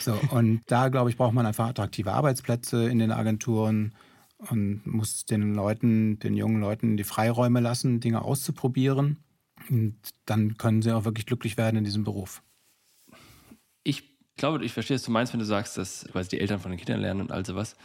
So, 0.00 0.18
und 0.30 0.62
da, 0.66 0.88
glaube 0.88 1.10
ich, 1.10 1.16
braucht 1.16 1.34
man 1.34 1.46
einfach 1.46 1.68
attraktive 1.68 2.12
Arbeitsplätze 2.12 2.88
in 2.88 2.98
den 2.98 3.12
Agenturen 3.12 3.94
und 4.38 4.86
muss 4.86 5.26
den 5.26 5.54
Leuten, 5.54 6.18
den 6.18 6.34
jungen 6.34 6.60
Leuten 6.60 6.96
die 6.96 7.04
Freiräume 7.04 7.60
lassen, 7.60 8.00
Dinge 8.00 8.22
auszuprobieren. 8.22 9.18
Und 9.70 9.96
dann 10.24 10.56
können 10.56 10.82
sie 10.82 10.92
auch 10.92 11.04
wirklich 11.04 11.26
glücklich 11.26 11.56
werden 11.56 11.76
in 11.76 11.84
diesem 11.84 12.04
Beruf. 12.04 12.42
Ich 13.84 14.02
glaube, 14.36 14.64
ich 14.64 14.72
verstehe, 14.72 14.96
was 14.96 15.02
du 15.02 15.10
meinst, 15.10 15.32
wenn 15.32 15.40
du 15.40 15.46
sagst, 15.46 15.78
dass 15.78 16.06
quasi 16.10 16.30
die 16.30 16.40
Eltern 16.40 16.60
von 16.60 16.70
den 16.70 16.78
Kindern 16.78 17.00
lernen 17.00 17.20
und 17.20 17.32
all 17.32 17.44
sowas. 17.44 17.76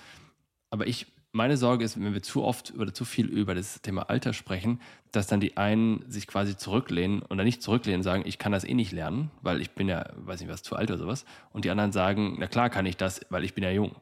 Aber 0.70 0.88
ich, 0.88 1.08
meine 1.34 1.58
Sorge 1.58 1.86
ist, 1.86 2.02
wenn 2.02 2.14
wir 2.14 2.22
zu 2.22 2.44
oft 2.44 2.74
oder 2.78 2.94
zu 2.94 3.06
viel 3.06 3.28
über 3.28 3.56
das 3.56 3.82
Thema 3.82 4.10
Alter 4.10 4.34
sprechen, 4.34 4.82
dass 5.12 5.28
dann 5.28 5.40
die 5.40 5.58
einen 5.58 6.04
sich 6.10 6.28
quasi 6.28 6.58
zurücklehnen 6.58 7.22
oder 7.24 7.44
nicht 7.44 7.62
zurücklehnen 7.62 8.00
und 8.00 8.04
sagen, 8.04 8.24
ich 8.26 8.38
kann 8.38 8.52
das 8.52 8.64
eh 8.64 8.74
nicht 8.74 8.92
lernen, 8.92 9.32
weil 9.42 9.62
ich 9.62 9.72
bin 9.72 9.88
ja, 9.88 10.10
weiß 10.18 10.42
nicht 10.42 10.50
was, 10.50 10.64
zu 10.64 10.76
alt 10.76 10.90
oder 10.90 11.00
sowas. 11.00 11.26
Und 11.54 11.66
die 11.66 11.70
anderen 11.70 11.92
sagen, 11.92 12.36
na 12.40 12.48
klar 12.48 12.70
kann 12.70 12.86
ich 12.86 12.98
das, 12.98 13.22
weil 13.30 13.44
ich 13.44 13.54
bin 13.54 13.64
ja 13.64 13.72
jung. 13.72 13.96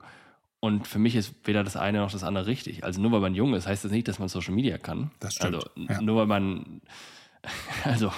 Und 0.60 0.88
für 0.88 1.00
mich 1.00 1.16
ist 1.16 1.36
weder 1.46 1.64
das 1.64 1.78
eine 1.78 2.00
noch 2.00 2.12
das 2.12 2.24
andere 2.24 2.48
richtig. 2.48 2.84
Also 2.84 3.00
nur 3.02 3.12
weil 3.12 3.22
man 3.22 3.36
jung 3.36 3.54
ist, 3.54 3.68
heißt 3.68 3.86
das 3.86 3.92
nicht, 3.92 4.08
dass 4.08 4.20
man 4.20 4.28
Social 4.28 4.54
Media 4.54 4.78
kann. 4.78 5.12
Das 5.20 5.36
stimmt. 5.36 5.56
Also 5.56 5.70
ja. 5.76 6.02
nur 6.02 6.18
weil 6.18 6.26
man, 6.26 6.82
also 7.86 8.12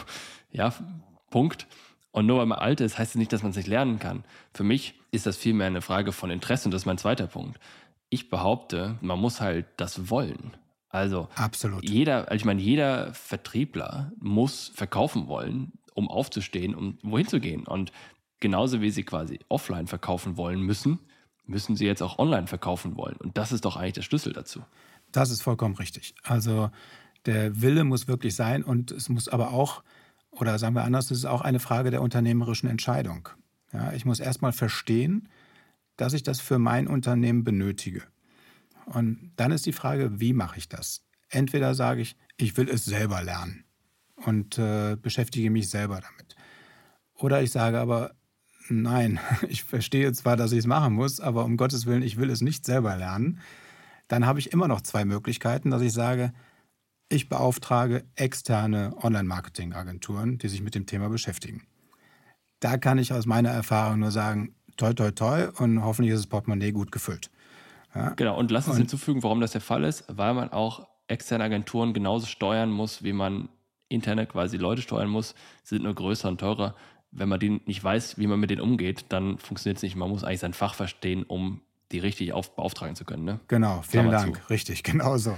ja, 0.52 0.74
Punkt. 1.30 1.68
Und 2.12 2.26
nur 2.26 2.40
weil 2.40 2.46
man 2.46 2.60
alt 2.60 2.82
ist, 2.82 2.98
heißt 2.98 3.12
das 3.12 3.20
nicht, 3.20 3.32
dass 3.32 3.44
man 3.44 3.52
es 3.52 3.58
nicht 3.58 3.68
lernen 3.68 4.00
kann. 4.00 4.24
Für 4.54 4.64
mich 4.64 4.96
ist 5.12 5.26
das 5.26 5.38
vielmehr 5.38 5.68
eine 5.68 5.82
Frage 5.82 6.12
von 6.12 6.30
Interesse 6.30 6.68
und 6.68 6.72
das 6.72 6.82
ist 6.82 6.86
mein 6.86 6.98
zweiter 6.98 7.28
Punkt. 7.28 7.60
Ich 8.12 8.30
behaupte, 8.30 8.98
man 9.02 9.18
muss 9.18 9.42
halt 9.42 9.66
das 9.78 10.12
wollen. 10.12 10.56
Also 10.90 11.30
Absolut. 11.36 11.90
jeder, 11.90 12.28
also 12.28 12.36
ich 12.36 12.46
meine, 12.46 12.62
jeder 12.62 13.14
Vertriebler 13.14 14.12
muss 14.20 14.72
verkaufen 14.76 15.28
wollen, 15.28 15.72
um 15.94 16.10
aufzustehen, 16.10 16.76
um 16.76 16.98
wohin 17.02 17.28
zu 17.28 17.40
gehen. 17.40 17.66
Und 17.66 17.92
genauso 18.40 18.82
wie 18.82 18.92
sie 18.92 19.04
quasi 19.04 19.40
offline 19.48 19.88
verkaufen 19.88 20.36
wollen 20.36 20.62
müssen, 20.62 21.00
müssen 21.46 21.76
sie 21.76 21.86
jetzt 21.86 22.04
auch 22.04 22.20
online 22.20 22.48
verkaufen 22.48 22.98
wollen. 22.98 23.16
Und 23.16 23.38
das 23.38 23.52
ist 23.52 23.66
doch 23.66 23.78
eigentlich 23.78 23.94
der 23.94 24.02
Schlüssel 24.02 24.34
dazu. 24.34 24.62
Das 25.12 25.32
ist 25.32 25.42
vollkommen 25.42 25.76
richtig. 25.76 26.14
Also 26.24 26.70
der 27.26 27.62
Wille 27.62 27.86
muss 27.86 28.08
wirklich 28.08 28.36
sein 28.36 28.64
und 28.64 28.92
es 28.92 29.10
muss 29.10 29.30
aber 29.30 29.52
auch, 29.52 29.84
oder 30.32 30.60
sagen 30.60 30.76
wir 30.76 30.84
anders, 30.84 31.12
es 31.12 31.20
ist 31.20 31.26
auch 31.26 31.42
eine 31.42 31.60
Frage 31.60 31.92
der 31.92 32.02
unternehmerischen 32.02 32.70
Entscheidung. 32.70 33.30
Ja, 33.74 33.94
ich 33.94 34.06
muss 34.06 34.20
erstmal 34.20 34.52
verstehen, 34.52 35.30
dass 36.02 36.14
ich 36.14 36.24
das 36.24 36.42
für 36.42 36.58
mein 36.58 36.88
Unternehmen 36.88 37.44
benötige. 37.44 38.02
Und 38.86 39.34
dann 39.36 39.52
ist 39.52 39.68
die 39.68 39.72
Frage, 39.72 40.20
wie 40.20 40.34
mache 40.34 40.58
ich 40.58 40.68
das? 40.68 41.06
Entweder 41.30 41.76
sage 41.76 42.02
ich, 42.02 42.18
ich 42.38 42.58
will 42.58 42.68
es 42.70 42.86
selber 42.86 43.22
lernen 43.22 43.66
und 44.16 44.58
äh, 44.58 44.98
beschäftige 45.00 45.52
mich 45.52 45.70
selber 45.70 46.02
damit. 46.02 46.36
Oder 47.14 47.44
ich 47.44 47.52
sage 47.52 47.80
aber, 47.80 48.16
nein, 48.68 49.20
ich 49.48 49.64
verstehe 49.64 50.12
zwar, 50.14 50.36
dass 50.36 50.52
ich 50.52 50.60
es 50.60 50.66
machen 50.66 50.94
muss, 50.96 51.20
aber 51.20 51.46
um 51.46 51.56
Gottes 51.56 51.86
Willen, 51.86 52.02
ich 52.02 52.18
will 52.18 52.32
es 52.32 52.42
nicht 52.42 52.66
selber 52.66 52.98
lernen. 52.98 53.40
Dann 54.08 54.26
habe 54.26 54.40
ich 54.40 54.52
immer 54.52 54.68
noch 54.68 54.82
zwei 54.82 55.06
Möglichkeiten, 55.06 55.70
dass 55.70 55.84
ich 55.84 55.94
sage, 55.94 56.34
ich 57.10 57.30
beauftrage 57.30 58.06
externe 58.16 58.96
Online-Marketing-Agenturen, 58.98 60.40
die 60.40 60.48
sich 60.48 60.64
mit 60.64 60.74
dem 60.74 60.88
Thema 60.88 61.10
beschäftigen. 61.10 61.68
Da 62.60 62.78
kann 62.78 62.98
ich 62.98 63.14
aus 63.14 63.26
meiner 63.26 63.50
Erfahrung 63.50 64.00
nur 64.00 64.12
sagen, 64.12 64.56
toi, 64.82 64.94
toi, 64.94 65.12
toi 65.12 65.48
und 65.60 65.84
hoffentlich 65.84 66.14
ist 66.14 66.22
das 66.22 66.28
Portemonnaie 66.28 66.72
gut 66.72 66.92
gefüllt. 66.92 67.30
Ja? 67.96 68.10
Genau, 68.12 68.38
und 68.38 68.52
lass 68.52 68.68
uns 68.68 68.76
Und- 68.76 68.82
hinzufügen, 68.84 69.24
warum 69.24 69.40
das 69.42 69.52
der 69.52 69.62
Fall 69.62 69.84
ist, 69.84 70.06
weil 70.08 70.34
man 70.34 70.52
auch 70.52 70.88
externe 71.08 71.44
Agenturen 71.44 71.94
genauso 71.94 72.26
steuern 72.26 72.72
muss, 72.72 73.04
wie 73.04 73.14
man 73.14 73.50
interne 73.90 74.26
quasi 74.26 74.58
Leute 74.58 74.82
steuern 74.82 75.10
muss, 75.10 75.36
Sie 75.64 75.76
sind 75.76 75.84
nur 75.84 75.94
größer 75.94 76.30
und 76.30 76.40
teurer. 76.40 76.76
Wenn 77.12 77.28
man 77.28 77.40
die 77.42 77.62
nicht 77.66 77.84
weiß, 77.84 78.18
wie 78.18 78.28
man 78.28 78.40
mit 78.40 78.50
denen 78.50 78.62
umgeht, 78.62 79.06
dann 79.10 79.38
funktioniert 79.38 79.78
es 79.78 79.84
nicht. 79.84 79.98
Man 79.98 80.10
muss 80.10 80.24
eigentlich 80.24 80.40
sein 80.40 80.54
Fach 80.54 80.74
verstehen, 80.76 81.24
um 81.24 81.60
die 81.92 82.00
richtig 82.00 82.34
auf, 82.34 82.56
beauftragen 82.56 82.96
zu 82.96 83.06
können. 83.06 83.24
Ne? 83.24 83.40
Genau, 83.48 83.82
vielen 83.82 84.10
Klammer 84.10 84.24
Dank. 84.26 84.42
zu. 84.44 84.50
Richtig, 84.50 84.84
genau 84.84 85.18
so. 85.18 85.38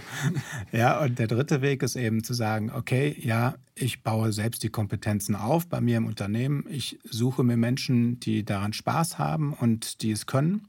ja, 0.71 1.01
und 1.01 1.19
der 1.19 1.27
dritte 1.27 1.61
Weg 1.61 1.83
ist 1.83 1.95
eben 1.95 2.23
zu 2.23 2.33
sagen, 2.33 2.71
okay, 2.71 3.15
ja, 3.19 3.55
ich 3.75 4.03
baue 4.03 4.31
selbst 4.31 4.63
die 4.63 4.69
Kompetenzen 4.69 5.35
auf 5.35 5.67
bei 5.67 5.81
mir 5.81 5.97
im 5.97 6.05
Unternehmen. 6.05 6.65
Ich 6.69 6.99
suche 7.03 7.43
mir 7.43 7.57
Menschen, 7.57 8.19
die 8.19 8.45
daran 8.45 8.73
Spaß 8.73 9.17
haben 9.17 9.53
und 9.53 10.01
die 10.01 10.11
es 10.11 10.25
können, 10.25 10.67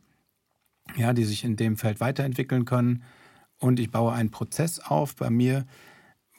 ja, 0.96 1.12
die 1.12 1.24
sich 1.24 1.44
in 1.44 1.56
dem 1.56 1.76
Feld 1.76 2.00
weiterentwickeln 2.00 2.64
können. 2.64 3.02
Und 3.58 3.80
ich 3.80 3.90
baue 3.90 4.12
einen 4.12 4.30
Prozess 4.30 4.80
auf 4.80 5.16
bei 5.16 5.30
mir, 5.30 5.66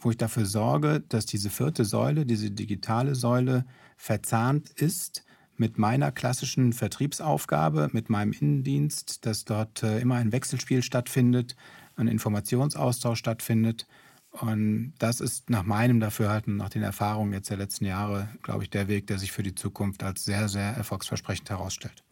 wo 0.01 0.11
ich 0.11 0.17
dafür 0.17 0.45
sorge, 0.45 1.03
dass 1.07 1.25
diese 1.25 1.49
vierte 1.49 1.85
Säule, 1.85 2.25
diese 2.25 2.51
digitale 2.51 3.15
Säule, 3.15 3.65
verzahnt 3.97 4.69
ist 4.69 5.23
mit 5.57 5.77
meiner 5.77 6.11
klassischen 6.11 6.73
Vertriebsaufgabe, 6.73 7.89
mit 7.93 8.09
meinem 8.09 8.33
Innendienst, 8.33 9.25
dass 9.25 9.45
dort 9.45 9.83
äh, 9.83 9.99
immer 9.99 10.15
ein 10.15 10.31
Wechselspiel 10.31 10.83
stattfindet, 10.83 11.55
ein 11.95 12.07
Informationsaustausch 12.07 13.19
stattfindet. 13.19 13.87
Und 14.31 14.93
das 14.99 15.21
ist 15.21 15.49
nach 15.49 15.63
meinem 15.63 15.99
Dafürhalten, 15.99 16.57
nach 16.57 16.69
den 16.69 16.83
Erfahrungen 16.83 17.31
jetzt 17.33 17.49
der 17.49 17.57
letzten 17.57 17.85
Jahre, 17.85 18.29
glaube 18.43 18.63
ich, 18.63 18.69
der 18.69 18.87
Weg, 18.87 19.07
der 19.07 19.17
sich 19.17 19.31
für 19.31 19.43
die 19.43 19.55
Zukunft 19.55 20.03
als 20.03 20.25
sehr, 20.25 20.49
sehr 20.49 20.73
erfolgsversprechend 20.75 21.49
herausstellt. 21.49 22.03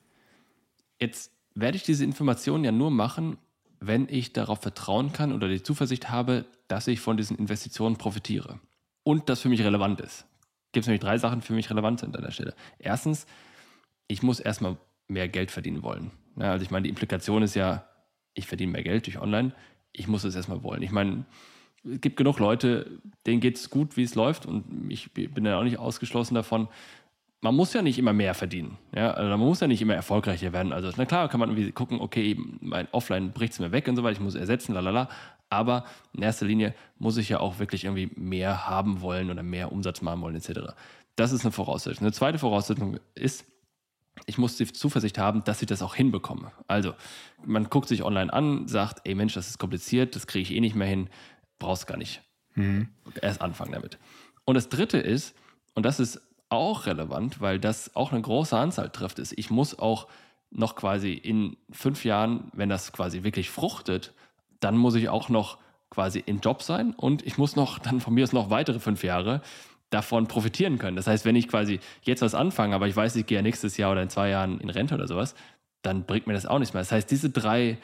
Jetzt 0.99 1.31
werde 1.53 1.75
ich 1.75 1.83
diese 1.83 2.05
Informationen 2.05 2.63
ja 2.63 2.71
nur 2.71 2.91
machen, 2.91 3.37
wenn 3.79 4.07
ich 4.09 4.31
darauf 4.31 4.61
vertrauen 4.61 5.11
kann 5.11 5.33
oder 5.33 5.49
die 5.49 5.61
Zuversicht 5.61 6.09
habe, 6.09 6.45
dass 6.69 6.87
ich 6.87 7.01
von 7.01 7.17
diesen 7.17 7.37
Investitionen 7.37 7.97
profitiere. 7.97 8.59
Und 9.03 9.27
das 9.27 9.41
für 9.41 9.49
mich 9.49 9.61
relevant 9.61 9.99
ist. 9.99 10.25
Gibt 10.73 10.83
es 10.83 10.87
nämlich 10.87 11.01
drei 11.01 11.17
Sachen, 11.17 11.39
die 11.39 11.45
für 11.45 11.53
mich 11.53 11.69
relevant 11.69 12.01
sind 12.01 12.15
an 12.17 12.23
der 12.23 12.31
Stelle. 12.31 12.53
Erstens, 12.79 13.25
ich 14.07 14.21
muss 14.23 14.39
erstmal 14.39 14.77
mehr 15.07 15.29
Geld 15.29 15.51
verdienen 15.51 15.83
wollen. 15.83 16.11
Ja, 16.35 16.51
also 16.51 16.63
ich 16.65 16.71
meine, 16.71 16.83
die 16.83 16.89
Implikation 16.89 17.43
ist 17.43 17.55
ja, 17.55 17.87
ich 18.33 18.47
verdiene 18.47 18.71
mehr 18.71 18.83
Geld 18.83 19.05
durch 19.05 19.19
Online. 19.19 19.53
Ich 19.91 20.07
muss 20.07 20.23
es 20.23 20.35
erstmal 20.35 20.63
wollen. 20.63 20.81
Ich 20.81 20.91
meine, 20.91 21.25
es 21.85 22.01
gibt 22.01 22.17
genug 22.17 22.39
Leute, 22.39 22.99
denen 23.25 23.39
geht 23.39 23.57
es 23.57 23.69
gut, 23.69 23.97
wie 23.97 24.03
es 24.03 24.15
läuft. 24.15 24.45
Und 24.45 24.89
ich 24.89 25.13
bin 25.13 25.45
ja 25.45 25.59
auch 25.59 25.63
nicht 25.63 25.77
ausgeschlossen 25.77 26.35
davon, 26.35 26.67
man 27.43 27.55
muss 27.55 27.73
ja 27.73 27.81
nicht 27.81 27.99
immer 27.99 28.13
mehr 28.13 28.33
verdienen. 28.33 28.77
Ja? 28.95 29.11
Also 29.11 29.29
man 29.29 29.39
muss 29.39 29.59
ja 29.59 29.67
nicht 29.67 29.81
immer 29.81 29.93
erfolgreicher 29.93 30.53
werden. 30.53 30.71
Also, 30.71 30.89
na 30.95 31.05
klar, 31.05 31.27
kann 31.27 31.41
man 31.41 31.49
irgendwie 31.49 31.73
gucken, 31.73 31.99
okay, 31.99 32.37
mein 32.61 32.87
Offline 32.93 33.33
bricht 33.33 33.53
es 33.53 33.59
mir 33.59 33.73
weg 33.73 33.87
und 33.89 33.97
so 33.97 34.03
weiter, 34.03 34.13
ich 34.13 34.21
muss 34.21 34.35
ersetzen, 34.35 34.73
lalala. 34.73 35.09
Aber 35.49 35.83
in 36.13 36.23
erster 36.23 36.45
Linie 36.45 36.73
muss 36.99 37.17
ich 37.17 37.27
ja 37.27 37.41
auch 37.41 37.59
wirklich 37.59 37.83
irgendwie 37.83 38.09
mehr 38.15 38.67
haben 38.67 39.01
wollen 39.01 39.29
oder 39.29 39.43
mehr 39.43 39.73
Umsatz 39.73 40.01
machen 40.01 40.21
wollen, 40.21 40.37
etc. 40.37 40.73
Das 41.17 41.33
ist 41.33 41.43
eine 41.43 41.51
Voraussetzung. 41.51 42.05
Eine 42.05 42.13
zweite 42.13 42.39
Voraussetzung 42.39 42.97
ist, 43.13 43.45
ich 44.25 44.37
muss 44.37 44.55
die 44.55 44.71
Zuversicht 44.71 45.17
haben, 45.17 45.43
dass 45.43 45.61
ich 45.61 45.67
das 45.67 45.81
auch 45.81 45.95
hinbekomme. 45.95 46.53
Also, 46.67 46.93
man 47.45 47.69
guckt 47.69 47.89
sich 47.89 48.03
online 48.03 48.31
an, 48.31 48.69
sagt, 48.69 49.01
ey 49.03 49.15
Mensch, 49.15 49.33
das 49.33 49.49
ist 49.49 49.57
kompliziert, 49.59 50.15
das 50.15 50.27
kriege 50.27 50.43
ich 50.43 50.55
eh 50.55 50.61
nicht 50.61 50.75
mehr 50.75 50.87
hin, 50.87 51.09
brauchst 51.59 51.87
gar 51.87 51.97
nicht 51.97 52.21
erst 53.21 53.41
anfangen 53.41 53.73
damit. 53.73 53.97
Und 54.45 54.55
das 54.55 54.69
dritte 54.69 54.97
ist, 54.97 55.35
und 55.73 55.85
das 55.85 55.99
ist 55.99 56.21
auch 56.53 56.85
relevant, 56.85 57.41
weil 57.41 57.59
das 57.59 57.95
auch 57.95 58.11
eine 58.11 58.21
große 58.21 58.57
Anzahl 58.57 58.89
trifft, 58.89 59.19
ist, 59.19 59.33
ich 59.37 59.49
muss 59.49 59.77
auch 59.77 60.07
noch 60.51 60.75
quasi 60.75 61.13
in 61.13 61.57
fünf 61.71 62.05
Jahren, 62.05 62.51
wenn 62.53 62.69
das 62.69 62.91
quasi 62.91 63.23
wirklich 63.23 63.49
fruchtet, 63.49 64.13
dann 64.59 64.77
muss 64.77 64.95
ich 64.95 65.09
auch 65.09 65.29
noch 65.29 65.57
quasi 65.89 66.23
im 66.25 66.39
Job 66.39 66.61
sein 66.63 66.93
und 66.93 67.25
ich 67.25 67.37
muss 67.37 67.55
noch 67.55 67.79
dann 67.79 67.99
von 67.99 68.13
mir 68.13 68.23
aus 68.23 68.33
noch 68.33 68.49
weitere 68.49 68.79
fünf 68.79 69.03
Jahre 69.03 69.41
davon 69.89 70.27
profitieren 70.27 70.79
können. 70.79 70.95
Das 70.95 71.05
heißt, 71.07 71.25
wenn 71.25 71.35
ich 71.35 71.47
quasi 71.47 71.79
jetzt 72.01 72.21
was 72.21 72.33
anfange, 72.33 72.73
aber 72.73 72.87
ich 72.87 72.95
weiß, 72.95 73.15
ich 73.15 73.25
gehe 73.25 73.37
ja 73.37 73.41
nächstes 73.41 73.77
Jahr 73.77 73.91
oder 73.91 74.01
in 74.01 74.09
zwei 74.09 74.29
Jahren 74.29 74.59
in 74.59 74.69
Rente 74.69 74.95
oder 74.95 75.07
sowas, 75.07 75.35
dann 75.83 76.05
bringt 76.05 76.25
mir 76.27 76.33
das 76.33 76.45
auch 76.45 76.59
nichts 76.59 76.73
mehr. 76.73 76.81
Das 76.81 76.91
heißt, 76.91 77.11
diese 77.11 77.29
drei 77.29 77.77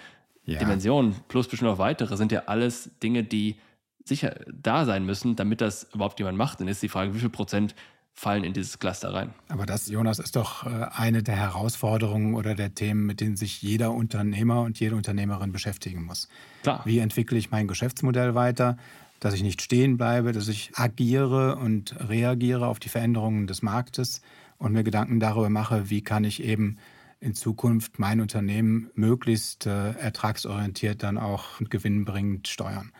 Ja. 0.46 0.58
Dimensionen 0.58 1.16
plus 1.28 1.48
bestimmt 1.48 1.70
noch 1.70 1.78
weitere 1.78 2.18
sind 2.18 2.32
ja 2.32 2.44
alles 2.48 2.90
Dinge, 3.04 3.24
die 3.24 3.58
sicher 4.06 4.36
da 4.52 4.86
sein 4.86 5.06
müssen, 5.06 5.36
damit 5.36 5.62
das 5.62 5.88
überhaupt 5.94 6.18
jemand 6.18 6.38
macht. 6.38 6.60
Dann 6.60 6.68
ist 6.68 6.82
die 6.82 6.90
Frage, 6.90 7.14
wie 7.14 7.20
viel 7.20 7.30
Prozent 7.30 7.76
fallen 8.20 8.44
in 8.44 8.54
dieses 8.54 8.80
Cluster 8.80 9.14
rein? 9.14 9.34
Aber 9.48 9.66
das, 9.66 9.88
Jonas, 9.88 10.20
ist 10.20 10.36
doch 10.36 10.66
äh, 10.66 10.88
eine 10.92 11.24
der 11.24 11.38
Herausforderungen 11.38 12.34
oder 12.36 12.54
der 12.54 12.76
Themen, 12.76 13.06
mit 13.06 13.22
denen 13.22 13.38
sich 13.38 13.62
jeder 13.62 13.94
Unternehmer 13.94 14.62
und 14.62 14.80
jede 14.80 14.96
Unternehmerin 14.96 15.54
beschäftigen 15.54 16.04
muss. 16.04 16.28
Klar. 16.62 16.82
Wie 16.84 17.00
entwickle 17.00 17.38
ich 17.38 17.50
mein 17.50 17.68
Geschäftsmodell 17.68 18.36
weiter, 18.36 18.78
dass 19.22 19.34
ich 19.34 19.42
nicht 19.42 19.62
stehen 19.62 19.96
bleibe, 19.96 20.34
dass 20.34 20.50
ich 20.50 20.72
agiere 20.76 21.56
und 21.56 21.96
reagiere 22.10 22.68
auf 22.68 22.80
die 22.80 22.90
Veränderungen 22.90 23.48
des 23.48 23.62
Marktes 23.62 24.22
und 24.58 24.74
mir 24.74 24.84
Gedanken 24.84 25.22
darüber 25.22 25.50
mache, 25.50 25.90
wie 25.90 26.02
kann 26.02 26.26
ich 26.26 26.44
eben 26.44 26.78
in 27.22 27.36
Zukunft 27.36 28.00
mein 28.00 28.20
Unternehmen 28.20 28.90
möglichst 28.96 29.66
äh, 29.66 29.92
ertragsorientiert 29.92 31.04
dann 31.04 31.18
auch 31.18 31.46
gewinnbringend 31.70 32.50
steuern. 32.50 32.92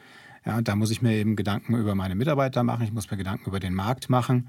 Ja, 0.46 0.58
und 0.58 0.70
da 0.70 0.76
muss 0.78 0.92
ich 0.92 1.02
mir 1.02 1.14
eben 1.14 1.36
Gedanken 1.36 1.76
über 1.76 1.94
meine 1.94 2.16
Mitarbeiter 2.16 2.64
machen, 2.64 2.86
ich 2.86 2.94
muss 2.94 3.12
mir 3.12 3.18
Gedanken 3.18 3.50
über 3.50 3.60
den 3.60 3.74
Markt 3.74 4.10
machen 4.10 4.48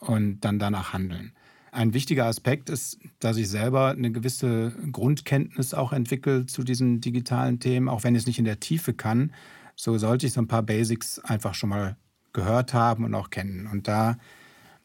und 0.00 0.40
dann 0.40 0.58
danach 0.58 0.92
handeln. 0.92 1.32
Ein 1.72 1.92
wichtiger 1.92 2.26
Aspekt 2.26 2.70
ist, 2.70 3.00
dass 3.18 3.36
ich 3.36 3.48
selber 3.48 3.88
eine 3.88 4.12
gewisse 4.12 4.72
Grundkenntnis 4.92 5.74
auch 5.74 5.92
entwickle 5.92 6.46
zu 6.46 6.62
diesen 6.62 7.00
digitalen 7.00 7.58
Themen, 7.58 7.88
auch 7.88 8.04
wenn 8.04 8.14
ich 8.14 8.22
es 8.22 8.26
nicht 8.26 8.38
in 8.38 8.44
der 8.44 8.60
Tiefe 8.60 8.94
kann. 8.94 9.32
So 9.74 9.98
sollte 9.98 10.26
ich 10.26 10.32
so 10.32 10.40
ein 10.40 10.46
paar 10.46 10.62
Basics 10.62 11.18
einfach 11.18 11.54
schon 11.54 11.70
mal 11.70 11.96
gehört 12.32 12.74
haben 12.74 13.04
und 13.04 13.14
auch 13.14 13.30
kennen. 13.30 13.66
Und 13.66 13.88
da 13.88 14.18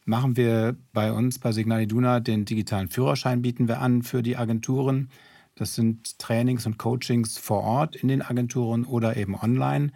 machen 0.05 0.35
wir 0.35 0.75
bei 0.91 1.11
uns 1.11 1.37
bei 1.37 1.51
Signal 1.51 1.83
Iduna 1.83 2.19
den 2.19 2.45
digitalen 2.45 2.87
Führerschein 2.87 3.43
bieten 3.43 3.67
wir 3.67 3.81
an 3.81 4.01
für 4.01 4.23
die 4.23 4.37
Agenturen. 4.37 5.09
Das 5.53 5.75
sind 5.75 6.17
Trainings 6.17 6.65
und 6.65 6.79
Coachings 6.79 7.37
vor 7.37 7.61
Ort 7.61 7.97
in 7.97 8.07
den 8.07 8.21
Agenturen 8.23 8.85
oder 8.85 9.15
eben 9.17 9.35
online, 9.35 9.91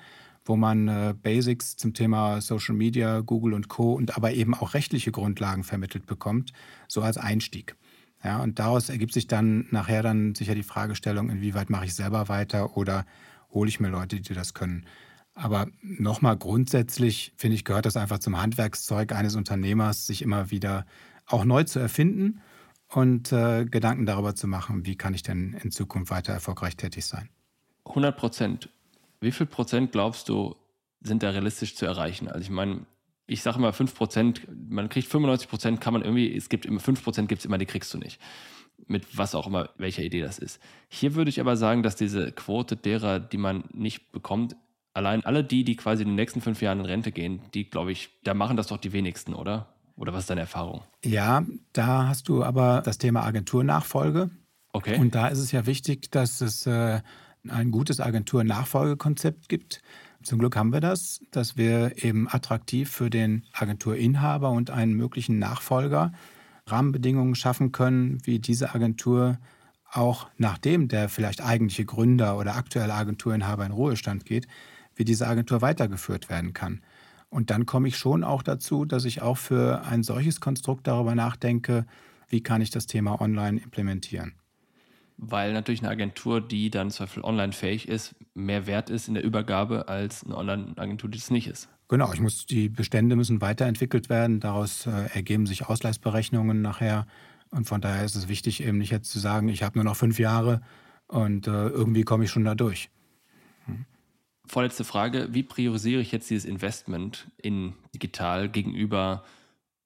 wo 0.46 0.56
man 0.56 0.88
äh, 0.88 1.14
Basics 1.22 1.78
zum 1.78 1.94
Thema 1.94 2.42
Social 2.42 2.76
Media, 2.76 3.22
Google 3.22 3.54
und 3.54 3.70
Co. 3.70 3.94
und 3.94 4.16
aber 4.18 4.34
eben 4.34 4.54
auch 4.54 4.74
rechtliche 4.74 5.12
Grundlagen 5.12 5.64
vermittelt 5.64 6.06
bekommt, 6.06 6.54
so 6.88 7.02
als 7.02 7.18
Einstieg. 7.18 7.76
Ja, 8.24 8.42
und 8.42 8.60
daraus 8.60 8.90
ergibt 8.90 9.14
sich 9.14 9.28
dann 9.28 9.68
nachher 9.72 10.02
dann 10.02 10.34
sicher 10.36 10.56
die 10.56 10.64
Fragestellung, 10.64 11.30
inwieweit 11.30 11.70
mache 11.70 11.86
ich 11.86 11.94
selber 11.94 12.30
weiter 12.30 12.78
oder 12.78 13.06
hole 13.52 13.70
ich 13.70 13.80
mir 13.80 13.90
Leute, 13.90 14.20
die 14.20 14.34
das 14.34 14.54
können. 14.54 14.86
Aber 15.36 15.68
nochmal 15.82 16.38
grundsätzlich, 16.38 17.34
finde 17.38 17.56
ich, 17.56 17.66
gehört 17.66 17.86
das 17.86 17.98
einfach 17.98 18.20
zum 18.20 18.40
Handwerkszeug 18.40 19.14
eines 19.14 19.36
Unternehmers, 19.36 20.06
sich 20.06 20.22
immer 20.22 20.52
wieder 20.52 20.86
auch 21.26 21.44
neu 21.44 21.64
zu 21.64 21.80
erfinden 21.80 22.40
und 22.88 23.32
äh, 23.32 23.66
Gedanken 23.66 24.06
darüber 24.06 24.36
zu 24.36 24.48
machen, 24.48 24.86
wie 24.86 24.96
kann 24.96 25.14
ich 25.14 25.24
denn 25.24 25.54
in 25.62 25.72
Zukunft 25.72 26.12
weiter 26.12 26.34
erfolgreich 26.34 26.76
tätig 26.78 27.06
sein. 27.06 27.30
100 27.86 28.16
Prozent. 28.16 28.70
Wie 29.24 29.32
viel 29.32 29.46
Prozent 29.46 29.94
glaubst 29.94 30.28
du, 30.28 30.56
sind 31.02 31.24
da 31.24 31.30
realistisch 31.30 31.76
zu 31.76 31.86
erreichen? 31.86 32.28
Also 32.28 32.42
ich 32.42 32.50
meine, 32.50 32.86
ich 33.26 33.42
sage 33.42 33.58
immer 33.58 33.72
5 33.72 33.96
Prozent, 33.96 34.42
man 34.70 34.90
kriegt 34.90 35.08
95 35.08 35.50
Prozent, 35.50 35.82
kann 35.82 35.94
man 35.94 36.02
irgendwie, 36.02 36.36
es 36.36 36.50
gibt 36.50 36.66
immer 36.66 36.82
5 36.82 37.02
Prozent, 37.02 37.30
gibt 37.30 37.40
es 37.40 37.46
immer, 37.46 37.58
die 37.58 37.66
kriegst 37.66 37.94
du 37.94 37.98
nicht. 37.98 38.20
Mit 38.86 39.18
was 39.18 39.34
auch 39.34 39.48
immer, 39.48 39.70
welcher 39.78 40.04
Idee 40.04 40.20
das 40.20 40.40
ist. 40.40 40.60
Hier 40.90 41.16
würde 41.16 41.30
ich 41.30 41.40
aber 41.40 41.56
sagen, 41.56 41.84
dass 41.84 41.96
diese 41.96 42.34
Quote 42.34 42.76
derer, 42.76 43.22
die 43.22 43.38
man 43.38 43.64
nicht 43.72 44.12
bekommt, 44.12 44.58
allein 44.94 45.26
alle 45.26 45.44
die, 45.44 45.64
die 45.64 45.78
quasi 45.78 46.04
in 46.04 46.10
den 46.10 46.16
nächsten 46.16 46.42
fünf 46.42 46.62
Jahren 46.62 46.82
in 46.82 46.86
Rente 46.86 47.14
gehen, 47.14 47.42
die, 47.54 47.70
glaube 47.70 47.94
ich, 47.94 48.10
da 48.24 48.34
machen 48.34 48.58
das 48.58 48.68
doch 48.68 48.78
die 48.78 48.92
wenigsten, 48.92 49.34
oder? 49.34 49.74
Oder 49.96 50.12
was 50.12 50.22
ist 50.22 50.32
deine 50.32 50.42
Erfahrung? 50.42 50.82
Ja, 51.06 51.46
da 51.72 52.08
hast 52.08 52.28
du 52.28 52.44
aber 52.44 52.82
das 52.84 52.98
Thema 52.98 53.24
Agenturnachfolge. 53.24 54.32
Okay. 54.74 55.00
Und 55.00 55.16
da 55.16 55.28
ist 55.28 55.40
es 55.40 55.54
ja 55.54 55.66
wichtig, 55.66 56.12
dass 56.12 56.42
es 56.42 56.66
äh, 56.66 57.02
ein 57.50 57.72
gutes 57.72 58.00
Agenturnachfolgekonzept 58.00 59.50
gibt. 59.50 59.82
Zum 60.24 60.40
Glück 60.40 60.56
haben 60.56 60.72
wir 60.72 60.80
das, 60.80 61.22
dass 61.32 61.58
wir 61.58 62.04
eben 62.04 62.28
attraktiv 62.30 62.90
für 62.90 63.10
den 63.10 63.44
Agenturinhaber 63.52 64.50
und 64.52 64.70
einen 64.70 64.94
möglichen 64.94 65.40
Nachfolger 65.40 66.14
Rahmenbedingungen 66.66 67.36
schaffen 67.36 67.72
können, 67.72 68.20
wie 68.26 68.40
diese 68.40 68.74
Agentur 68.74 69.38
auch 69.92 70.28
nachdem 70.38 70.88
der 70.88 71.10
vielleicht 71.10 71.44
eigentliche 71.44 71.86
Gründer 71.86 72.38
oder 72.38 72.56
aktuelle 72.56 72.94
Agenturinhaber 72.94 73.66
in 73.66 73.72
Ruhestand 73.72 74.26
geht, 74.26 74.48
wie 74.96 75.06
diese 75.06 75.28
Agentur 75.28 75.62
weitergeführt 75.62 76.30
werden 76.30 76.54
kann. 76.54 76.82
Und 77.30 77.50
dann 77.50 77.66
komme 77.66 77.88
ich 77.88 77.98
schon 77.98 78.24
auch 78.24 78.44
dazu, 78.44 78.86
dass 78.86 79.06
ich 79.06 79.22
auch 79.22 79.38
für 79.38 79.84
ein 79.86 80.04
solches 80.04 80.40
Konstrukt 80.40 80.88
darüber 80.88 81.16
nachdenke, 81.16 81.86
wie 82.28 82.42
kann 82.42 82.62
ich 82.62 82.70
das 82.70 82.88
Thema 82.88 83.20
online 83.22 83.60
implementieren. 83.60 84.34
Weil 85.26 85.54
natürlich 85.54 85.82
eine 85.82 85.90
Agentur, 85.90 86.42
die 86.42 86.70
dann 86.70 86.92
zum 86.92 87.06
Beispiel 87.06 87.24
online 87.24 87.54
fähig 87.54 87.88
ist, 87.88 88.16
mehr 88.34 88.68
wert 88.68 88.90
ist 88.90 89.08
in 89.08 89.14
der 89.14 89.24
Übergabe 89.24 89.88
als 89.88 90.24
eine 90.26 90.38
Online-Agentur, 90.38 91.10
die 91.10 91.18
es 91.18 91.32
nicht 91.32 91.48
ist. 91.48 91.70
Genau, 91.88 92.12
ich 92.12 92.20
muss, 92.20 92.46
die 92.46 92.70
Bestände 92.70 93.16
müssen 93.16 93.40
weiterentwickelt 93.40 94.10
werden. 94.10 94.40
Daraus 94.40 94.86
äh, 94.86 95.10
ergeben 95.14 95.46
sich 95.46 95.66
Ausgleichsberechnungen 95.66 96.62
nachher. 96.62 97.08
Und 97.52 97.66
von 97.66 97.82
daher 97.82 98.04
ist 98.04 98.16
es 98.16 98.28
wichtig, 98.28 98.64
eben 98.64 98.80
nicht 98.80 98.92
jetzt 98.92 99.12
zu 99.12 99.20
sagen, 99.20 99.48
ich 99.48 99.64
habe 99.64 99.78
nur 99.78 99.86
noch 99.86 99.96
fünf 99.96 100.20
Jahre 100.20 100.62
und 101.08 101.48
äh, 101.48 101.68
irgendwie 101.68 102.04
komme 102.04 102.26
ich 102.26 102.32
schon 102.32 102.46
da 102.46 102.56
durch. 102.56 102.90
Vorletzte 104.46 104.84
Frage, 104.84 105.30
wie 105.32 105.44
priorisiere 105.44 106.02
ich 106.02 106.12
jetzt 106.12 106.30
dieses 106.30 106.44
Investment 106.44 107.32
in 107.38 107.74
digital 107.94 108.50
gegenüber 108.50 109.24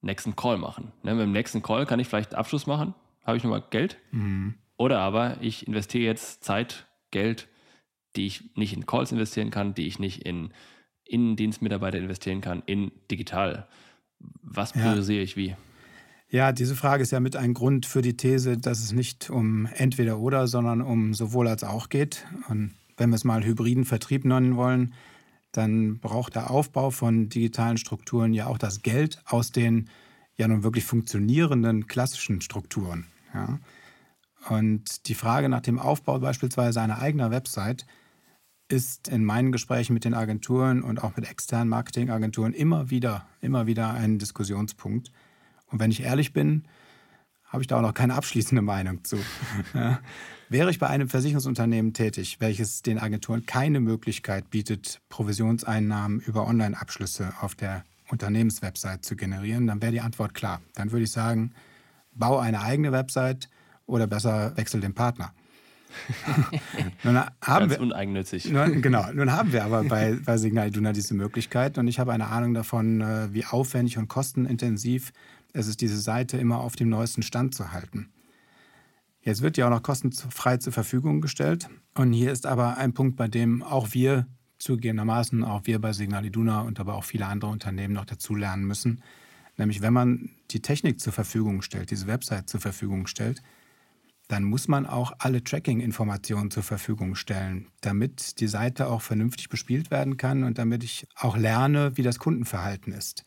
nächsten 0.01 0.35
Call 0.35 0.57
machen? 0.57 0.91
Ne, 1.03 1.13
mit 1.13 1.23
dem 1.23 1.31
nächsten 1.31 1.61
Call 1.61 1.85
kann 1.85 1.99
ich 1.99 2.07
vielleicht 2.07 2.33
Abschluss 2.33 2.65
machen, 2.65 2.95
habe 3.23 3.38
ich 3.38 3.43
nochmal 3.43 3.63
Geld. 3.69 3.97
Mhm. 4.11 4.55
Oder 4.78 4.99
aber 4.99 5.38
ich 5.41 5.67
investiere 5.67 6.05
jetzt 6.05 6.43
Zeit, 6.43 6.88
Geld, 7.11 7.47
die 8.15 8.28
ich 8.28 8.55
nicht 8.55 8.73
in 8.73 8.86
Calls 8.86 9.11
investieren 9.11 9.49
kann, 9.49 9.73
die 9.73 9.88
ich 9.88 9.99
nicht 9.99 10.25
in 10.25 10.51
Innendienstmitarbeiter 11.05 11.97
investieren 11.97 12.41
kann, 12.41 12.63
in 12.65 12.91
digital. 13.09 13.67
Was 14.41 14.73
priorisiere 14.73 15.19
ja. 15.19 15.23
ich 15.23 15.38
wie? 15.38 15.55
Ja, 16.30 16.51
diese 16.51 16.75
Frage 16.75 17.03
ist 17.03 17.11
ja 17.11 17.21
mit 17.21 17.38
ein 17.38 17.53
Grund 17.53 17.86
für 17.86 18.01
die 18.01 18.17
These, 18.17 18.57
dass 18.57 18.80
es 18.80 18.91
nicht 18.91 19.30
um 19.30 19.65
entweder 19.73 20.19
oder, 20.19 20.47
sondern 20.47 20.82
um 20.82 21.13
sowohl 21.13 21.47
als 21.47 21.63
auch 21.63 21.88
geht. 21.88 22.25
Und 22.49 22.73
wenn 22.97 23.09
wir 23.09 23.15
es 23.15 23.23
mal 23.23 23.45
hybriden 23.45 23.86
Vertrieb 23.86 24.25
nennen 24.25 24.57
wollen, 24.57 24.93
dann 25.53 25.99
braucht 25.99 26.36
der 26.36 26.51
Aufbau 26.51 26.91
von 26.91 27.30
digitalen 27.30 27.78
Strukturen 27.78 28.34
ja 28.34 28.47
auch 28.47 28.57
das 28.57 28.82
Geld 28.82 29.21
aus 29.25 29.51
den 29.51 29.89
ja 30.36 30.47
nun 30.47 30.63
wirklich 30.63 30.84
funktionierenden 30.84 31.88
klassischen 31.88 32.41
Strukturen. 32.41 33.07
Ja. 33.34 33.59
Und 34.49 35.07
die 35.07 35.15
Frage 35.15 35.49
nach 35.49 35.61
dem 35.61 35.79
Aufbau 35.79 36.19
beispielsweise 36.19 36.81
einer 36.81 36.99
eigenen 36.99 37.31
Website 37.31 37.85
ist 38.69 39.07
in 39.07 39.23
meinen 39.23 39.51
Gesprächen 39.51 39.93
mit 39.93 40.03
den 40.03 40.13
Agenturen 40.13 40.81
und 40.81 41.03
auch 41.03 41.15
mit 41.15 41.29
externen 41.29 41.69
Marketingagenturen 41.69 42.53
immer 42.53 42.89
wieder, 42.89 43.25
immer 43.41 43.65
wieder 43.65 43.93
ein 43.93 44.19
Diskussionspunkt. 44.19 45.11
Und 45.67 45.79
wenn 45.79 45.91
ich 45.91 46.03
ehrlich 46.03 46.33
bin, 46.33 46.65
habe 47.45 47.63
ich 47.63 47.67
da 47.67 47.77
auch 47.77 47.81
noch 47.81 47.93
keine 47.93 48.15
abschließende 48.15 48.61
Meinung 48.61 49.05
zu. 49.05 49.17
ja. 49.73 49.99
Wäre 50.49 50.69
ich 50.69 50.79
bei 50.79 50.87
einem 50.87 51.09
Versicherungsunternehmen 51.09 51.93
tätig, 51.93 52.37
welches 52.39 52.81
den 52.81 52.99
Agenturen 52.99 53.45
keine 53.45 53.79
Möglichkeit 53.79 54.49
bietet, 54.49 55.01
Provisionseinnahmen 55.09 56.19
über 56.19 56.45
Online-Abschlüsse 56.45 57.33
auf 57.41 57.55
der 57.55 57.83
Unternehmenswebsite 58.09 59.01
zu 59.01 59.15
generieren, 59.15 59.67
dann 59.67 59.81
wäre 59.81 59.91
die 59.91 60.01
Antwort 60.01 60.33
klar. 60.33 60.61
Dann 60.75 60.91
würde 60.91 61.03
ich 61.03 61.11
sagen, 61.11 61.53
bau 62.13 62.37
eine 62.37 62.61
eigene 62.61 62.91
Website 62.91 63.49
oder 63.88 64.05
besser 64.05 64.55
wechsel 64.55 64.79
den 64.79 64.93
Partner. 64.93 65.33
nun 67.03 67.17
haben 67.17 67.31
Ganz 67.41 67.71
wir, 67.71 67.81
uneigennützig. 67.81 68.51
Nun, 68.51 68.81
genau, 68.83 69.11
nun 69.11 69.31
haben 69.31 69.51
wir 69.51 69.63
aber 69.63 69.83
bei, 69.83 70.17
bei 70.23 70.38
Signal 70.38 70.67
Iduna 70.67 70.93
diese 70.93 71.13
Möglichkeit 71.13 71.77
und 71.77 71.88
ich 71.88 71.97
habe 71.97 72.13
eine 72.13 72.27
Ahnung 72.27 72.53
davon, 72.53 73.01
äh, 73.01 73.33
wie 73.33 73.45
aufwendig 73.45 73.97
und 73.97 74.07
kostenintensiv 74.07 75.11
es 75.53 75.67
ist, 75.67 75.81
diese 75.81 75.99
Seite 75.99 76.38
immer 76.38 76.59
auf 76.59 76.75
dem 76.75 76.89
neuesten 76.89 77.23
Stand 77.23 77.55
zu 77.55 77.71
halten. 77.71 78.11
Jetzt 79.21 79.41
wird 79.41 79.57
die 79.57 79.63
auch 79.63 79.69
noch 79.69 79.83
kostenfrei 79.83 80.57
zur 80.57 80.71
Verfügung 80.71 81.19
gestellt. 81.19 81.67
Und 81.95 82.13
hier 82.13 82.31
ist 82.31 82.45
aber 82.45 82.77
ein 82.77 82.93
Punkt, 82.93 83.17
bei 83.17 83.27
dem 83.27 83.63
auch 83.63 83.93
wir 83.93 84.27
zugegebenermaßen, 84.59 85.43
auch 85.43 85.61
wir 85.65 85.79
bei 85.79 85.93
Signal 85.93 86.25
Iduna 86.25 86.61
und 86.61 86.79
aber 86.79 86.95
auch 86.95 87.03
viele 87.03 87.25
andere 87.25 87.51
Unternehmen 87.51 87.93
noch 87.93 88.05
dazulernen 88.05 88.65
müssen. 88.65 89.01
Nämlich, 89.57 89.81
wenn 89.81 89.93
man 89.93 90.29
die 90.51 90.61
Technik 90.61 90.99
zur 90.99 91.13
Verfügung 91.13 91.61
stellt, 91.61 91.91
diese 91.91 92.07
Website 92.07 92.49
zur 92.49 92.61
Verfügung 92.61 93.07
stellt, 93.07 93.41
dann 94.28 94.43
muss 94.43 94.67
man 94.67 94.86
auch 94.86 95.13
alle 95.19 95.43
Tracking-Informationen 95.43 96.51
zur 96.51 96.63
Verfügung 96.63 97.15
stellen, 97.15 97.69
damit 97.82 98.39
die 98.41 98.47
Seite 98.47 98.88
auch 98.88 99.01
vernünftig 99.01 99.49
bespielt 99.49 99.89
werden 99.89 100.17
kann 100.17 100.43
und 100.43 100.57
damit 100.57 100.84
ich 100.84 101.07
auch 101.15 101.38
lerne, 101.38 101.95
wie 101.95 102.03
das 102.03 102.19
Kundenverhalten 102.19 102.91
ist. 102.93 103.23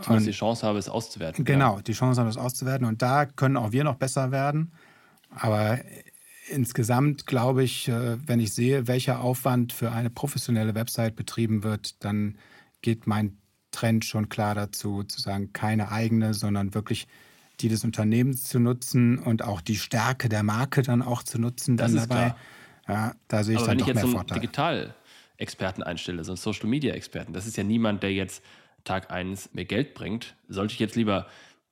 Zumindest 0.00 0.28
die 0.28 0.32
Chance 0.32 0.66
habe, 0.66 0.78
es 0.78 0.88
auszuwerten. 0.88 1.44
Genau, 1.44 1.76
ja. 1.76 1.82
die 1.82 1.92
Chance 1.92 2.20
habe, 2.20 2.30
es 2.30 2.38
auszuwerten. 2.38 2.86
Und 2.86 3.02
da 3.02 3.26
können 3.26 3.56
auch 3.56 3.72
wir 3.72 3.84
noch 3.84 3.96
besser 3.96 4.32
werden. 4.32 4.72
Aber 5.30 5.78
insgesamt 6.48 7.26
glaube 7.26 7.62
ich, 7.62 7.88
äh, 7.88 8.16
wenn 8.26 8.40
ich 8.40 8.52
sehe, 8.52 8.88
welcher 8.88 9.20
Aufwand 9.20 9.72
für 9.72 9.92
eine 9.92 10.10
professionelle 10.10 10.74
Website 10.74 11.14
betrieben 11.14 11.62
wird, 11.62 12.02
dann 12.04 12.36
geht 12.80 13.06
mein 13.06 13.38
Trend 13.70 14.04
schon 14.04 14.28
klar 14.28 14.54
dazu, 14.54 15.04
zu 15.04 15.20
sagen, 15.20 15.52
keine 15.52 15.92
eigene, 15.92 16.34
sondern 16.34 16.74
wirklich 16.74 17.06
die 17.62 17.68
des 17.68 17.84
Unternehmens 17.84 18.44
zu 18.44 18.58
nutzen 18.58 19.18
und 19.18 19.42
auch 19.42 19.60
die 19.60 19.76
Stärke 19.76 20.28
der 20.28 20.42
Marke 20.42 20.82
dann 20.82 21.02
auch 21.02 21.22
zu 21.22 21.38
nutzen. 21.38 21.76
Das 21.76 21.92
ist 21.92 22.10
dabei. 22.10 22.34
Ja, 22.88 23.14
da 23.28 23.44
sehe 23.44 23.54
ich 23.54 23.60
Aber 23.60 23.68
dann 23.68 23.78
wenn 23.78 23.78
doch 23.78 23.88
ich 23.88 23.94
jetzt 23.94 24.04
mehr 24.04 24.12
so 24.12 24.18
einen 24.18 24.40
Digital-Experten 24.40 25.82
einstelle, 25.82 26.24
so 26.24 26.32
einen 26.32 26.36
Social-Media-Experten, 26.36 27.32
das 27.32 27.46
ist 27.46 27.56
ja 27.56 27.64
niemand, 27.64 28.02
der 28.02 28.12
jetzt 28.12 28.44
Tag 28.84 29.10
1 29.10 29.50
mir 29.52 29.64
Geld 29.64 29.94
bringt, 29.94 30.34
sollte 30.48 30.74
ich 30.74 30.80
jetzt 30.80 30.96
lieber 30.96 31.26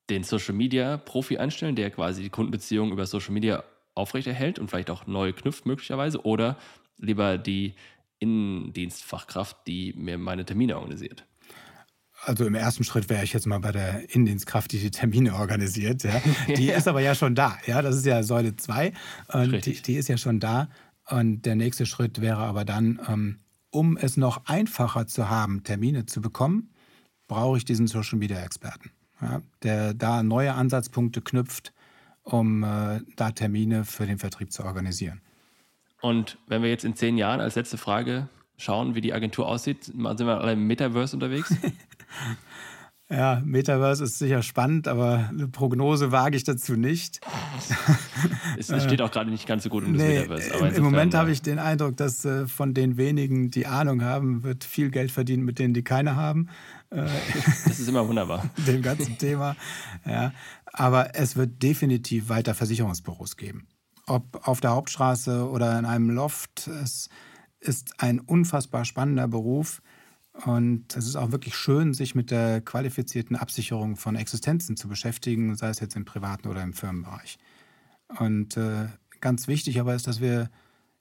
den 0.09 0.23
Social 0.23 0.55
Media 0.55 0.97
Profi 0.97 1.39
einstellen, 1.39 1.77
der 1.77 1.91
quasi 1.91 2.23
die 2.23 2.31
Kundenbeziehung 2.31 2.93
über 2.93 3.07
Social 3.07 3.33
Media 3.33 3.65
aufrechterhält 3.95 4.59
und 4.59 4.69
vielleicht 4.69 4.91
auch 4.91 5.07
neu 5.07 5.33
knüpft 5.33 5.67
möglicherweise 5.67 6.25
oder 6.25 6.57
lieber 6.99 7.39
die 7.39 7.75
Innendienstfachkraft, 8.19 9.67
die 9.67 9.95
mir 9.95 10.19
meine 10.19 10.45
Termine 10.45 10.77
organisiert? 10.77 11.25
Also 12.23 12.45
im 12.45 12.55
ersten 12.55 12.85
Schritt 12.85 13.09
wäre 13.09 13.25
ich 13.25 13.33
jetzt 13.33 13.47
mal 13.47 13.61
bei 13.61 13.73
der 13.73 14.15
Innendienstkraft, 14.15 14.73
die 14.73 14.79
die 14.79 14.91
Termine 14.91 15.35
organisiert. 15.35 16.03
Ja. 16.05 16.21
Die 16.55 16.67
ja. 16.67 16.77
ist 16.77 16.87
aber 16.87 17.01
ja 17.01 17.15
schon 17.15 17.35
da. 17.35 17.57
Ja, 17.67 17.81
das 17.81 17.97
ist 17.97 18.05
ja 18.05 18.23
Säule 18.23 18.57
2 18.57 18.93
und 19.33 19.65
die, 19.65 19.81
die, 19.81 19.95
ist 19.95 20.09
ja 20.09 20.19
schon 20.19 20.39
da. 20.39 20.69
Und 21.09 21.43
der 21.47 21.57
nächste 21.57 21.87
Schritt 21.87 22.21
wäre 22.21 22.41
aber 22.41 22.65
dann, 22.65 23.01
ähm, 23.09 23.39
um 23.71 23.97
es 23.97 24.17
noch 24.17 24.45
einfacher 24.47 25.07
zu 25.07 25.31
haben, 25.31 25.65
Termine 25.65 26.07
zu 26.07 26.21
bekommen, 26.21 26.71
brauche 27.27 27.57
ich 27.57 27.65
diesen 27.65 27.87
Social 27.87 28.19
Media 28.19 28.41
Experten, 28.41 28.91
ja, 29.23 29.41
der 29.63 29.95
da 29.95 30.23
neue 30.23 30.53
Ansatzpunkte 30.53 31.23
knüpft, 31.23 31.73
um 32.23 32.63
äh, 32.63 33.01
da 33.17 33.31
Termine 33.31 33.85
für 33.85 34.07
den 34.07 34.19
Vertrieb 34.19 34.53
zu 34.53 34.65
organisieren. 34.65 35.21
Und 36.01 36.39
wenn 36.49 36.63
wir 36.63 36.71
jetzt 36.71 36.85
in 36.85 36.97
zehn 36.97 37.19
Jahren 37.19 37.41
als 37.41 37.55
letzte 37.55 37.79
Frage 37.79 38.29
schauen, 38.61 38.95
wie 38.95 39.01
die 39.01 39.13
Agentur 39.13 39.49
aussieht, 39.49 39.85
sind 39.85 40.03
wir 40.03 40.41
alle 40.41 40.53
im 40.53 40.67
Metaverse 40.67 41.17
unterwegs? 41.17 41.55
Ja, 43.13 43.43
Metaverse 43.45 44.05
ist 44.05 44.21
sicher 44.21 44.41
spannend, 44.41 44.87
aber 44.87 45.31
eine 45.31 45.49
Prognose 45.49 46.13
wage 46.13 46.37
ich 46.37 46.45
dazu 46.45 46.77
nicht. 46.77 47.21
es, 48.57 48.67
steht 48.67 49.03
auch 49.03 49.11
gerade 49.11 49.31
nicht 49.33 49.49
ganz 49.49 49.65
so 49.65 49.69
gut 49.69 49.85
um 49.85 49.95
das 49.95 50.03
nee, 50.03 50.21
Metaverse. 50.21 50.51
Im, 50.69 50.75
Im 50.77 50.85
Moment 50.85 51.15
habe 51.15 51.33
ich 51.33 51.43
den 51.43 51.59
Eindruck, 51.59 51.97
dass 51.97 52.25
äh, 52.25 52.47
von 52.47 52.73
den 52.73 52.97
wenigen, 52.97 53.51
die 53.51 53.67
Ahnung 53.67 54.05
haben, 54.05 54.45
wird 54.45 54.63
viel 54.63 54.91
Geld 54.91 55.11
verdient 55.11 55.43
mit 55.43 55.59
denen, 55.59 55.75
die 55.75 55.83
keine 55.83 56.15
haben. 56.15 56.51
Äh, 56.91 57.07
das 57.67 57.81
ist 57.81 57.89
immer 57.89 58.07
wunderbar. 58.07 58.49
dem 58.59 58.81
ganzen 58.81 59.19
Thema. 59.19 59.57
Ja. 60.07 60.33
Aber 60.67 61.17
es 61.17 61.35
wird 61.35 61.61
definitiv 61.65 62.29
weiter 62.29 62.55
Versicherungsbüros 62.55 63.37
geben. 63.37 63.67
Ob 64.07 64.47
auf 64.47 64.61
der 64.61 64.71
Hauptstraße 64.71 65.51
oder 65.51 65.77
in 65.81 65.85
einem 65.85 66.11
Loft. 66.11 66.69
Es 66.69 67.09
ist 67.61 68.01
ein 68.01 68.21
unfassbar 68.21 68.85
spannender 68.85 69.29
Beruf 69.29 69.83
und 70.45 70.97
es 70.97 71.07
ist 71.07 71.17
auch 71.17 71.33
wirklich 71.33 71.55
schön, 71.55 71.93
sich 71.93 72.15
mit 72.15 72.31
der 72.31 72.61
qualifizierten 72.61 73.37
Absicherung 73.37 73.97
von 73.97 74.17
Existenzen 74.17 74.77
zu 74.77 74.89
beschäftigen, 74.89 75.55
sei 75.57 75.69
es 75.69 75.81
jetzt 75.81 75.97
im 75.97 76.05
privaten 76.05 76.49
oder 76.49 76.63
im 76.63 76.73
Firmenbereich. 76.73 77.39
Und 78.19 78.57
äh, 78.57 78.87
ganz 79.21 79.49
wichtig 79.49 79.81
aber 79.81 79.95
ist, 79.95 80.07
dass 80.07 80.21
wir 80.21 80.51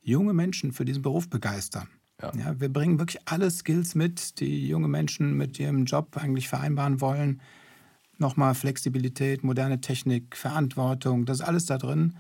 junge 0.01 0.33
Menschen 0.33 0.71
für 0.71 0.85
diesen 0.85 1.01
Beruf 1.01 1.29
begeistern. 1.29 1.87
Ja. 2.21 2.31
ja. 2.35 2.59
wir 2.59 2.71
bringen 2.71 2.99
wirklich 2.99 3.21
alle 3.25 3.49
Skills 3.49 3.95
mit, 3.95 4.39
die 4.39 4.67
junge 4.67 4.87
Menschen 4.87 5.37
mit 5.37 5.59
ihrem 5.59 5.85
Job 5.85 6.17
eigentlich 6.17 6.49
vereinbaren 6.49 6.99
wollen. 6.99 7.41
Nochmal 8.17 8.55
Flexibilität, 8.55 9.43
moderne 9.43 9.79
Technik, 9.79 10.35
Verantwortung, 10.35 11.25
das 11.25 11.39
ist 11.39 11.45
alles 11.45 11.65
da 11.65 11.77
drin. 11.77 12.17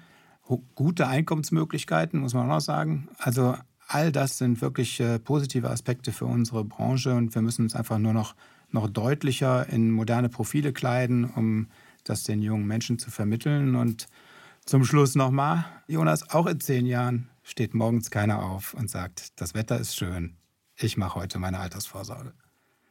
Gute 0.73 1.07
Einkommensmöglichkeiten, 1.07 2.21
muss 2.21 2.33
man 2.33 2.45
auch 2.45 2.55
noch 2.55 2.61
sagen. 2.61 3.09
Also 3.19 3.55
All 3.91 4.11
das 4.11 4.37
sind 4.37 4.61
wirklich 4.61 4.99
äh, 4.99 5.17
positive 5.17 5.67
Aspekte 5.67 6.11
für 6.11 6.25
unsere 6.25 6.63
Branche 6.63 7.15
und 7.15 7.33
wir 7.33 7.41
müssen 7.41 7.63
uns 7.63 7.75
einfach 7.75 7.97
nur 7.97 8.13
noch, 8.13 8.35
noch 8.69 8.87
deutlicher 8.87 9.67
in 9.67 9.89
moderne 9.89 10.29
Profile 10.29 10.73
kleiden, 10.73 11.25
um 11.25 11.69
das 12.03 12.23
den 12.23 12.43
jungen 12.43 12.67
Menschen 12.67 12.99
zu 12.99 13.09
vermitteln. 13.09 13.75
Und 13.75 14.05
zum 14.63 14.85
Schluss 14.85 15.15
nochmal, 15.15 15.65
Jonas, 15.87 16.29
auch 16.29 16.45
in 16.45 16.59
zehn 16.59 16.85
Jahren 16.85 17.29
steht 17.41 17.73
morgens 17.73 18.11
keiner 18.11 18.43
auf 18.43 18.75
und 18.75 18.91
sagt, 18.91 19.41
das 19.41 19.55
Wetter 19.55 19.79
ist 19.79 19.95
schön, 19.95 20.35
ich 20.77 20.95
mache 20.95 21.15
heute 21.15 21.39
meine 21.39 21.57
Altersvorsorge. 21.57 22.33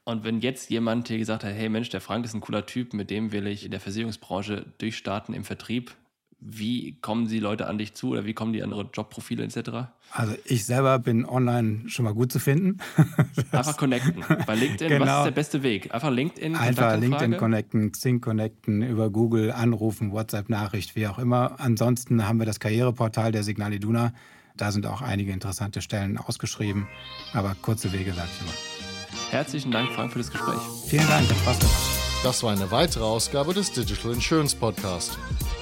Und 0.02 0.24
wenn 0.24 0.40
jetzt 0.40 0.68
jemand 0.68 1.06
hier 1.06 1.18
gesagt 1.18 1.44
hat, 1.44 1.54
hey 1.54 1.68
Mensch, 1.68 1.90
der 1.90 2.00
Frank 2.00 2.24
ist 2.24 2.34
ein 2.34 2.40
cooler 2.40 2.66
Typ, 2.66 2.92
mit 2.92 3.08
dem 3.08 3.30
will 3.30 3.46
ich 3.46 3.64
in 3.64 3.70
der 3.70 3.78
Versicherungsbranche 3.78 4.66
durchstarten 4.78 5.32
im 5.32 5.44
Vertrieb, 5.44 5.94
wie 6.40 6.96
kommen 7.00 7.26
die 7.26 7.40
Leute 7.40 7.66
an 7.66 7.78
dich 7.78 7.94
zu 7.94 8.10
oder 8.10 8.24
wie 8.24 8.32
kommen 8.32 8.52
die 8.52 8.62
an 8.62 8.70
ihre 8.70 8.88
Jobprofile 8.92 9.42
etc.? 9.42 9.88
Also 10.12 10.34
ich 10.44 10.64
selber 10.64 10.98
bin 10.98 11.26
online 11.26 11.88
schon 11.88 12.04
mal 12.04 12.14
gut 12.14 12.32
zu 12.32 12.38
finden. 12.38 12.78
Einfach 13.50 13.76
connecten. 13.76 14.24
Bei 14.46 14.54
LinkedIn, 14.54 14.88
genau. 14.88 15.06
was 15.06 15.18
ist 15.18 15.24
der 15.24 15.30
beste 15.32 15.62
Weg? 15.62 15.92
Einfach 15.92 16.10
LinkedIn 16.10 16.54
Einfach 16.54 16.96
LinkedIn 16.96 17.36
connecten, 17.36 17.92
Xing 17.92 18.20
connecten, 18.20 18.82
über 18.82 19.10
Google 19.10 19.50
anrufen, 19.50 20.12
WhatsApp-Nachricht, 20.12 20.94
wie 20.94 21.08
auch 21.08 21.18
immer. 21.18 21.58
Ansonsten 21.58 22.26
haben 22.26 22.38
wir 22.38 22.46
das 22.46 22.60
Karriereportal 22.60 23.32
der 23.32 23.42
Signal 23.42 23.72
Iduna. 23.72 24.12
Da 24.56 24.72
sind 24.72 24.86
auch 24.86 25.02
einige 25.02 25.32
interessante 25.32 25.82
Stellen 25.82 26.18
ausgeschrieben. 26.18 26.88
Aber 27.32 27.56
kurze 27.60 27.92
Wege, 27.92 28.12
sag 28.12 28.26
ich 28.26 28.40
immer. 28.40 29.30
Herzlichen 29.30 29.72
Dank, 29.72 29.90
Frank, 29.90 30.12
für 30.12 30.18
das 30.18 30.30
Gespräch. 30.30 30.60
Vielen 30.86 31.06
Dank, 31.08 31.28
hat 31.28 31.36
Spaß 31.36 31.58
gemacht. 31.58 31.98
Das 32.22 32.42
war 32.42 32.52
eine 32.52 32.70
weitere 32.70 33.04
Ausgabe 33.04 33.54
des 33.54 33.72
Digital 33.72 34.12
Insurance 34.12 34.56
Podcast. 34.56 35.18